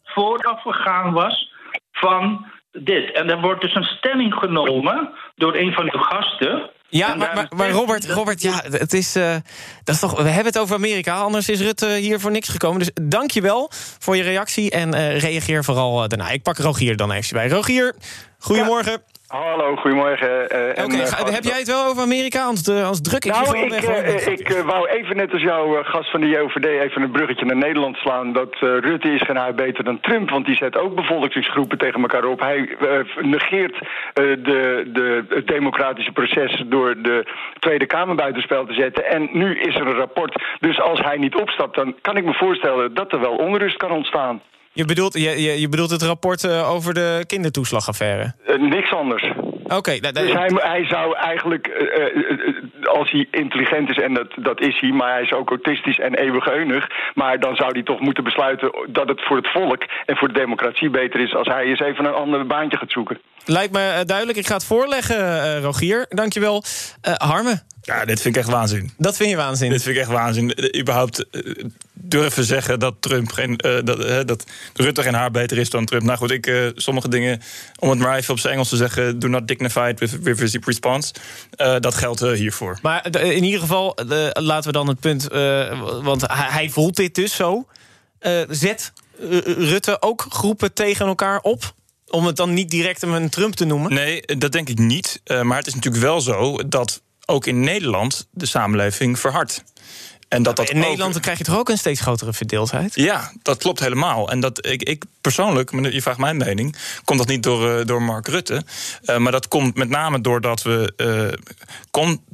Vooraf 0.04 0.62
gegaan 0.62 1.14
was 1.14 1.52
van 1.92 2.46
dit. 2.72 3.12
En 3.14 3.30
er 3.30 3.42
wordt 3.42 3.62
dus 3.62 3.76
een 3.76 3.84
stelling 3.84 4.34
genomen 4.34 5.10
door 5.36 5.56
een 5.56 5.74
van 5.74 5.84
uw 5.94 6.00
gasten... 6.00 6.70
Ja, 6.90 7.16
maar, 7.16 7.36
maar, 7.36 7.48
maar, 7.56 7.70
Robert, 7.70 8.10
Robert, 8.10 8.42
ja, 8.42 8.62
het 8.70 8.94
is, 8.94 9.16
uh, 9.16 9.36
dat 9.84 9.96
is 9.96 10.00
toch, 10.00 10.22
we 10.22 10.30
hebben 10.30 10.46
het 10.46 10.60
over 10.60 10.76
Amerika, 10.76 11.16
anders 11.16 11.50
is 11.50 11.62
Rutte 11.62 11.88
hier 11.88 12.20
voor 12.20 12.32
niks 12.32 12.50
gekomen. 12.50 12.80
Dus 12.80 12.92
dank 12.94 13.32
je 13.32 13.42
wel 13.42 13.70
voor 14.00 14.16
je 14.16 14.24
reactie 14.24 14.72
en 14.72 14.96
uh, 14.96 15.20
reageer 15.20 15.64
vooral 15.64 16.08
daarna. 16.08 16.30
Ik 16.30 16.44
pak 16.44 16.58
Rogier 16.58 16.96
dan 16.96 17.12
even 17.12 17.34
bij. 17.34 17.50
Rogier, 17.50 17.96
goedemorgen. 18.40 19.04
Hallo, 19.28 19.76
goedemorgen. 19.76 20.30
Uh, 20.30 20.86
Oké, 20.86 20.96
uh, 20.96 21.34
heb 21.34 21.44
jij 21.44 21.58
het 21.58 21.68
wel 21.68 21.86
over 21.86 22.02
Amerika? 22.02 22.44
Anders, 22.44 22.68
uh, 22.68 22.76
anders 22.76 23.02
druk 23.02 23.26
ik 23.26 23.32
nou, 23.32 23.58
ik, 23.58 23.70
weg. 23.70 24.28
ik 24.28 24.50
wou 24.66 24.88
even 24.88 25.16
net 25.16 25.32
als 25.32 25.42
jouw 25.42 25.84
gast 25.84 26.12
van 26.12 26.22
de 26.22 26.28
JOVD 26.28 26.66
even 26.66 27.02
een 27.02 27.12
bruggetje 27.12 27.46
naar 27.46 27.56
Nederland 27.56 27.96
slaan. 27.96 28.34
Dat 28.34 28.56
Rutte 28.60 29.14
is 29.14 29.22
geen 29.22 29.36
haar 29.36 29.54
beter 29.54 29.84
dan 29.84 30.00
Trump, 30.00 30.30
want 30.30 30.46
die 30.46 30.56
zet 30.56 30.78
ook 30.78 30.96
bevolkingsgroepen 30.96 31.78
tegen 31.78 32.02
elkaar 32.02 32.26
op. 32.26 32.40
Hij 32.40 32.78
negeert 33.22 33.78
de, 34.14 34.90
de, 34.94 35.26
het 35.30 35.48
democratische 35.48 36.12
proces 36.12 36.64
door 36.66 37.02
de 37.02 37.26
Tweede 37.60 37.86
Kamer 37.86 38.16
buitenspel 38.16 38.66
te 38.66 38.74
zetten. 38.74 39.06
En 39.06 39.30
nu 39.32 39.60
is 39.60 39.76
er 39.76 39.88
een 39.88 39.98
rapport. 39.98 40.44
Dus 40.60 40.82
als 40.82 41.00
hij 41.00 41.18
niet 41.18 41.36
opstapt, 41.36 41.76
dan 41.76 41.96
kan 42.02 42.18
ik 42.18 42.26
me 42.26 42.34
voorstellen 42.34 42.94
dat 42.94 43.12
er 43.12 43.20
wel 43.20 43.36
onrust 43.36 43.78
kan 43.78 43.92
ontstaan. 43.92 44.42
Je 44.76 44.86
bedoelt, 44.86 45.14
je, 45.14 45.42
je, 45.42 45.60
je 45.60 45.70
bedoelt 45.70 45.90
het 45.90 46.02
rapport 46.02 46.44
uh, 46.44 46.72
over 46.72 46.94
de 46.94 47.24
kindertoeslagaffaire? 47.28 48.34
Uh, 48.48 48.70
niks 48.70 48.94
anders. 48.94 49.24
Oké. 49.64 49.76
Okay, 49.76 50.00
dus 50.00 50.32
hij, 50.32 50.52
hij 50.54 50.86
zou 50.86 51.16
eigenlijk, 51.16 51.68
uh, 51.68 52.88
als 52.88 53.12
hij 53.12 53.28
intelligent 53.32 53.90
is, 53.90 53.98
en 53.98 54.14
dat, 54.14 54.28
dat 54.36 54.62
is 54.62 54.80
hij... 54.80 54.92
maar 54.92 55.12
hij 55.12 55.22
is 55.22 55.34
ook 55.34 55.50
autistisch 55.50 56.00
en 56.00 56.14
eeuwigeunig... 56.16 56.88
maar 57.14 57.40
dan 57.40 57.56
zou 57.56 57.72
hij 57.72 57.84
toch 57.84 58.00
moeten 58.00 58.24
besluiten 58.24 58.72
dat 58.88 59.08
het 59.08 59.26
voor 59.26 59.38
het 59.38 59.52
volk... 59.52 59.84
en 60.06 60.18
voor 60.18 60.28
de 60.28 60.40
democratie 60.40 60.90
beter 60.90 61.20
is 61.20 61.36
als 61.36 61.48
hij 61.48 61.64
eens 61.64 61.80
even 61.80 62.06
een 62.06 62.14
ander 62.14 62.46
baantje 62.46 62.78
gaat 62.78 62.92
zoeken. 62.92 63.20
Lijkt 63.46 63.74
me 63.74 64.04
duidelijk. 64.06 64.38
Ik 64.38 64.48
ga 64.48 64.54
het 64.54 64.66
voorleggen, 64.66 65.62
Rogier. 65.62 66.06
Dankjewel. 66.10 66.64
Harme, 67.02 67.62
ja, 67.86 68.06
dit 68.06 68.22
vind 68.22 68.36
ik 68.36 68.42
echt 68.42 68.52
waanzin. 68.52 68.92
Dat 68.98 69.16
vind 69.16 69.30
je 69.30 69.36
waanzin? 69.36 69.70
Dit 69.70 69.84
vind 69.84 69.96
ik 69.96 70.02
echt 70.02 70.12
waanzin. 70.12 70.54
Uh, 70.56 70.82
überhaupt 70.82 71.26
uh, 71.32 71.64
durven 71.94 72.44
zeggen 72.44 72.80
dat 72.80 72.96
Trump 73.00 73.32
geen, 73.32 73.60
uh, 73.66 73.80
dat, 73.84 74.28
dat 74.28 74.46
Rutte 74.74 75.02
geen 75.02 75.14
haar 75.14 75.32
beter 75.32 75.58
is 75.58 75.70
dan 75.70 75.86
Trump. 75.86 76.04
Nou 76.04 76.18
goed, 76.18 76.32
ik, 76.32 76.72
sommige 76.76 77.10
dingen, 77.10 77.42
om 77.80 77.90
het 77.90 78.00
maar 78.00 78.18
even 78.18 78.34
op 78.34 78.40
zijn 78.40 78.54
Engels 78.54 78.70
te 78.70 78.76
zeggen... 78.76 79.20
do 79.20 79.28
not 79.28 79.48
dignify 79.48 79.94
it 79.94 80.00
with, 80.00 80.40
with 80.40 80.66
response. 80.66 81.14
dat 81.80 81.96
geldt 81.96 82.20
hiervoor. 82.20 82.80
Maar 82.82 83.16
in 83.22 83.44
ieder 83.44 83.60
geval, 83.60 83.98
laten 84.34 84.72
we 84.72 84.78
dan 84.78 84.88
het 84.88 85.00
punt... 85.00 85.28
want 86.04 86.22
hij, 86.22 86.48
hij, 86.50 86.70
voelt 86.70 86.96
dit 86.96 87.16
dus 87.16 87.36
zo. 87.36 87.68
zet 88.50 88.94
Rutte 89.58 90.02
ook 90.02 90.26
groepen 90.30 90.74
tegen 90.74 91.06
elkaar 91.06 91.40
op? 91.40 91.74
Om 92.08 92.26
het 92.26 92.36
dan 92.36 92.54
niet 92.54 92.70
direct 92.70 93.02
een 93.02 93.30
Trump 93.30 93.54
te 93.54 93.66
noemen? 93.66 93.94
Nee, 93.94 94.22
dat 94.22 94.52
denk 94.52 94.70
ik 94.70 94.80
niet. 94.80 95.22
maar 95.42 95.58
het 95.58 95.68
is 95.68 95.74
natuurlijk 95.74 96.04
wel 96.04 96.22
zo 96.22 96.58
dat 96.68 97.02
ook 97.26 97.46
in 97.46 97.60
Nederland 97.60 98.28
de 98.32 98.46
samenleving 98.46 99.20
verhardt. 99.20 99.64
En 100.28 100.44
dat 100.44 100.56
dat 100.56 100.70
in 100.70 100.80
Nederland 100.80 101.20
krijg 101.20 101.38
je 101.38 101.44
toch 101.44 101.58
ook 101.58 101.70
een 101.70 101.78
steeds 101.78 102.02
grotere 102.02 102.34
verdeeldheid? 102.34 102.96
Ja, 102.96 103.32
dat 103.42 103.58
klopt 103.58 103.80
helemaal. 103.80 104.30
En 104.30 104.40
dat 104.40 104.66
ik, 104.66 104.84
ik 104.84 105.04
persoonlijk, 105.22 105.72
je 105.92 106.02
vraagt 106.02 106.18
mijn 106.18 106.38
mening, 106.38 106.76
komt 107.04 107.20
dat 107.20 107.28
niet 107.28 107.44
door, 107.44 107.80
uh, 107.80 107.86
door 107.86 108.02
Mark 108.02 108.28
Rutte. 108.28 108.64
Uh, 109.04 109.18
maar 109.18 109.32
dat 109.32 109.48
komt 109.48 109.76
met 109.76 109.90
name 109.90 110.22
doordat 110.22 110.62
we 110.62 110.94
uh, 110.98 111.50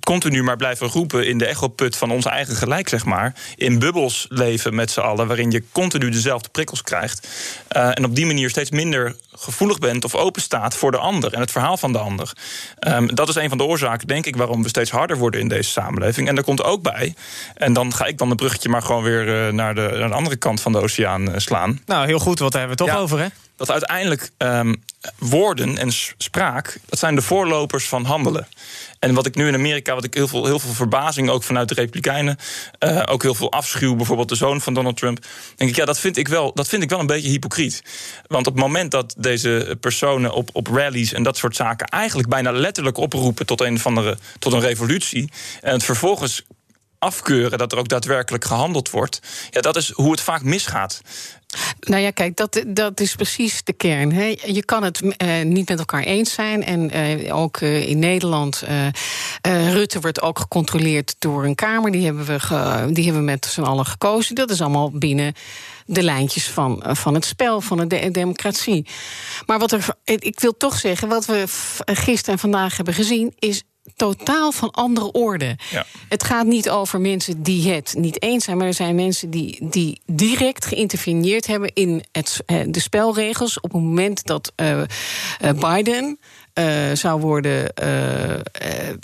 continu 0.03 0.43
maar 0.43 0.57
blijven 0.57 0.87
roepen 0.87 1.27
in 1.27 1.37
de 1.37 1.45
echoput 1.45 1.95
van 1.95 2.11
ons 2.11 2.25
eigen 2.25 2.55
gelijk, 2.55 2.89
zeg 2.89 3.05
maar. 3.05 3.33
In 3.55 3.79
bubbels 3.79 4.25
leven 4.29 4.75
met 4.75 4.91
z'n 4.91 4.99
allen, 4.99 5.27
waarin 5.27 5.51
je 5.51 5.63
continu 5.71 6.09
dezelfde 6.09 6.49
prikkels 6.49 6.81
krijgt. 6.81 7.27
en 7.67 8.05
op 8.05 8.15
die 8.15 8.25
manier 8.25 8.49
steeds 8.49 8.71
minder 8.71 9.15
gevoelig 9.33 9.79
bent 9.79 10.03
of 10.03 10.15
open 10.15 10.41
staat 10.41 10.75
voor 10.75 10.91
de 10.91 10.97
ander 10.97 11.33
en 11.33 11.39
het 11.39 11.51
verhaal 11.51 11.77
van 11.77 11.91
de 11.91 11.97
ander. 11.97 12.31
Um, 12.87 13.15
dat 13.15 13.29
is 13.29 13.35
een 13.35 13.49
van 13.49 13.57
de 13.57 13.63
oorzaken, 13.63 14.07
denk 14.07 14.25
ik, 14.25 14.35
waarom 14.35 14.63
we 14.63 14.69
steeds 14.69 14.91
harder 14.91 15.17
worden 15.17 15.39
in 15.39 15.47
deze 15.47 15.69
samenleving. 15.69 16.27
En 16.27 16.35
daar 16.35 16.43
komt 16.43 16.63
ook 16.63 16.81
bij. 16.81 17.15
En 17.53 17.73
dan 17.73 17.93
ga 17.93 18.05
ik 18.05 18.17
dan 18.17 18.29
een 18.29 18.35
bruggetje 18.35 18.69
maar 18.69 18.81
gewoon 18.81 19.03
weer 19.03 19.47
uh, 19.47 19.53
naar, 19.53 19.75
de, 19.75 19.95
naar 19.99 20.07
de 20.07 20.15
andere 20.15 20.35
kant 20.35 20.61
van 20.61 20.71
de 20.71 20.81
oceaan 20.81 21.29
uh, 21.29 21.37
slaan. 21.37 21.81
Nou, 21.85 22.05
heel 22.05 22.19
goed, 22.19 22.39
wat 22.39 22.53
hebben 22.53 22.77
we 22.77 22.85
toch 22.85 22.97
over, 22.97 23.19
hè? 23.19 23.27
Dat 23.61 23.71
uiteindelijk 23.71 24.31
um, 24.37 24.83
woorden 25.17 25.77
en 25.77 25.91
spraak, 26.17 26.79
dat 26.85 26.99
zijn 26.99 27.15
de 27.15 27.21
voorlopers 27.21 27.87
van 27.87 28.05
handelen. 28.05 28.47
En 28.99 29.13
wat 29.13 29.25
ik 29.25 29.35
nu 29.35 29.47
in 29.47 29.53
Amerika, 29.53 29.93
wat 29.93 30.03
ik 30.03 30.13
heel 30.13 30.27
veel, 30.27 30.45
heel 30.45 30.59
veel 30.59 30.73
verbazing 30.73 31.29
ook 31.29 31.43
vanuit 31.43 31.69
de 31.69 31.73
Republikeinen, 31.73 32.37
uh, 32.79 33.03
ook 33.05 33.21
heel 33.21 33.35
veel 33.35 33.51
afschuw, 33.51 33.95
bijvoorbeeld 33.95 34.29
de 34.29 34.35
zoon 34.35 34.61
van 34.61 34.73
Donald 34.73 34.97
Trump, 34.97 35.25
denk 35.55 35.69
ik, 35.69 35.75
ja, 35.75 35.85
dat 35.85 35.99
vind 35.99 36.17
ik 36.17 36.27
wel, 36.27 36.53
dat 36.53 36.67
vind 36.67 36.83
ik 36.83 36.89
wel 36.89 36.99
een 36.99 37.05
beetje 37.05 37.29
hypocriet. 37.29 37.83
Want 38.27 38.47
op 38.47 38.53
het 38.53 38.63
moment 38.63 38.91
dat 38.91 39.15
deze 39.17 39.77
personen 39.79 40.31
op, 40.31 40.49
op 40.53 40.67
rallies 40.67 41.13
en 41.13 41.23
dat 41.23 41.37
soort 41.37 41.55
zaken 41.55 41.87
eigenlijk 41.87 42.29
bijna 42.29 42.51
letterlijk 42.51 42.97
oproepen 42.97 43.45
tot 43.45 43.61
een, 43.61 43.79
van 43.79 43.95
de, 43.95 44.17
tot 44.39 44.53
een 44.53 44.59
revolutie, 44.59 45.31
en 45.61 45.73
het 45.73 45.83
vervolgens 45.83 46.43
afkeuren 47.01 47.57
dat 47.57 47.71
er 47.71 47.77
ook 47.77 47.87
daadwerkelijk 47.87 48.45
gehandeld 48.45 48.89
wordt. 48.89 49.19
Ja, 49.49 49.61
dat 49.61 49.75
is 49.75 49.91
hoe 49.91 50.11
het 50.11 50.21
vaak 50.21 50.43
misgaat. 50.43 51.01
Nou 51.79 52.01
ja, 52.01 52.11
kijk, 52.11 52.37
dat, 52.37 52.63
dat 52.67 52.99
is 52.99 53.15
precies 53.15 53.63
de 53.63 53.73
kern. 53.73 54.11
Hè. 54.11 54.35
Je 54.45 54.65
kan 54.65 54.83
het 54.83 55.01
uh, 55.01 55.41
niet 55.43 55.69
met 55.69 55.79
elkaar 55.79 56.03
eens 56.03 56.33
zijn. 56.33 56.63
En 56.63 56.97
uh, 56.97 57.35
ook 57.35 57.59
uh, 57.59 57.87
in 57.89 57.99
Nederland, 57.99 58.63
Rutte 59.41 59.99
wordt 59.99 60.21
ook 60.21 60.39
gecontroleerd 60.39 61.15
door 61.19 61.45
een 61.45 61.55
Kamer. 61.55 61.91
Die 61.91 62.05
hebben 62.05 62.25
we, 62.25 62.37
die 62.93 63.03
hebben 63.03 63.25
we 63.25 63.31
met 63.31 63.45
z'n 63.45 63.61
allen 63.61 63.85
gekozen. 63.85 64.35
Dat 64.35 64.49
is 64.49 64.61
allemaal 64.61 64.91
binnen 64.91 65.33
de 65.85 66.03
lijntjes 66.03 66.47
van, 66.47 66.83
van 66.87 67.13
het 67.13 67.25
spel, 67.25 67.61
van 67.61 67.87
de 67.87 68.11
democratie. 68.11 68.87
Maar 69.45 69.59
wat 69.59 69.71
er, 69.71 69.85
ik 70.03 70.39
wil 70.39 70.57
toch 70.57 70.77
zeggen, 70.77 71.07
wat 71.07 71.25
we 71.25 71.43
gisteren 71.85 72.33
en 72.33 72.39
vandaag 72.39 72.75
hebben 72.75 72.93
gezien, 72.93 73.33
is 73.39 73.63
totaal 74.01 74.51
van 74.51 74.71
andere 74.71 75.11
orde. 75.11 75.57
Ja. 75.69 75.85
Het 76.09 76.23
gaat 76.23 76.45
niet 76.45 76.69
over 76.69 77.01
mensen 77.01 77.43
die 77.43 77.71
het 77.71 77.93
niet 77.97 78.21
eens 78.21 78.43
zijn, 78.43 78.57
maar 78.57 78.67
er 78.67 78.73
zijn 78.73 78.95
mensen 78.95 79.29
die, 79.29 79.67
die 79.69 80.01
direct 80.05 80.65
geïnterveneerd 80.65 81.47
hebben 81.47 81.73
in 81.73 82.03
het, 82.11 82.39
eh, 82.45 82.57
de 82.67 82.79
spelregels 82.79 83.59
op 83.59 83.71
het 83.71 83.81
moment 83.81 84.25
dat 84.25 84.51
uh, 84.55 84.81
Biden. 85.59 86.19
Uh, 86.53 86.91
zou 86.93 87.21
worden 87.21 87.73
uh, 87.83 88.35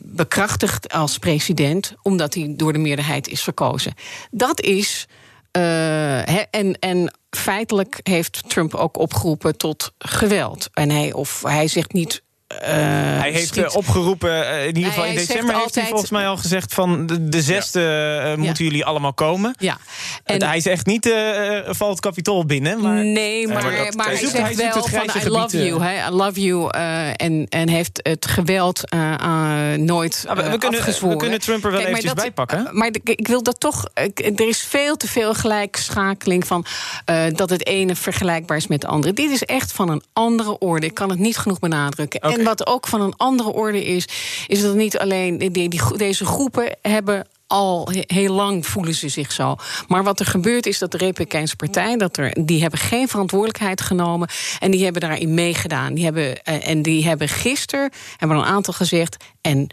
bekrachtigd 0.06 0.94
als 0.94 1.18
president, 1.18 1.94
omdat 2.02 2.34
hij 2.34 2.54
door 2.58 2.74
de 2.74 2.80
meerderheid 2.80 3.28
is 3.28 3.42
verkozen. 3.42 3.94
Dat 4.32 4.62
is. 4.62 5.08
en, 5.52 6.80
en 6.80 7.14
feitelijk 7.30 8.00
heeft 8.04 8.50
Trump 8.50 8.76
ook 8.76 8.98
opgeroepen 8.98 9.58
tot 9.58 9.94
geweld. 9.98 10.70
En 10.74 10.90
hij, 10.90 11.14
of 11.14 11.42
hij 11.44 11.68
zegt 11.68 11.94
niet 11.94 12.22
uh, 12.54 12.60
hij 13.20 13.32
heeft 13.32 13.58
uh, 13.58 13.76
opgeroepen, 13.76 14.30
uh, 14.30 14.62
in 14.62 14.76
ieder 14.76 14.92
geval 14.92 15.06
in 15.06 15.16
december 15.16 15.56
heeft 15.56 15.76
hij 15.76 15.86
volgens 15.86 16.10
mij 16.10 16.28
al 16.28 16.38
gezegd 16.38 16.74
van 16.74 17.06
de, 17.06 17.30
de 17.30 17.42
zesde 17.42 17.82
ja. 17.82 18.36
moeten 18.36 18.64
jullie 18.64 18.86
allemaal 18.86 19.14
komen. 19.14 19.56
Ja. 19.60 19.78
En 20.24 20.44
hij 20.44 20.60
zegt 20.60 20.86
niet 20.86 21.14
valt 21.68 21.92
het 21.92 22.00
kapitool 22.00 22.46
binnen. 22.46 22.82
Maar, 22.82 23.06
nee, 23.06 23.48
maar, 23.48 23.64
maar, 23.64 23.94
maar 23.96 24.06
hij, 24.06 24.16
hij 24.16 24.54
zegt 24.54 24.56
wel 24.56 24.74
het 24.74 24.90
van 24.90 25.22
I 25.24 25.30
love 25.30 25.66
you, 25.66 25.84
I 25.84 26.10
love 26.10 26.42
you 26.42 26.70
en, 27.16 27.46
en 27.50 27.70
heeft 27.70 28.00
het 28.04 28.26
geweld 28.26 28.84
nooit 29.78 30.26
ah, 30.28 30.36
we, 30.36 30.50
we, 30.50 30.58
kunnen, 30.58 30.82
we 31.00 31.16
kunnen 31.16 31.40
Trump 31.40 31.64
er 31.64 31.72
wel 31.72 31.80
Kijk, 31.80 31.90
eventjes 31.90 32.14
bij 32.14 32.32
pakken. 32.32 32.70
Maar 32.72 32.90
ik 33.04 33.28
wil 33.28 33.44
dat 33.44 33.60
toch, 33.60 33.88
er 34.14 34.48
is 34.48 34.64
veel 34.64 34.98
te 34.98 35.08
veel 35.08 35.34
gelijkschakeling 35.34 36.48
van 36.48 36.66
dat 37.34 37.50
het 37.50 37.66
ene 37.66 37.96
vergelijkbaar 37.96 38.58
is 38.58 38.68
met 38.68 38.82
het 38.82 38.92
andere. 38.92 39.14
Dit 39.14 39.32
is 39.32 39.44
echt 39.44 39.72
van 39.72 39.90
een 39.90 40.04
andere 40.14 40.58
orde. 40.58 40.86
Ik 40.86 40.94
kan 40.94 41.10
het 41.10 41.20
niet 41.20 41.38
genoeg 41.38 41.60
benadrukken. 41.60 42.24
Okay. 42.24 42.37
En 42.38 42.44
wat 42.44 42.68
ook 42.68 42.88
van 42.88 43.02
een 43.02 43.16
andere 43.18 43.52
orde 43.52 43.86
is, 43.86 44.08
is 44.48 44.62
dat 44.62 44.76
niet 44.76 44.98
alleen 44.98 45.38
die, 45.38 45.70
die, 45.70 45.98
deze 45.98 46.26
groepen 46.26 46.78
hebben 46.82 47.28
al 47.48 47.90
heel 47.92 48.34
lang 48.34 48.68
voelen 48.68 48.94
ze 48.94 49.10
zich 49.10 49.32
zo. 49.32 49.56
Maar 49.88 50.04
wat 50.04 50.20
er 50.20 50.26
gebeurt 50.26 50.66
is 50.66 50.80
dat 50.80 50.92
de 50.92 50.98
Republikeinse 50.98 51.56
Partij, 51.56 51.98
dat 51.98 52.18
er, 52.18 52.46
die 52.46 52.62
hebben 52.62 52.80
geen 52.80 53.08
verantwoordelijkheid 53.08 53.82
genomen. 53.82 54.30
En 54.60 54.72
die 54.72 54.84
hebben 54.84 55.02
daarin 55.02 55.34
meegedaan. 55.34 55.94
Die 55.94 56.04
hebben, 56.04 56.44
eh, 56.44 56.68
en 56.68 56.82
die 56.82 57.06
hebben 57.08 57.30
gisteren, 57.30 57.92
hebben 58.18 58.38
een 58.38 58.44
aantal 58.44 58.74
gezegd. 58.74 59.18
En 59.42 59.68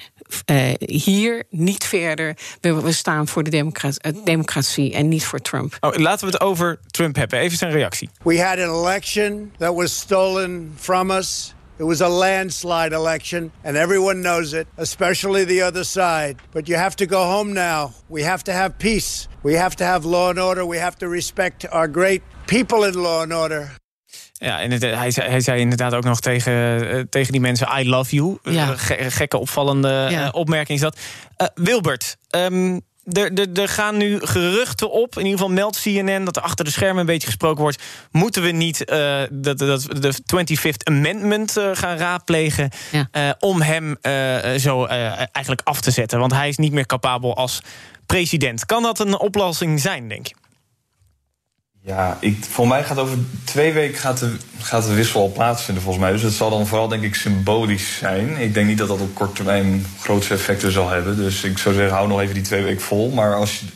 uh, 0.51 0.73
hier 0.79 1.45
niet 1.51 1.85
verder. 1.85 2.37
We, 2.61 2.81
we 2.81 2.93
staan 2.93 3.29
voor 3.29 3.43
de 3.43 3.51
democratie, 3.51 4.01
uh, 4.07 4.25
democratie 4.25 4.93
en 4.93 5.09
niet 5.09 5.25
voor 5.25 5.41
Trump. 5.41 5.77
Oh, 5.81 5.95
laten 5.95 6.27
we 6.27 6.33
het 6.33 6.43
over 6.43 6.79
Trump 6.87 7.17
hebben. 7.17 7.39
Even 7.39 7.59
zijn 7.59 7.73
reactie. 7.73 8.11
We 8.23 8.43
had 8.43 8.59
an 8.59 8.85
election 8.85 9.53
that 9.59 9.75
was 9.75 9.99
stolen 9.99 10.73
from 10.77 11.11
us. 11.11 11.55
It 11.79 11.85
was 11.85 12.01
a 12.01 12.09
landslide 12.09 12.93
election, 12.93 13.51
and 13.65 13.77
everyone 13.77 14.21
knows 14.21 14.53
it, 14.53 14.67
especially 14.77 15.45
the 15.45 15.63
other 15.63 15.85
side. 15.85 16.35
But 16.53 16.69
you 16.69 16.77
have 16.79 16.95
to 16.95 17.07
go 17.07 17.25
home 17.25 17.53
now. 17.53 17.91
We 18.09 18.23
have 18.23 18.43
to 18.43 18.53
have 18.53 18.71
peace. 18.79 19.29
We 19.43 19.59
have 19.59 19.75
to 19.77 19.85
have 19.85 20.09
law 20.09 20.29
and 20.29 20.39
order. 20.39 20.69
We 20.69 20.79
have 20.79 20.97
to 20.97 21.09
respect 21.09 21.67
our 21.71 21.89
great 21.93 22.23
people 22.47 22.89
in 22.89 22.95
law 22.95 23.23
and 23.23 23.33
order. 23.33 23.71
Ja, 24.33 24.61
en 24.61 24.71
het, 24.71 24.83
hij, 24.83 25.11
zei, 25.11 25.29
hij 25.29 25.41
zei 25.41 25.61
inderdaad 25.61 25.95
ook 25.95 26.05
nog 26.05 26.21
tegen, 26.21 26.53
uh, 26.95 27.03
tegen 27.11 27.33
die 27.33 27.41
mensen: 27.41 27.69
I 27.79 27.89
love 27.89 28.15
you. 28.15 28.39
Ja. 28.43 28.77
Ge, 28.77 29.11
gekke, 29.11 29.39
opvallende 29.39 30.07
ja. 30.11 30.25
uh, 30.25 30.29
opmerking 30.33 30.79
is 30.79 30.85
dat. 30.85 30.99
Wilbert, 31.55 32.17
um, 32.31 32.81
er 33.55 33.69
gaan 33.69 33.97
nu 33.97 34.21
geruchten 34.21 34.91
op. 34.91 35.19
In 35.19 35.25
ieder 35.25 35.39
geval 35.39 35.55
meldt 35.55 35.81
CNN 35.83 36.25
dat 36.25 36.37
er 36.37 36.43
achter 36.43 36.65
de 36.65 36.71
schermen 36.71 37.01
een 37.01 37.07
beetje 37.07 37.27
gesproken 37.27 37.63
wordt. 37.63 37.83
Moeten 38.11 38.43
we 38.43 38.51
niet 38.51 38.91
uh, 38.91 39.23
dat, 39.31 39.59
dat, 39.59 39.83
de 39.83 40.15
25th 40.15 40.85
Amendment 40.85 41.59
uh, 41.59 41.71
gaan 41.73 41.97
raadplegen. 41.97 42.71
Ja. 42.93 43.09
Uh, 43.13 43.31
om 43.39 43.63
hem 43.63 43.97
zo 44.59 44.85
eigenlijk 44.85 45.61
af 45.65 45.81
te 45.81 45.91
zetten? 45.91 46.19
Want 46.19 46.33
hij 46.33 46.49
is 46.49 46.57
niet 46.57 46.73
meer 46.73 46.87
capabel 46.87 47.37
als 47.37 47.63
president. 48.07 48.67
Kan 48.67 48.83
dat 48.83 48.99
een 48.99 49.19
oplossing 49.19 49.81
zijn, 49.81 50.09
denk 50.09 50.27
je? 50.27 50.35
Ja, 51.87 52.17
ik, 52.21 52.45
voor 52.51 52.69
mij 52.69 52.85
gaat 52.85 52.99
over 52.99 53.19
twee 53.45 53.73
weken 53.73 53.99
gaat 53.99 54.19
de, 54.19 54.37
gaat 54.59 54.87
de 54.87 54.95
wissel 54.95 55.21
al 55.21 55.33
plaatsvinden 55.33 55.83
volgens 55.83 56.05
mij. 56.05 56.13
Dus 56.13 56.23
het 56.23 56.33
zal 56.33 56.51
dan 56.51 56.67
vooral 56.67 56.89
denk 56.89 57.03
ik 57.03 57.15
symbolisch 57.15 57.97
zijn. 57.97 58.37
Ik 58.37 58.55
denk 58.55 58.67
niet 58.67 58.79
dat 58.79 58.89
dat 58.89 59.01
op 59.01 59.15
korte 59.15 59.33
termijn 59.33 59.87
grootste 60.01 60.35
effecten 60.35 60.73
zal 60.73 60.89
hebben. 60.89 61.17
Dus 61.17 61.45
ik 61.45 61.59
zou 61.59 61.75
zeggen, 61.75 61.95
hou 61.95 62.09
nog 62.09 62.21
even 62.21 62.35
die 62.35 62.43
twee 62.43 62.63
weken 62.63 62.81
vol. 62.81 63.11
Maar 63.11 63.35
als 63.37 63.61
je, 63.61 63.67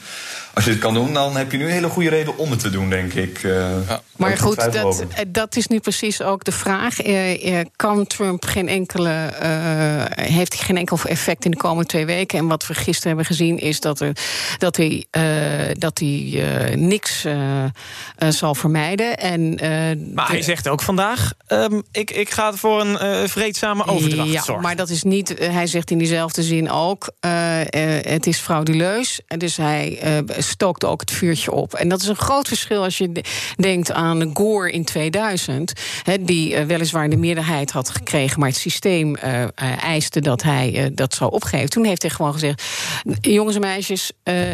als 0.55 0.65
je 0.65 0.71
het 0.71 0.81
kan 0.81 0.95
doen, 0.95 1.13
dan 1.13 1.37
heb 1.37 1.53
je 1.53 1.59
nu 1.59 1.65
een 1.65 1.71
hele 1.71 1.89
goede 1.89 2.09
reden 2.09 2.39
om 2.39 2.51
het 2.51 2.61
te 2.61 2.71
doen, 2.71 2.91
denk 2.91 3.13
ik. 3.13 3.43
Ja. 3.43 4.01
Maar 4.19 4.39
goed, 4.39 4.73
dat, 4.73 5.05
dat 5.29 5.57
is 5.57 5.67
nu 5.67 5.81
precies 5.81 6.23
ook 6.23 6.45
de 6.45 6.53
vraag. 6.53 7.07
Uh, 7.07 7.61
kan 7.77 8.07
Trump 8.07 8.45
geen 8.45 8.69
enkele. 8.69 9.31
Uh, 9.43 10.27
heeft 10.27 10.55
hij 10.55 10.65
geen 10.65 10.77
enkel 10.77 10.99
effect 11.05 11.45
in 11.45 11.51
de 11.51 11.57
komende 11.57 11.89
twee 11.89 12.07
weken? 12.07 12.39
En 12.39 12.47
wat 12.47 12.67
we 12.67 12.75
gisteren 12.75 13.09
hebben 13.09 13.25
gezien 13.25 13.59
is 13.59 13.81
dat, 13.81 14.01
er, 14.01 14.17
dat 14.59 14.77
hij, 14.77 15.07
dat 15.73 15.99
hij 15.99 16.43
niks 16.75 17.27
zal 18.29 18.55
vermijden. 18.55 19.19
En, 19.19 19.55
maar 20.15 20.27
de, 20.27 20.33
hij 20.33 20.43
zegt 20.43 20.69
ook 20.69 20.83
vandaag: 20.83 21.33
um, 21.49 21.83
ik, 21.93 22.11
ik 22.11 22.31
ga 22.31 22.53
voor 22.53 22.81
een 22.81 23.29
vreedzame 23.29 23.87
overdracht 23.87 24.31
ja, 24.31 24.43
zorgen. 24.43 24.65
Maar 24.65 24.77
dat 24.77 24.89
is 24.89 25.03
niet. 25.03 25.35
hij 25.39 25.67
zegt 25.67 25.91
in 25.91 25.99
diezelfde 25.99 26.43
zin 26.43 26.71
ook: 26.71 27.11
het 28.01 28.27
is 28.27 28.39
frauduleus. 28.39 29.21
Dus 29.37 29.57
hij 29.57 30.01
stookt 30.39 30.85
ook 30.85 31.01
het 31.01 31.11
vuurtje 31.11 31.53
op. 31.53 31.75
En 31.75 31.89
dat 31.89 32.01
is 32.01 32.09
een 32.09 32.17
groot 32.17 32.49
verschil 32.49 32.83
als 32.83 32.99
je 32.99 33.25
denkt 33.57 33.93
aan 33.93 34.08
aan 34.09 34.31
Gore 34.33 34.71
in 34.71 34.85
2000, 34.85 35.73
he, 36.03 36.25
die 36.25 36.55
uh, 36.55 36.63
weliswaar 36.65 37.09
de 37.09 37.17
meerderheid 37.17 37.71
had 37.71 37.91
gekregen, 37.91 38.41
maar 38.41 38.49
het 38.49 38.59
systeem 38.59 39.17
uh, 39.17 39.41
uh, 39.41 39.49
eiste 39.83 40.21
dat 40.21 40.43
hij 40.43 40.73
uh, 40.75 40.87
dat 40.93 41.15
zou 41.15 41.31
opgeven. 41.31 41.71
Toen 41.71 41.85
heeft 41.85 42.03
hij 42.03 42.11
gewoon 42.11 42.33
gezegd: 42.33 42.63
jongens 43.21 43.55
en 43.55 43.61
meisjes, 43.61 44.13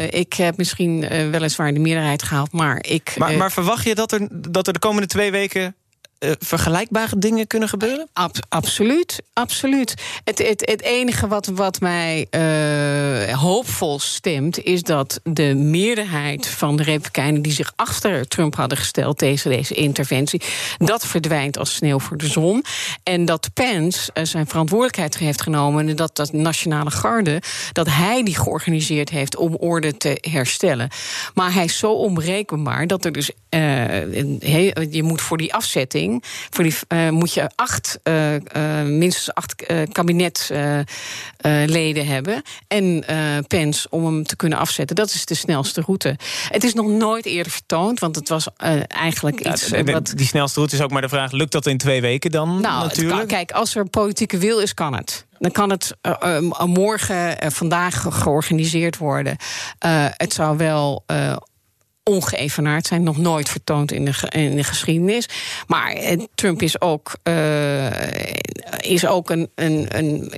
ik 0.09 0.33
heb 0.33 0.57
misschien 0.57 1.07
weliswaar 1.31 1.73
de 1.73 1.79
meerderheid 1.79 2.23
gehaald, 2.23 2.51
maar 2.51 2.85
ik. 2.87 3.13
Maar, 3.17 3.37
maar 3.37 3.51
verwacht 3.51 3.85
je 3.85 3.95
dat 3.95 4.11
er, 4.11 4.27
dat 4.31 4.67
er 4.67 4.73
de 4.73 4.79
komende 4.79 5.07
twee 5.07 5.31
weken 5.31 5.75
uh, 6.19 6.31
vergelijkbare 6.39 7.17
dingen 7.17 7.47
kunnen 7.47 7.69
gebeuren? 7.69 8.07
Ab 8.13 8.35
absoluut, 8.49 9.21
absoluut. 9.33 9.93
Het, 10.23 10.37
het, 10.37 10.61
het 10.65 10.81
enige 10.81 11.27
wat, 11.27 11.45
wat 11.45 11.79
mij 11.79 12.27
uh, 12.31 13.33
hoopvol 13.33 13.99
stemt... 13.99 14.63
is 14.63 14.83
dat 14.83 15.19
de 15.23 15.55
meerderheid 15.55 16.47
van 16.47 16.75
de 16.75 16.83
Republikeinen... 16.83 17.41
die 17.41 17.51
zich 17.51 17.73
achter 17.75 18.27
Trump 18.27 18.55
hadden 18.55 18.77
gesteld 18.77 19.17
tegen 19.17 19.51
deze 19.51 19.73
interventie... 19.73 20.41
dat 20.77 21.05
verdwijnt 21.07 21.57
als 21.57 21.73
sneeuw 21.75 21.99
voor 21.99 22.17
de 22.17 22.27
zon. 22.27 22.63
En 23.03 23.25
dat 23.25 23.49
Pence 23.53 24.11
uh, 24.13 24.23
zijn 24.23 24.47
verantwoordelijkheid 24.47 25.17
heeft 25.17 25.41
genomen... 25.41 25.89
en 25.89 25.95
dat 25.95 26.15
dat 26.15 26.33
Nationale 26.33 26.91
Garde, 26.91 27.41
dat 27.71 27.87
hij 27.87 28.23
die 28.23 28.35
georganiseerd 28.35 29.09
heeft... 29.09 29.35
om 29.35 29.55
orde 29.55 29.97
te 29.97 30.17
herstellen. 30.21 30.89
Maar 31.33 31.53
hij 31.53 31.63
is 31.63 31.77
zo 31.77 31.91
onberekenbaar 31.91 32.87
dat 32.87 33.05
er 33.05 33.11
dus... 33.11 33.31
je 34.89 35.03
moet 35.03 35.21
voor 35.21 35.37
die 35.37 35.53
afzetting 35.53 36.23
voor 36.49 36.63
die, 36.63 36.75
uh, 36.89 37.09
moet 37.09 37.33
je 37.33 37.49
acht, 37.55 37.99
uh, 38.03 38.35
minstens 38.83 39.33
acht 39.33 39.65
kabinetleden 39.91 42.05
hebben. 42.05 42.41
En 42.67 43.05
Pence 43.47 43.87
om 43.89 44.05
hem 44.05 44.23
te 44.23 44.35
kunnen 44.35 44.57
afzetten. 44.57 44.95
Dat 44.95 45.09
is 45.09 45.25
de 45.25 45.33
snelste 45.33 45.81
route. 45.81 46.17
Het 46.49 46.63
is 46.63 46.73
nog 46.73 46.87
nooit 46.87 47.25
eerder 47.25 47.51
vertoond, 47.51 47.99
want 47.99 48.15
het 48.15 48.29
was 48.29 48.47
eigenlijk 48.87 49.43
ja, 49.43 49.51
iets. 49.51 49.69
wat... 49.69 50.13
Die 50.15 50.25
snelste 50.25 50.59
route 50.59 50.75
is 50.75 50.81
ook 50.81 50.91
maar 50.91 51.01
de 51.01 51.09
vraag: 51.09 51.31
lukt 51.31 51.51
dat 51.51 51.65
in 51.65 51.77
twee 51.77 52.01
weken 52.01 52.31
dan? 52.31 52.61
Nou, 52.61 52.83
natuurlijk? 52.83 53.17
Kan, 53.17 53.27
kijk, 53.27 53.51
als 53.51 53.75
er 53.75 53.89
politieke 53.89 54.37
wil 54.37 54.59
is, 54.59 54.73
kan 54.73 54.95
het. 54.95 55.25
Dan 55.39 55.51
kan 55.51 55.69
het 55.69 55.95
uh, 56.01 56.37
uh, 56.41 56.63
morgen, 56.63 57.43
uh, 57.43 57.49
vandaag 57.49 58.05
georganiseerd 58.09 58.97
worden. 58.97 59.37
het 60.17 60.33
zou 60.33 60.57
wel 60.57 61.03
ongeëvenaard 62.09 62.87
zijn, 62.87 63.03
nog 63.03 63.17
nooit 63.17 63.49
vertoond 63.49 63.91
in 63.91 64.05
de, 64.05 64.13
in 64.29 64.55
de 64.55 64.63
geschiedenis. 64.63 65.29
Maar 65.67 65.91
eh, 65.91 66.23
Trump 66.35 66.61
is 66.61 66.81
ook, 66.81 67.17
uh, 67.23 67.89
is 68.77 69.05
ook 69.05 69.29
een, 69.29 69.49
een, 69.55 69.97
een, 69.97 70.33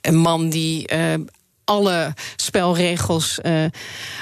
een 0.00 0.16
man 0.16 0.48
die 0.48 0.92
uh, 0.92 1.14
alle 1.64 2.14
spelregels 2.36 3.38
uh, 3.42 3.64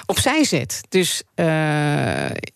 opzij 0.07 0.45
zet. 0.45 0.81
Dus 0.89 1.23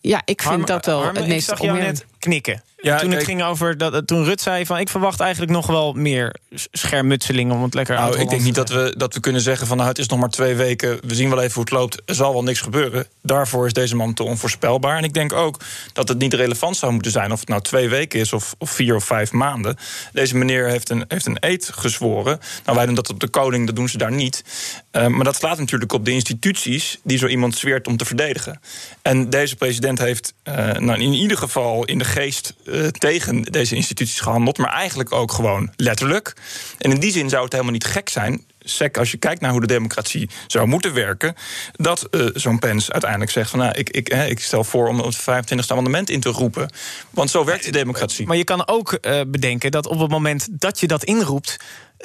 ja, 0.00 0.22
ik 0.24 0.42
vind 0.42 0.66
dat 0.66 0.86
wel 0.86 1.04
het 1.04 1.26
meest 1.26 1.50
Ik 1.50 1.56
zag 1.56 1.62
jou 1.62 1.78
net 1.78 2.06
knikken. 2.20 2.62
Ja, 2.82 2.98
toen 2.98 3.10
het 3.10 3.24
ging 3.24 3.42
over 3.42 3.78
dat 3.78 4.06
toen 4.06 4.24
Rut 4.24 4.40
zei 4.40 4.66
van 4.66 4.78
ik 4.78 4.88
verwacht 4.88 5.20
eigenlijk 5.20 5.52
nog 5.52 5.66
wel 5.66 5.92
meer 5.92 6.34
schermutseling 6.72 7.52
om 7.52 7.62
het 7.62 7.74
lekker 7.74 7.94
nou, 7.94 8.06
uit 8.06 8.16
te 8.16 8.22
Ik 8.22 8.28
denk 8.28 8.42
niet 8.42 8.54
dat 8.54 8.68
we, 8.68 8.94
dat 8.96 9.14
we 9.14 9.20
kunnen 9.20 9.40
zeggen 9.40 9.66
van 9.66 9.76
nou 9.76 9.88
het 9.88 9.98
is 9.98 10.06
nog 10.06 10.18
maar 10.18 10.30
twee 10.30 10.54
weken, 10.54 10.98
we 11.06 11.14
zien 11.14 11.28
wel 11.28 11.40
even 11.40 11.54
hoe 11.54 11.62
het 11.62 11.72
loopt, 11.72 12.02
er 12.04 12.14
zal 12.14 12.32
wel 12.32 12.42
niks 12.42 12.60
gebeuren. 12.60 13.06
Daarvoor 13.22 13.66
is 13.66 13.72
deze 13.72 13.96
man 13.96 14.14
te 14.14 14.22
onvoorspelbaar. 14.22 14.96
En 14.96 15.04
ik 15.04 15.14
denk 15.14 15.32
ook 15.32 15.60
dat 15.92 16.08
het 16.08 16.18
niet 16.18 16.34
relevant 16.34 16.76
zou 16.76 16.92
moeten 16.92 17.12
zijn 17.12 17.32
of 17.32 17.40
het 17.40 17.48
nou 17.48 17.62
twee 17.62 17.88
weken 17.88 18.20
is 18.20 18.32
of, 18.32 18.54
of 18.58 18.70
vier 18.70 18.94
of 18.94 19.04
vijf 19.04 19.32
maanden. 19.32 19.76
Deze 20.12 20.36
meneer 20.36 20.68
heeft 20.68 20.90
een, 20.90 21.04
heeft 21.08 21.26
een 21.26 21.36
eed 21.40 21.70
gezworen. 21.74 22.40
Nou, 22.64 22.76
wij 22.76 22.86
doen 22.86 22.94
dat 22.94 23.10
op 23.10 23.20
de 23.20 23.28
koning, 23.28 23.66
dat 23.66 23.76
doen 23.76 23.88
ze 23.88 23.98
daar 23.98 24.12
niet. 24.12 24.44
Uh, 24.92 25.06
maar 25.06 25.24
dat 25.24 25.36
slaat 25.36 25.58
natuurlijk 25.58 25.92
op 25.92 26.04
de 26.04 26.10
instituties 26.10 26.98
die 27.02 27.18
zo 27.18 27.26
iemand 27.26 27.56
zweert 27.56 27.86
om 27.86 27.96
te 27.96 28.04
verdedigen. 28.04 28.60
En 29.02 29.30
deze 29.30 29.56
president 29.56 29.98
heeft 29.98 30.34
uh, 30.44 30.54
nou, 30.54 31.00
in 31.00 31.12
ieder 31.12 31.36
geval 31.36 31.84
in 31.84 31.98
de 31.98 32.04
geest 32.10 32.54
uh, 32.64 32.86
tegen 32.86 33.42
deze 33.42 33.74
instituties 33.74 34.20
gehandeld, 34.20 34.58
maar 34.58 34.72
eigenlijk 34.72 35.12
ook 35.12 35.32
gewoon 35.32 35.72
letterlijk. 35.76 36.34
En 36.78 36.90
in 36.90 37.00
die 37.00 37.12
zin 37.12 37.28
zou 37.28 37.42
het 37.44 37.52
helemaal 37.52 37.72
niet 37.72 37.84
gek 37.84 38.08
zijn. 38.08 38.44
Sec, 38.60 38.98
als 38.98 39.10
je 39.10 39.16
kijkt 39.16 39.40
naar 39.40 39.50
hoe 39.50 39.60
de 39.60 39.66
democratie 39.66 40.30
zou 40.46 40.66
moeten 40.66 40.94
werken, 40.94 41.34
dat 41.72 42.08
uh, 42.10 42.28
zo'n 42.34 42.58
Pence 42.58 42.92
uiteindelijk 42.92 43.30
zegt 43.30 43.50
van 43.50 43.58
nou, 43.58 43.72
ik, 43.72 43.90
ik, 43.90 44.08
hè, 44.08 44.26
ik 44.26 44.40
stel 44.40 44.64
voor 44.64 44.88
om 44.88 44.98
het 44.98 45.20
25e 45.20 45.66
amendement 45.66 46.10
in 46.10 46.20
te 46.20 46.28
roepen. 46.28 46.70
Want 47.10 47.30
zo 47.30 47.44
werkt 47.44 47.64
de 47.64 47.70
democratie. 47.70 48.26
Maar 48.26 48.36
je 48.36 48.44
kan 48.44 48.68
ook 48.68 48.98
uh, 49.02 49.20
bedenken 49.26 49.70
dat 49.70 49.86
op 49.86 49.98
het 49.98 50.10
moment 50.10 50.48
dat 50.50 50.80
je 50.80 50.86
dat 50.86 51.04
inroept, 51.04 51.56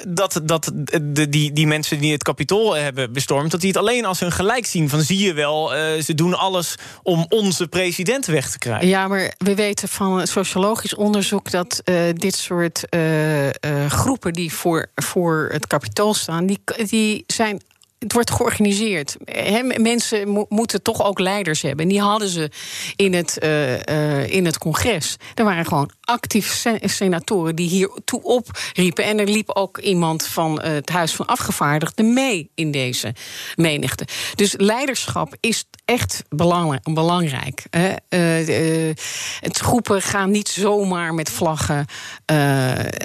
dat, 0.08 0.40
dat 0.42 0.72
die, 1.28 1.52
die 1.52 1.66
mensen 1.66 1.98
die 1.98 2.12
het 2.12 2.22
kapitool 2.22 2.74
hebben 2.76 3.12
bestormd... 3.12 3.50
dat 3.50 3.60
die 3.60 3.68
het 3.68 3.78
alleen 3.78 4.04
als 4.04 4.20
hun 4.20 4.32
gelijk 4.32 4.66
zien. 4.66 4.88
Van 4.88 5.00
zie 5.00 5.18
je 5.18 5.32
wel, 5.32 5.76
uh, 5.76 6.02
ze 6.02 6.14
doen 6.14 6.34
alles 6.34 6.74
om 7.02 7.26
onze 7.28 7.68
president 7.68 8.26
weg 8.26 8.50
te 8.50 8.58
krijgen. 8.58 8.88
Ja, 8.88 9.08
maar 9.08 9.34
we 9.38 9.54
weten 9.54 9.88
van 9.88 10.26
sociologisch 10.26 10.94
onderzoek... 10.94 11.50
dat 11.50 11.80
uh, 11.84 11.96
dit 12.14 12.34
soort 12.34 12.84
uh, 12.90 13.48
groepen 13.88 14.32
die 14.32 14.52
voor, 14.52 14.86
voor 14.94 15.48
het 15.52 15.66
kapitool 15.66 16.14
staan... 16.14 16.46
die, 16.46 16.60
die 16.88 17.24
zijn 17.26 17.60
het 17.98 18.12
wordt 18.12 18.30
georganiseerd. 18.30 19.16
He, 19.24 19.62
mensen 19.78 20.28
mo 20.28 20.46
moeten 20.48 20.82
toch 20.82 21.04
ook 21.04 21.18
leiders 21.18 21.62
hebben. 21.62 21.84
En 21.84 21.90
die 21.90 22.00
hadden 22.00 22.28
ze 22.28 22.50
in 22.96 23.14
het, 23.14 23.38
uh, 23.42 23.72
uh, 23.72 24.30
in 24.30 24.44
het 24.44 24.58
congres. 24.58 25.16
Er 25.34 25.44
waren 25.44 25.66
gewoon 25.66 25.90
actieve 26.00 26.78
senatoren 26.82 27.56
die 27.56 27.68
hier 27.68 27.90
toe 28.04 28.22
opriepen. 28.22 29.04
En 29.04 29.18
er 29.18 29.28
liep 29.28 29.50
ook 29.50 29.78
iemand 29.78 30.26
van 30.26 30.60
uh, 30.64 30.72
het 30.72 30.88
Huis 30.88 31.12
van 31.12 31.26
Afgevaardigden 31.26 32.12
mee 32.12 32.50
in 32.54 32.70
deze 32.70 33.14
menigte. 33.54 34.06
Dus 34.34 34.54
leiderschap 34.56 35.36
is 35.40 35.64
echt 35.84 36.22
belang 36.28 36.94
belangrijk. 36.94 37.64
het 39.40 39.58
groepen 39.58 40.02
gaan 40.02 40.30
niet 40.30 40.48
zomaar 40.48 41.14
met 41.14 41.30
vlaggen 41.30 41.86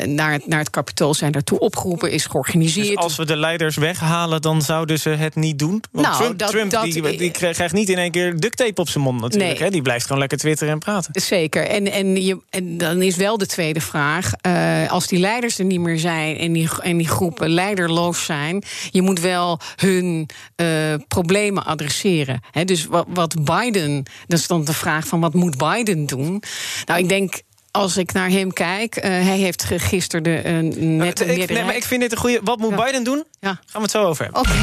naar 0.05 0.31
het, 0.31 0.47
naar 0.47 0.59
het 0.59 0.69
kapitool. 0.69 1.13
Zijn 1.13 1.31
daartoe 1.31 1.59
opgeroepen, 1.59 2.11
is 2.11 2.25
georganiseerd. 2.25 2.87
Dus 2.87 2.97
als 2.97 3.15
we 3.15 3.25
de 3.25 3.37
leiders 3.37 3.75
weghalen, 3.75 4.41
dan 4.41 4.61
zou 4.61 4.80
zouden 4.81 4.99
ze 4.99 5.23
het 5.23 5.35
niet 5.35 5.59
doen? 5.59 5.83
Want 5.91 6.07
Nou, 6.07 6.17
Trump, 6.23 6.39
dat- 6.39 6.49
Trump 6.49 6.71
dat- 6.71 6.83
die, 6.83 7.17
die 7.17 7.31
krijgt 7.31 7.73
niet 7.73 7.89
in 7.89 7.97
één 7.97 8.11
keer 8.11 8.39
duct 8.39 8.57
tape 8.57 8.81
op 8.81 8.89
zijn 8.89 9.03
mond 9.03 9.21
natuurlijk. 9.21 9.51
Nee. 9.51 9.63
Hè? 9.63 9.69
Die 9.69 9.81
blijft 9.81 10.03
gewoon 10.05 10.19
lekker 10.19 10.37
twitteren 10.37 10.73
en 10.73 10.79
praten. 10.79 11.21
Zeker. 11.21 11.67
En, 11.67 11.91
en, 11.91 12.21
je, 12.23 12.37
en 12.49 12.77
dan 12.77 13.01
is 13.01 13.15
wel 13.15 13.37
de 13.37 13.45
tweede 13.45 13.81
vraag. 13.81 14.31
eh, 14.41 14.91
als 14.91 15.07
die 15.07 15.19
leiders 15.19 15.59
er 15.59 15.65
niet 15.65 15.79
meer 15.79 15.99
zijn 15.99 16.37
en 16.37 16.51
die, 16.53 16.69
en 16.81 16.97
die 16.97 17.07
groepen 17.07 17.49
leiderloos 17.49 18.25
zijn, 18.25 18.63
je 18.91 19.01
moet 19.01 19.19
wel 19.19 19.59
hun 19.75 20.29
eh, 20.55 20.67
problemen 21.07 21.65
adresseren. 21.65 22.39
Hè, 22.51 22.65
dus 22.65 22.85
wat, 22.85 23.05
wat 23.09 23.43
Biden, 23.43 24.03
dan 24.47 24.65
de 24.65 24.73
vraag 24.73 25.07
van 25.07 25.19
wat 25.19 25.33
moet 25.33 25.57
Biden 25.57 26.05
doen? 26.05 26.43
Nou, 26.85 26.99
ik 26.99 27.09
denk. 27.09 27.41
Als 27.71 27.97
ik 27.97 28.13
naar 28.13 28.29
hem 28.29 28.53
kijk, 28.53 28.95
eh, 28.95 29.09
hij 29.09 29.37
heeft 29.37 29.63
gisteren 29.63 30.23
de, 30.23 30.35
eh, 30.35 30.53
net 30.53 31.19
een 31.19 31.41
Ik, 31.41 31.49
nee, 31.49 31.63
maar 31.63 31.75
ik 31.75 31.83
vind 31.83 32.01
dit 32.01 32.11
een 32.11 32.17
goede. 32.17 32.39
Wat 32.43 32.59
moet 32.59 32.75
Biden 32.75 33.03
doen? 33.03 33.23
Ja. 33.39 33.49
Gaan 33.49 33.61
we 33.71 33.81
het 33.81 33.91
zo 33.91 34.03
over 34.03 34.23
hebben. 34.23 34.41
Oké. 34.41 34.51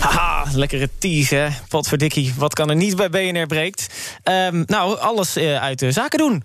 Haha, 0.00 0.44
lekkere 0.54 0.88
tease, 0.98 1.34
hè? 1.34 1.48
Potverdikkie, 1.68 2.34
wat 2.36 2.54
kan 2.54 2.70
er 2.70 2.76
niet 2.76 2.96
bij 2.96 3.10
BNR 3.10 3.46
breekt? 3.46 3.86
Ehm, 4.22 4.62
nou, 4.66 4.98
alles 4.98 5.36
eh, 5.36 5.62
uit 5.62 5.78
de 5.78 5.92
zaken 5.92 6.18
doen. 6.18 6.44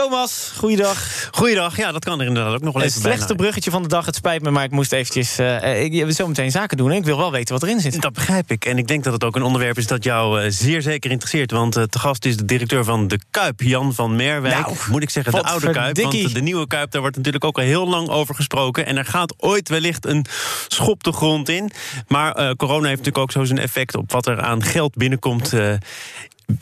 Thomas, 0.00 0.52
goeiedag. 0.56 1.28
Goeiedag, 1.30 1.76
ja, 1.76 1.92
dat 1.92 2.04
kan 2.04 2.20
er 2.20 2.26
inderdaad 2.26 2.54
ook 2.54 2.60
nog 2.60 2.72
wel 2.72 2.82
Het 2.82 2.90
even 2.90 3.02
slechtste 3.02 3.26
bijna. 3.26 3.42
bruggetje 3.42 3.70
van 3.70 3.82
de 3.82 3.88
dag, 3.88 4.06
het 4.06 4.14
spijt 4.14 4.42
me, 4.42 4.50
maar 4.50 4.64
ik 4.64 4.70
moest 4.70 4.92
eventjes... 4.92 5.38
eh, 5.38 5.82
ik 5.82 5.92
wil 5.92 6.12
zo 6.12 6.26
meteen 6.26 6.50
zaken 6.50 6.76
doen 6.76 6.90
en 6.90 6.96
ik 6.96 7.04
wil 7.04 7.16
wel 7.16 7.32
weten 7.32 7.54
wat 7.54 7.62
erin 7.62 7.80
zit. 7.80 8.00
Dat 8.02 8.12
begrijp 8.12 8.50
ik. 8.50 8.64
En 8.64 8.78
ik 8.78 8.86
denk 8.86 9.04
dat 9.04 9.12
het 9.12 9.24
ook 9.24 9.36
een 9.36 9.42
onderwerp 9.42 9.78
is 9.78 9.86
dat 9.86 10.04
jou 10.04 10.40
eh, 10.42 10.50
zeer 10.50 10.82
zeker 10.82 11.10
interesseert. 11.10 11.50
Want 11.50 11.76
eh, 11.76 11.82
te 11.82 11.98
gast 11.98 12.24
is 12.24 12.36
de 12.36 12.44
directeur 12.44 12.84
van 12.84 13.08
de 13.08 13.18
Kuip, 13.30 13.60
Jan 13.62 13.94
van 13.94 14.16
Merwijk. 14.16 14.60
Nou, 14.66 14.76
Moet 14.90 15.02
ik 15.02 15.10
zeggen, 15.10 15.32
de 15.32 15.42
oude 15.42 15.70
Kuip. 15.70 16.00
Want 16.00 16.34
de 16.34 16.42
nieuwe 16.42 16.66
Kuip, 16.66 16.90
daar 16.90 17.00
wordt 17.00 17.16
natuurlijk 17.16 17.44
ook 17.44 17.58
al 17.58 17.64
heel 17.64 17.88
lang 17.88 18.08
over 18.08 18.34
gesproken. 18.34 18.86
En 18.86 18.96
er 18.96 19.04
gaat 19.04 19.34
ooit 19.36 19.68
wellicht 19.68 20.06
een 20.06 20.26
schop 20.68 21.02
de 21.04 21.12
grond 21.12 21.48
in. 21.48 21.70
Maar 22.08 22.56
corona 22.56 22.86
heeft 22.86 22.98
natuurlijk 22.98 23.18
ook 23.18 23.32
zo 23.32 23.44
zijn 23.44 23.58
effect 23.58 23.94
op 23.94 24.12
wat 24.12 24.26
er 24.26 24.40
aan 24.40 24.62
geld 24.62 24.94
binnenkomt. 24.94 25.52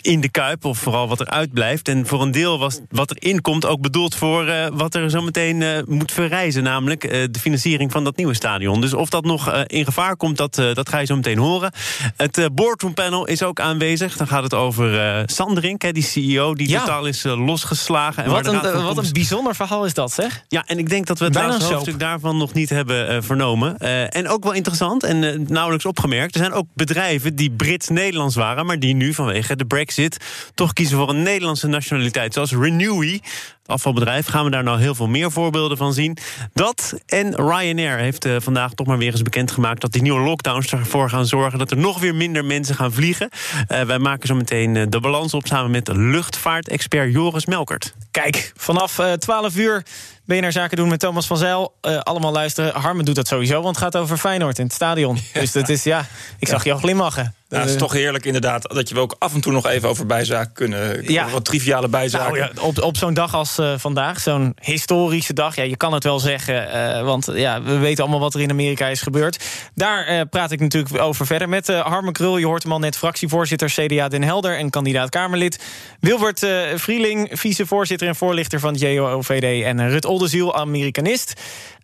In 0.01 0.21
de 0.21 0.29
Kuip, 0.29 0.65
of 0.65 0.79
vooral 0.79 1.09
wat 1.09 1.21
er 1.21 1.27
uitblijft. 1.27 1.89
En 1.89 2.07
voor 2.07 2.23
een 2.23 2.31
deel 2.31 2.59
was 2.59 2.81
wat 2.91 3.15
erin 3.17 3.41
komt 3.41 3.67
ook 3.67 3.81
bedoeld 3.81 4.15
voor 4.15 4.47
eh, 4.47 4.67
wat 4.73 4.95
er 4.95 5.11
zo 5.11 5.23
meteen 5.23 5.63
eh, 5.63 5.79
moet 5.87 6.13
verrijzen. 6.13 6.63
Namelijk 6.63 7.05
eh, 7.05 7.27
de 7.31 7.39
financiering 7.41 7.93
van 7.93 8.05
dat 8.05 8.17
nieuwe 8.17 8.35
stadion. 8.35 8.81
Dus 8.81 8.95
of 8.95 9.09
dat 9.09 9.25
nog 9.25 9.63
in 9.67 9.85
gevaar 9.85 10.17
komt, 10.17 10.37
dat, 10.37 10.55
dat 10.55 10.89
ga 10.89 10.99
je 10.99 11.07
zo 11.07 11.17
meteen 11.17 11.39
horen. 11.39 11.73
Het 12.17 12.49
boardroom 12.53 12.95
panel 12.95 13.27
is 13.27 13.43
ook 13.43 13.61
aanwezig. 13.61 14.17
Dan 14.17 14.27
gaat 14.27 14.43
het 14.43 14.55
over 14.55 15.23
Sanderink, 15.27 15.83
hè, 15.83 15.93
die 15.93 16.03
CEO, 16.03 16.55
die 16.55 16.69
Ja. 16.69 16.81
totaal 16.81 17.07
is 17.07 17.23
losgeslagen. 17.23 18.25
En 18.25 18.31
Wat 18.31 18.47
een, 18.47 18.83
wat 18.83 18.97
een 18.99 19.13
bijzonder 19.13 19.55
verhaal 19.55 19.85
is 19.85 19.95
dat, 19.95 20.13
zeg. 20.13 20.45
ja, 20.49 20.65
en 20.67 20.79
ik 20.79 20.89
denk 20.89 21.07
dat 21.07 21.19
we 21.19 21.25
het 21.25 21.35
laatste 21.35 21.73
hoofdstuk 21.75 21.99
daarvan 21.99 22.37
nog 22.37 22.53
niet 22.53 22.69
hebben 22.71 23.25
vernomen. 23.25 23.79
En 24.09 24.29
ook 24.29 24.45
wel 24.45 24.53
interessant 24.53 25.03
en 25.03 25.47
nauwelijks 25.49 25.85
opgemerkt. 25.87 26.35
Er 26.35 26.41
zijn 26.41 26.53
ook 26.53 26.67
bedrijven 26.75 27.37
die 27.37 27.51
Brits-Nederlands 27.51 28.35
waren, 28.35 28.67
maar 28.67 28.79
die 28.79 28.95
nu 28.95 29.15
vanwege 29.15 29.57
de 29.57 29.67
Brexit 29.79 30.17
toch 30.55 30.73
kiezen 30.73 30.97
voor 30.97 31.09
een 31.09 31.23
Nederlandse 31.23 31.67
nationaliteit. 31.67 32.35
Zoals 32.35 32.53
Renewy, 32.53 33.13
het 33.13 33.23
afvalbedrijf. 33.67 34.27
Gaan 34.27 34.45
we 34.45 34.51
daar 34.51 34.63
nou 34.63 34.81
heel 34.81 34.95
veel 34.95 35.07
meer 35.07 35.31
voorbeelden 35.33 35.77
van 35.77 35.93
zien? 35.93 36.17
Dat 36.53 36.95
en 37.07 37.35
Ryanair 37.35 37.99
heeft 37.99 38.25
eh, 38.25 38.37
vandaag 38.39 38.73
toch 38.73 38.87
maar 38.87 38.99
weer 38.99 39.11
eens 39.11 39.23
bekendgemaakt 39.23 39.81
dat 39.81 39.93
die 39.93 40.03
nieuwe 40.03 40.21
lockdowns 40.21 40.73
ervoor 40.73 41.11
gaan 41.11 41.27
zorgen 41.27 41.59
dat 41.59 41.71
er 41.71 41.77
nog 41.77 41.99
weer 41.99 42.15
minder 42.15 42.45
mensen 42.45 42.75
gaan 42.75 42.93
vliegen. 42.93 43.29
Eh, 43.67 43.81
wij 43.83 43.99
maken 43.99 44.29
zo 44.29 44.35
meteen 44.35 44.77
eh, 44.77 44.87
de 44.89 45.01
balans 45.01 45.35
op 45.35 45.47
samen 45.47 45.71
met 45.71 45.89
luchtvaartexpert 45.89 47.13
Joris 47.13 47.47
Melkert. 47.47 47.95
Kijk, 48.11 48.53
vanaf 48.57 48.99
eh 48.99 49.13
12 49.13 49.57
uur 49.57 49.83
BNR 50.25 50.53
Zaken 50.53 50.77
doen 50.77 50.89
met 50.89 51.01
Thomas 51.01 51.27
van 51.27 51.37
Zijl. 51.37 51.75
Allemaal 51.81 52.33
luisteren. 52.33 52.81
Harmen 52.81 53.05
doet 53.05 53.15
dat 53.15 53.29
sowieso, 53.29 53.63
want 53.63 53.77
het 53.77 53.85
gaat 53.85 53.97
over 53.97 54.17
Feyenoord 54.17 54.59
in 54.59 54.65
het 54.65 54.75
stadion. 54.75 55.19
Dus 55.33 55.53
dat 55.53 55.69
is, 55.69 55.83
ja, 55.83 56.07
ik 56.39 56.49
zag 56.49 56.65
je 56.65 56.73
al 56.73 56.79
glimlachen. 56.79 57.35
Ja, 57.49 57.59
het 57.59 57.69
is 57.69 57.75
Eh, 57.75 57.81
toch 57.81 57.93
heerlijk 57.93 58.25
inderdaad 58.25 58.75
dat 58.75 58.89
je 58.89 58.95
we 58.95 59.01
ook 59.01 59.17
af 59.19 59.35
en 59.35 59.41
toe 59.41 59.53
nog 59.53 59.67
even 59.67 59.89
over 59.89 60.07
bijzaken 60.07 60.53
kunnen. 60.53 61.13
Ja. 61.13 61.29
Wat 61.29 61.45
triviale 61.45 61.89
bijzaken. 61.89 62.39
Nou 62.39 62.51
ja, 62.55 62.63
op, 62.63 62.83
op 62.83 62.97
zo'n 62.97 63.15
dag 63.15 63.35
als 63.35 63.59
eh, 63.59 63.73
vandaag, 63.77 64.21
zo'n 64.21 64.57
historische 64.61 65.33
dag. 65.33 65.57
Ja, 65.57 65.63
je 65.63 65.77
kan 65.77 65.93
het 65.93 66.05
wel 66.05 66.19
zeggen, 66.19 66.71
eh, 66.71 67.05
want 67.05 67.29
ja, 67.33 67.63
we 67.63 67.79
weten 67.79 68.03
allemaal 68.03 68.21
wat 68.21 68.35
er 68.35 68.41
in 68.41 68.51
Amerika 68.51 68.87
is 68.87 69.01
gebeurd. 69.03 69.45
Daar 69.75 70.27
praat 70.27 70.51
ik 70.51 70.61
natuurlijk 70.61 71.03
over 71.03 71.27
verder 71.27 71.49
met 71.49 71.67
Harmen 71.67 72.13
Krul. 72.13 72.39
Je 72.39 72.47
hoort 72.47 72.63
hem 72.63 72.73
al 72.73 72.79
net, 72.79 72.97
fractievoorzitter 72.97 73.69
CDA 73.69 74.09
Den 74.09 74.23
Helder 74.23 74.57
en 74.57 74.71
kandidaat 74.71 75.11
Kamerlid. 75.11 75.65
Wilbert 76.01 76.47
Vrieling, 76.75 77.29
vicevoorzitter 77.33 78.09
en 78.09 78.17
voorlichter 78.17 78.61
van 78.61 78.73
het 78.73 78.81
JOVD. 78.81 79.65
En 79.65 79.91
Rut 79.91 80.05
Oldenziel, 80.05 80.57
Amerikanist. 80.57 81.33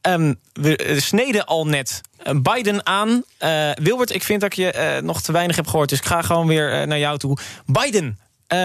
Ehm, 0.05 0.35
we 0.53 0.77
eh, 0.77 0.99
sneden 0.99 1.47
al 1.47 1.67
net 1.67 2.01
eh, 2.17 2.35
Biden 2.43 2.87
aan. 2.87 3.23
Eh, 3.39 3.71
Wilbert, 3.75 4.15
ik 4.15 4.23
vind 4.23 4.41
dat 4.41 4.57
je 4.57 5.01
nog 5.03 5.23
te 5.23 5.33
weinig 5.33 5.57
heb 5.57 5.67
gehoord. 5.67 5.89
Dus 5.89 5.99
ik 5.99 6.05
ga 6.05 6.23
gewoon 6.23 6.47
weer 6.47 6.87
naar 6.87 6.99
jou 6.99 7.19
toe. 7.19 7.39
Biden, 7.67 8.19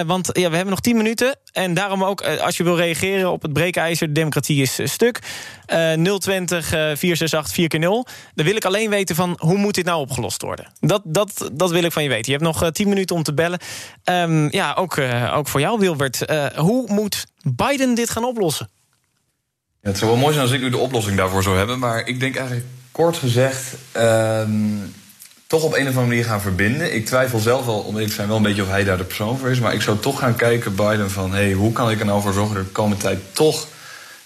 want 0.05 0.29
ja, 0.33 0.49
we 0.49 0.55
hebben 0.55 0.69
nog 0.69 0.79
10 0.79 0.97
minuten. 0.97 1.35
En 1.51 1.73
daarom 1.73 2.03
ook, 2.03 2.21
als 2.21 2.57
je 2.57 2.63
wil 2.63 2.75
reageren 2.75 3.31
op 3.31 3.41
het 3.41 3.53
breekijzer... 3.53 4.07
de 4.07 4.13
democratie 4.13 4.61
is 4.61 4.79
eh, 4.79 4.87
stuk. 4.87 5.19
Eh 5.65 5.93
020 5.93 6.65
eh, 6.65 6.71
468 6.71 7.53
4 7.53 7.67
keer 7.67 7.79
0 7.79 8.07
Dan 8.33 8.45
wil 8.45 8.55
ik 8.55 8.65
alleen 8.65 8.89
weten 8.89 9.15
van 9.15 9.35
hoe 9.39 9.57
moet 9.57 9.75
dit 9.75 9.85
nou 9.85 9.99
opgelost 9.99 10.41
worden. 10.41 10.67
Dat, 10.79 11.01
dat, 11.05 11.49
dat 11.53 11.71
wil 11.71 11.83
ik 11.83 11.91
van 11.91 12.03
je 12.03 12.09
weten. 12.09 12.31
Je 12.31 12.37
hebt 12.37 12.43
nog 12.43 12.63
eh, 12.63 12.69
10 12.69 12.89
minuten 12.89 13.15
om 13.15 13.23
te 13.23 13.33
bellen. 13.33 13.59
Ehm, 14.03 14.47
ja, 14.51 14.73
ook, 14.73 14.97
ook 15.33 15.47
voor 15.47 15.59
jou, 15.59 15.79
Wilbert. 15.79 16.25
Hoe 16.55 16.85
moet 16.87 17.25
Biden 17.43 17.95
dit 17.95 18.09
gaan 18.09 18.23
oplossen? 18.23 18.69
Ja, 19.81 19.89
het 19.89 19.97
zou 19.97 20.11
wel 20.11 20.19
mooi 20.19 20.33
zijn 20.33 20.45
als 20.45 20.55
ik 20.55 20.61
nu 20.61 20.69
de 20.69 20.77
oplossing 20.77 21.17
daarvoor 21.17 21.43
zou 21.43 21.57
hebben. 21.57 21.79
Maar 21.79 22.07
ik 22.07 22.19
denk 22.19 22.35
eigenlijk 22.35 22.67
kort 22.91 23.17
gezegd. 23.17 23.75
ehm, 23.91 24.49
toch 25.47 25.63
op 25.63 25.73
een 25.73 25.81
of 25.81 25.87
andere 25.87 26.07
manier 26.07 26.25
gaan 26.25 26.41
verbinden. 26.41 26.95
Ik 26.95 27.05
twijfel 27.05 27.39
zelf 27.39 27.65
wel, 27.65 27.79
om 27.79 27.95
te 27.95 28.07
zijn, 28.07 28.27
wel 28.27 28.37
een 28.37 28.43
beetje 28.43 28.61
of 28.61 28.69
hij 28.69 28.83
daar 28.83 28.97
de 28.97 29.03
persoon 29.03 29.37
voor 29.37 29.49
is. 29.49 29.59
Maar 29.59 29.73
ik 29.73 29.81
zou 29.81 29.99
toch 29.99 30.19
gaan 30.19 30.35
kijken, 30.35 30.75
Biden, 30.75 31.11
van 31.11 31.33
hey, 31.33 31.51
hoe 31.51 31.71
kan 31.71 31.91
ik 31.91 31.99
er 31.99 32.05
nou 32.05 32.21
voor 32.21 32.33
zorgen 32.33 32.53
dat 32.53 32.61
ik 32.61 32.67
de 32.67 32.73
komende 32.73 33.03
tijd 33.03 33.19
toch 33.31 33.67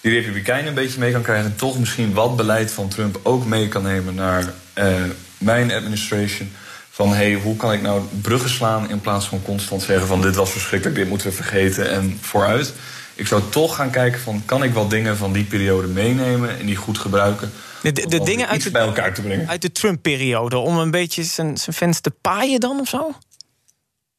die 0.00 0.12
Republikeinen 0.12 0.66
een 0.66 0.74
beetje 0.74 0.98
mee 0.98 1.12
kan 1.12 1.22
krijgen. 1.22 1.44
En 1.44 1.56
toch 1.56 1.78
misschien 1.78 2.12
wat 2.12 2.36
beleid 2.36 2.70
van 2.70 2.88
Trump 2.88 3.20
ook 3.22 3.44
mee 3.46 3.68
kan 3.68 3.82
nemen 3.82 4.14
naar 4.14 4.52
eh, 4.72 4.94
mijn 5.38 5.72
administration. 5.72 6.52
Van 6.90 7.14
hey, 7.14 7.34
hoe 7.34 7.56
kan 7.56 7.72
ik 7.72 7.82
nou 7.82 8.02
bruggen 8.20 8.50
slaan 8.50 8.90
in 8.90 9.00
plaats 9.00 9.26
van 9.26 9.42
constant 9.42 9.82
zeggen 9.82 10.06
van 10.06 10.20
dit 10.20 10.34
was 10.34 10.50
verschrikkelijk, 10.50 10.98
dit 10.98 11.08
moeten 11.08 11.26
we 11.26 11.34
vergeten 11.34 11.90
en 11.90 12.18
vooruit. 12.20 12.72
Ik 13.14 13.26
zou 13.26 13.42
toch 13.50 13.76
gaan 13.76 13.90
kijken 13.90 14.20
van 14.20 14.42
kan 14.44 14.62
ik 14.62 14.74
wat 14.74 14.90
dingen 14.90 15.16
van 15.16 15.32
die 15.32 15.44
periode 15.44 15.88
meenemen 15.88 16.58
en 16.58 16.66
die 16.66 16.76
goed 16.76 16.98
gebruiken. 16.98 17.52
De, 17.82 17.92
de, 17.92 18.06
de 18.06 18.18
om 18.18 18.24
dingen 18.24 18.48
uit 18.48 18.62
de, 18.62 18.70
bij 18.70 18.82
elkaar 18.82 19.14
te 19.14 19.22
brengen. 19.22 19.48
uit 19.48 19.62
de 19.62 19.72
Trump-periode... 19.72 20.56
om 20.56 20.78
een 20.78 20.90
beetje 20.90 21.22
zijn, 21.22 21.56
zijn 21.56 21.76
fans 21.76 22.00
te 22.00 22.10
paaien 22.10 22.60
dan 22.60 22.80
of 22.80 22.88
zo? 22.88 23.14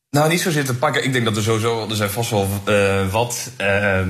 Nou, 0.10 0.30
niet 0.30 0.42
zozeer 0.42 0.66
te 0.66 0.76
pakken. 0.76 1.04
Ik 1.04 1.14
denk 1.14 1.26
dat 1.26 1.38
er 1.38 1.44
sowieso, 1.44 1.90
er 1.90 1.96
zijn 1.96 2.10
vast 2.10 2.30
wel 2.30 2.48
eh, 2.66 3.12
wat 3.12 3.52
ehm, 3.58 4.10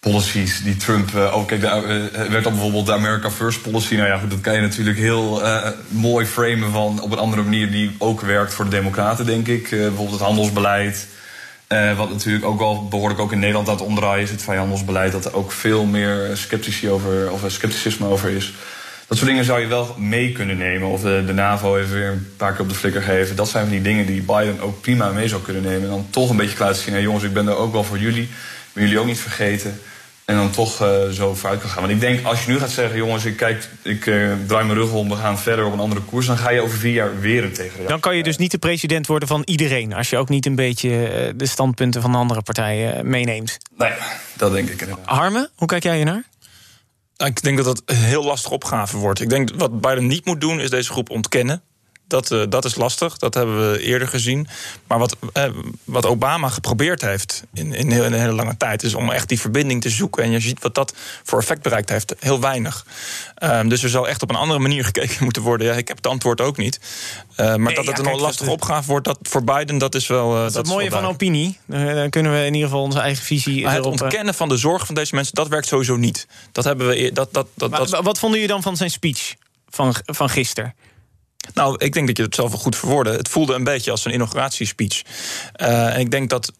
policies 0.00 0.62
die 0.62 0.76
Trump. 0.76 1.10
kijk, 1.46 1.60
de, 1.60 1.66
eh, 1.66 2.20
er 2.20 2.30
werd 2.30 2.44
dan 2.44 2.52
bijvoorbeeld 2.52 2.86
de 2.86 2.92
America 2.92 3.30
First 3.30 3.62
policy. 3.62 3.94
Nou 3.94 4.08
ja, 4.08 4.18
goed, 4.18 4.30
dat 4.30 4.40
kan 4.40 4.54
je 4.54 4.60
natuurlijk 4.60 4.98
heel 4.98 5.42
mooi 5.88 6.26
framen 6.26 6.70
van 6.70 7.00
op 7.00 7.12
een 7.12 7.18
andere 7.18 7.42
manier 7.42 7.70
die 7.70 7.96
ook 7.98 8.20
werkt 8.20 8.54
voor 8.54 8.64
de 8.64 8.70
Democraten, 8.70 9.26
denk 9.26 9.48
ik. 9.48 9.70
Bijvoorbeeld 9.70 10.10
het 10.10 10.20
handelsbeleid. 10.20 11.06
Eh, 11.70 11.96
wat 11.96 12.10
natuurlijk 12.10 12.44
ook 12.44 12.58
wel 12.58 12.88
behoorlijk 12.88 13.20
ook 13.20 13.32
in 13.32 13.38
Nederland 13.38 13.68
aan 13.68 13.74
het 13.74 13.84
omdraaien 13.84 14.22
is, 14.22 14.30
het 14.30 14.42
vrijhandelsbeleid, 14.42 15.12
dat 15.12 15.24
er 15.24 15.36
ook 15.36 15.52
veel 15.52 15.84
meer 15.84 16.30
sceptici 16.32 16.90
over, 16.90 17.30
of 17.30 17.44
eh, 17.44 17.50
scepticisme 17.50 18.06
over 18.06 18.30
is. 18.30 18.52
Dat 19.06 19.18
soort 19.18 19.30
dingen 19.30 19.44
zou 19.44 19.60
je 19.60 19.66
wel 19.66 19.94
mee 19.98 20.32
kunnen 20.32 20.56
nemen. 20.56 20.88
Of 20.88 21.00
de, 21.00 21.22
de 21.26 21.32
NAVO 21.32 21.76
even 21.76 21.94
weer 21.94 22.08
een 22.08 22.32
paar 22.36 22.52
keer 22.52 22.60
op 22.60 22.68
de 22.68 22.74
flikker 22.74 23.02
geven. 23.02 23.36
Dat 23.36 23.48
zijn 23.48 23.64
van 23.64 23.72
die 23.72 23.82
dingen 23.82 24.06
die 24.06 24.22
Biden 24.22 24.60
ook 24.60 24.80
prima 24.80 25.10
mee 25.10 25.28
zou 25.28 25.42
kunnen 25.42 25.62
nemen. 25.62 25.82
En 25.82 25.88
dan 25.88 26.06
toch 26.10 26.30
een 26.30 26.36
beetje 26.36 26.58
laten 26.58 26.82
zien: 26.82 26.92
hey 26.92 27.02
jongens, 27.02 27.24
ik 27.24 27.32
ben 27.32 27.48
er 27.48 27.56
ook 27.56 27.72
wel 27.72 27.84
voor 27.84 27.98
jullie. 27.98 28.28
Wil 28.72 28.84
jullie 28.84 28.98
ook 28.98 29.06
niet 29.06 29.20
vergeten. 29.20 29.80
En 30.30 30.36
dan 30.36 30.50
toch 30.50 30.80
eh, 30.80 31.08
zo 31.08 31.34
vooruit 31.34 31.60
kan 31.60 31.70
gaan. 31.70 31.80
Want 31.80 31.92
ik 31.94 32.00
denk, 32.00 32.24
als 32.24 32.44
je 32.44 32.50
nu 32.50 32.58
gaat 32.58 32.70
zeggen: 32.70 32.96
jongens, 32.96 33.24
ik, 33.24 33.36
kijk, 33.36 33.68
ik 33.82 34.06
eh, 34.06 34.32
draai 34.46 34.64
mijn 34.64 34.78
rug 34.78 34.92
om, 34.92 35.08
we 35.08 35.14
gaan 35.14 35.38
verder 35.38 35.64
op 35.64 35.72
een 35.72 35.78
andere 35.78 36.00
koers. 36.00 36.26
Dan 36.26 36.36
ga 36.36 36.50
je 36.50 36.60
over 36.60 36.78
vier 36.78 36.92
jaar 36.92 37.20
weer 37.20 37.44
een 37.44 37.52
tegenreactie. 37.52 37.88
Dan 37.88 38.00
kan 38.00 38.16
je 38.16 38.22
dus 38.22 38.36
niet 38.36 38.50
de 38.50 38.58
president 38.58 39.06
worden 39.06 39.28
van 39.28 39.42
iedereen... 39.44 39.92
als 39.92 40.10
je 40.10 40.16
ook 40.16 40.28
niet 40.28 40.46
een 40.46 40.54
beetje 40.54 41.08
eh, 41.08 41.32
de 41.36 41.46
standpunten 41.46 42.02
van 42.02 42.12
de 42.12 42.18
andere 42.18 42.42
partijen 42.42 43.10
meeneemt. 43.10 43.58
Nee, 43.76 43.92
dat 44.36 44.52
denk 44.52 44.68
ik 44.68 44.80
inderdaad. 44.80 45.06
Harme, 45.06 45.50
hoe 45.54 45.68
kijk 45.68 45.82
jij 45.82 45.96
hier 45.96 46.04
naar? 46.04 46.24
Nou, 47.16 47.30
Ik 47.30 47.42
denk 47.42 47.56
dat 47.56 47.66
dat 47.66 47.82
een 47.84 47.96
heel 47.96 48.24
lastige 48.24 48.54
opgave 48.54 48.96
wordt. 48.96 49.20
Ik 49.20 49.28
denk 49.28 49.48
dat 49.48 49.56
wat 49.56 49.80
Biden 49.80 50.06
niet 50.06 50.24
moet 50.24 50.40
doen, 50.40 50.60
is 50.60 50.70
deze 50.70 50.90
groep 50.90 51.10
ontkennen. 51.10 51.62
Dat, 52.10 52.30
eh, 52.30 52.42
dat 52.48 52.64
is 52.64 52.74
lastig, 52.74 53.16
dat 53.16 53.34
hebben 53.34 53.70
we 53.72 53.82
eerder 53.82 54.08
gezien. 54.08 54.48
Maar 54.86 54.98
wat, 54.98 55.16
eh, 55.32 55.44
wat 55.84 56.06
Obama 56.06 56.48
geprobeerd 56.48 57.00
heeft 57.00 57.42
in, 57.54 57.72
in, 57.74 57.90
heel- 57.90 58.04
in 58.04 58.12
een 58.12 58.20
hele 58.20 58.32
lange 58.32 58.56
tijd... 58.56 58.82
is 58.82 58.94
om 58.94 59.10
echt 59.10 59.28
die 59.28 59.40
verbinding 59.40 59.80
te 59.82 59.90
zoeken. 59.90 60.22
En 60.22 60.30
je 60.30 60.40
ziet 60.40 60.62
wat 60.62 60.74
dat 60.74 60.94
voor 61.24 61.38
effect 61.38 61.62
bereikt 61.62 61.88
heeft. 61.88 62.14
Heel 62.18 62.40
weinig. 62.40 62.86
Ehm, 63.34 63.68
dus 63.68 63.82
er 63.82 63.88
zal 63.88 64.08
echt 64.08 64.22
op 64.22 64.30
een 64.30 64.36
andere 64.36 64.58
manier 64.60 64.84
gekeken 64.90 65.24
moeten 65.24 65.42
worden. 65.42 65.66
Ja, 65.66 65.72
ik 65.72 65.88
heb 65.88 65.96
het 65.96 66.06
antwoord 66.06 66.40
ook 66.40 66.56
niet. 66.56 66.80
Eh, 67.36 67.46
maar 67.46 67.58
Nee, 67.58 67.74
dat 67.74 67.84
ja, 67.84 67.90
het 67.90 67.98
een 67.98 68.04
kijk, 68.06 68.20
lastige 68.20 68.50
opgave 68.50 68.88
wordt 68.88 69.04
dat 69.06 69.18
voor 69.22 69.44
Biden, 69.44 69.78
dat 69.78 69.94
is 69.94 70.06
wel. 70.06 70.32
Dat 70.32 70.50
is 70.50 70.56
het 70.56 70.66
mooie 70.66 70.90
van 70.90 71.04
opinie. 71.06 71.58
Dan 71.66 72.10
kunnen 72.10 72.32
we 72.32 72.38
in 72.44 72.54
ieder 72.54 72.68
geval 72.68 72.82
onze 72.84 72.98
eigen 73.00 73.24
visie 73.24 73.64
Maar 73.64 73.74
het 73.74 73.86
ontkennen 73.86 74.34
van 74.34 74.48
de 74.48 74.56
zorg 74.56 74.86
van 74.86 74.94
deze 74.94 75.14
mensen, 75.14 75.34
dat 75.34 75.48
werkt 75.48 75.66
sowieso 75.66 75.96
niet. 75.96 76.26
Dat 76.52 76.64
hebben 76.64 76.86
we. 76.86 76.98
eer- 76.98 77.14
Dat, 77.14 77.32
dat, 77.32 77.46
dat, 77.54 77.70
Maar 77.70 77.78
dat, 77.86 78.00
wat 78.04 78.18
vonden 78.18 78.40
jullie 78.40 78.54
dan 78.54 78.62
van 78.62 78.76
zijn 78.76 78.90
speech? 78.90 79.34
van, 79.72 79.94
van 80.04 80.28
gisteren? 80.30 80.74
Nou, 81.54 81.74
ik 81.78 81.92
denk 81.92 82.06
dat 82.06 82.16
je 82.16 82.22
het 82.22 82.34
zelf 82.34 82.50
wel 82.50 82.58
goed 82.58 82.76
verwoordde. 82.76 83.12
Het 83.12 83.28
voelde 83.28 83.54
een 83.54 83.64
beetje 83.64 83.90
als 83.90 84.04
een 84.04 84.14
inauguratiespeech. 84.14 85.02
Uh, 85.60 85.94
en 85.94 86.00
ik 86.00 86.10
denk 86.10 86.30
dat 86.30 86.52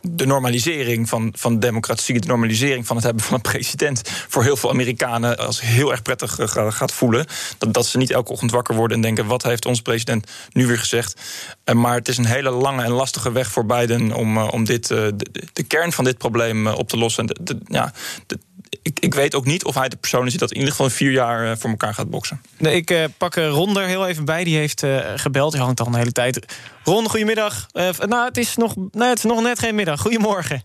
de 0.00 0.26
normalisering 0.26 1.08
van, 1.08 1.32
van 1.36 1.60
democratie, 1.60 2.20
de 2.20 2.26
normalisering 2.26 2.86
van 2.86 2.96
het 2.96 3.04
hebben 3.04 3.22
van 3.22 3.34
een 3.34 3.40
president, 3.40 4.02
voor 4.28 4.42
heel 4.42 4.56
veel 4.56 4.70
Amerikanen 4.70 5.38
als 5.38 5.60
heel 5.60 5.90
erg 5.90 6.02
prettig 6.02 6.38
uh, 6.38 6.70
gaat 6.70 6.92
voelen. 6.92 7.26
Dat, 7.58 7.74
dat 7.74 7.86
ze 7.86 7.98
niet 7.98 8.10
elke 8.10 8.32
ochtend 8.32 8.50
wakker 8.50 8.74
worden 8.74 8.96
en 8.96 9.02
denken: 9.02 9.26
wat 9.26 9.42
heeft 9.42 9.66
onze 9.66 9.82
president 9.82 10.30
nu 10.52 10.66
weer 10.66 10.78
gezegd? 10.78 11.20
Uh, 11.64 11.74
maar 11.74 11.94
het 11.94 12.08
is 12.08 12.16
een 12.16 12.26
hele 12.26 12.50
lange 12.50 12.82
en 12.82 12.90
lastige 12.90 13.32
weg 13.32 13.50
voor 13.50 13.66
Biden 13.66 14.12
om, 14.12 14.38
om 14.38 14.64
dit, 14.64 14.86
de, 14.86 15.16
de, 15.52 15.62
kern 15.62 15.92
van 15.92 16.04
dit 16.04 16.18
probleem 16.18 16.66
op 16.66 16.88
te 16.88 16.96
lossen. 16.96 17.26
De, 17.26 18.38
ik, 18.82 19.00
ik, 19.00 19.14
weet 19.14 19.34
ook 19.34 19.44
niet 19.44 19.64
of 19.64 19.74
hij 19.74 19.88
de 19.88 19.96
persoon 19.96 20.24
is 20.24 20.30
die 20.30 20.40
dat 20.40 20.50
in 20.50 20.56
ieder 20.56 20.70
geval 20.70 20.90
vier 20.90 21.10
jaar 21.10 21.58
voor 21.58 21.70
elkaar 21.70 21.94
gaat 21.94 22.10
boksen. 22.10 22.42
Nee, 22.58 22.74
ik 22.74 22.90
uh, 22.90 23.04
pak 23.18 23.34
Ron 23.34 23.78
er 23.78 23.86
heel 23.86 24.06
even 24.06 24.24
bij. 24.24 24.44
Die 24.44 24.56
heeft 24.56 24.86
gebeld. 25.14 25.52
Die 25.52 25.60
hangt 25.60 25.80
al 25.80 25.86
een 25.86 25.94
hele 25.94 26.12
tijd. 26.12 26.46
Ron, 26.84 27.08
goedemiddag. 27.08 27.66
Nou, 27.72 28.24
het 28.24 28.36
is, 28.36 28.56
nog, 28.56 28.74
het 28.90 29.18
is 29.18 29.24
nog 29.24 29.42
net 29.42 29.58
geen 29.58 29.74
middag. 29.74 30.00
Goedemorgen. 30.00 30.62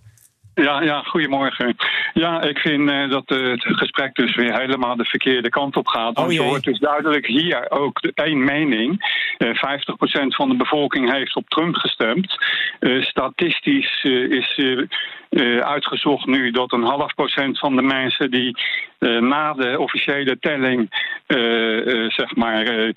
Ja, 0.55 0.81
ja, 0.81 1.01
goedemorgen. 1.01 1.75
Ja, 2.13 2.41
ik 2.41 2.57
vind 2.57 2.89
uh, 2.89 3.09
dat 3.09 3.31
uh, 3.31 3.51
het 3.51 3.63
gesprek 3.63 4.15
dus 4.15 4.35
weer 4.35 4.59
helemaal 4.59 4.95
de 4.95 5.05
verkeerde 5.05 5.49
kant 5.49 5.75
op 5.75 5.87
gaat. 5.87 6.15
Want 6.15 6.27
oh, 6.27 6.33
je 6.33 6.41
hoort 6.41 6.63
dus 6.63 6.79
duidelijk 6.79 7.25
hier 7.25 7.71
ook 7.71 7.99
één 7.99 8.43
mening. 8.43 9.21
Uh, 9.37 9.49
50% 9.49 9.55
van 10.27 10.49
de 10.49 10.55
bevolking 10.55 11.11
heeft 11.11 11.35
op 11.35 11.49
Trump 11.49 11.75
gestemd. 11.75 12.37
statistisch 12.99 14.03
is 14.29 14.61
uitgezocht 15.59 16.25
nu 16.25 16.51
dat 16.51 16.71
een 16.71 16.83
half 16.83 17.13
procent 17.13 17.59
van 17.59 17.75
de 17.75 17.81
mensen 17.81 18.31
die 18.31 18.57
na 19.19 19.53
de 19.53 19.79
officiële 19.79 20.39
telling, 20.39 20.89
zeg 22.07 22.35
maar 22.35 22.65
eh, 22.65 22.93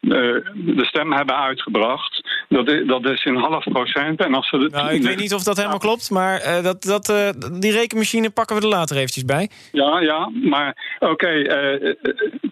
de 0.00 0.84
stem 0.84 1.12
hebben 1.12 1.36
uitgebracht. 1.36 2.44
Dat 2.48 2.68
is, 2.68 2.86
dat 2.86 3.10
is 3.10 3.24
een 3.24 3.36
half 3.36 3.64
procent. 3.64 4.20
En 4.20 4.34
als 4.34 4.48
ze 4.48 4.56
nou, 4.56 4.92
ik 4.92 5.02
weet 5.02 5.16
niet 5.16 5.34
of 5.34 5.42
dat 5.42 5.56
helemaal 5.56 5.78
klopt, 5.78 6.10
maar 6.10 6.40
uh, 6.46 6.62
dat, 6.62 6.82
dat, 6.82 7.08
uh, 7.08 7.28
die 7.60 7.72
rekenmachine 7.72 8.30
pakken 8.30 8.56
we 8.56 8.62
er 8.62 8.68
later 8.68 8.96
eventjes 8.96 9.24
bij. 9.24 9.50
Ja, 9.72 10.00
ja 10.00 10.30
maar 10.42 10.96
oké, 10.98 11.10
okay, 11.10 11.96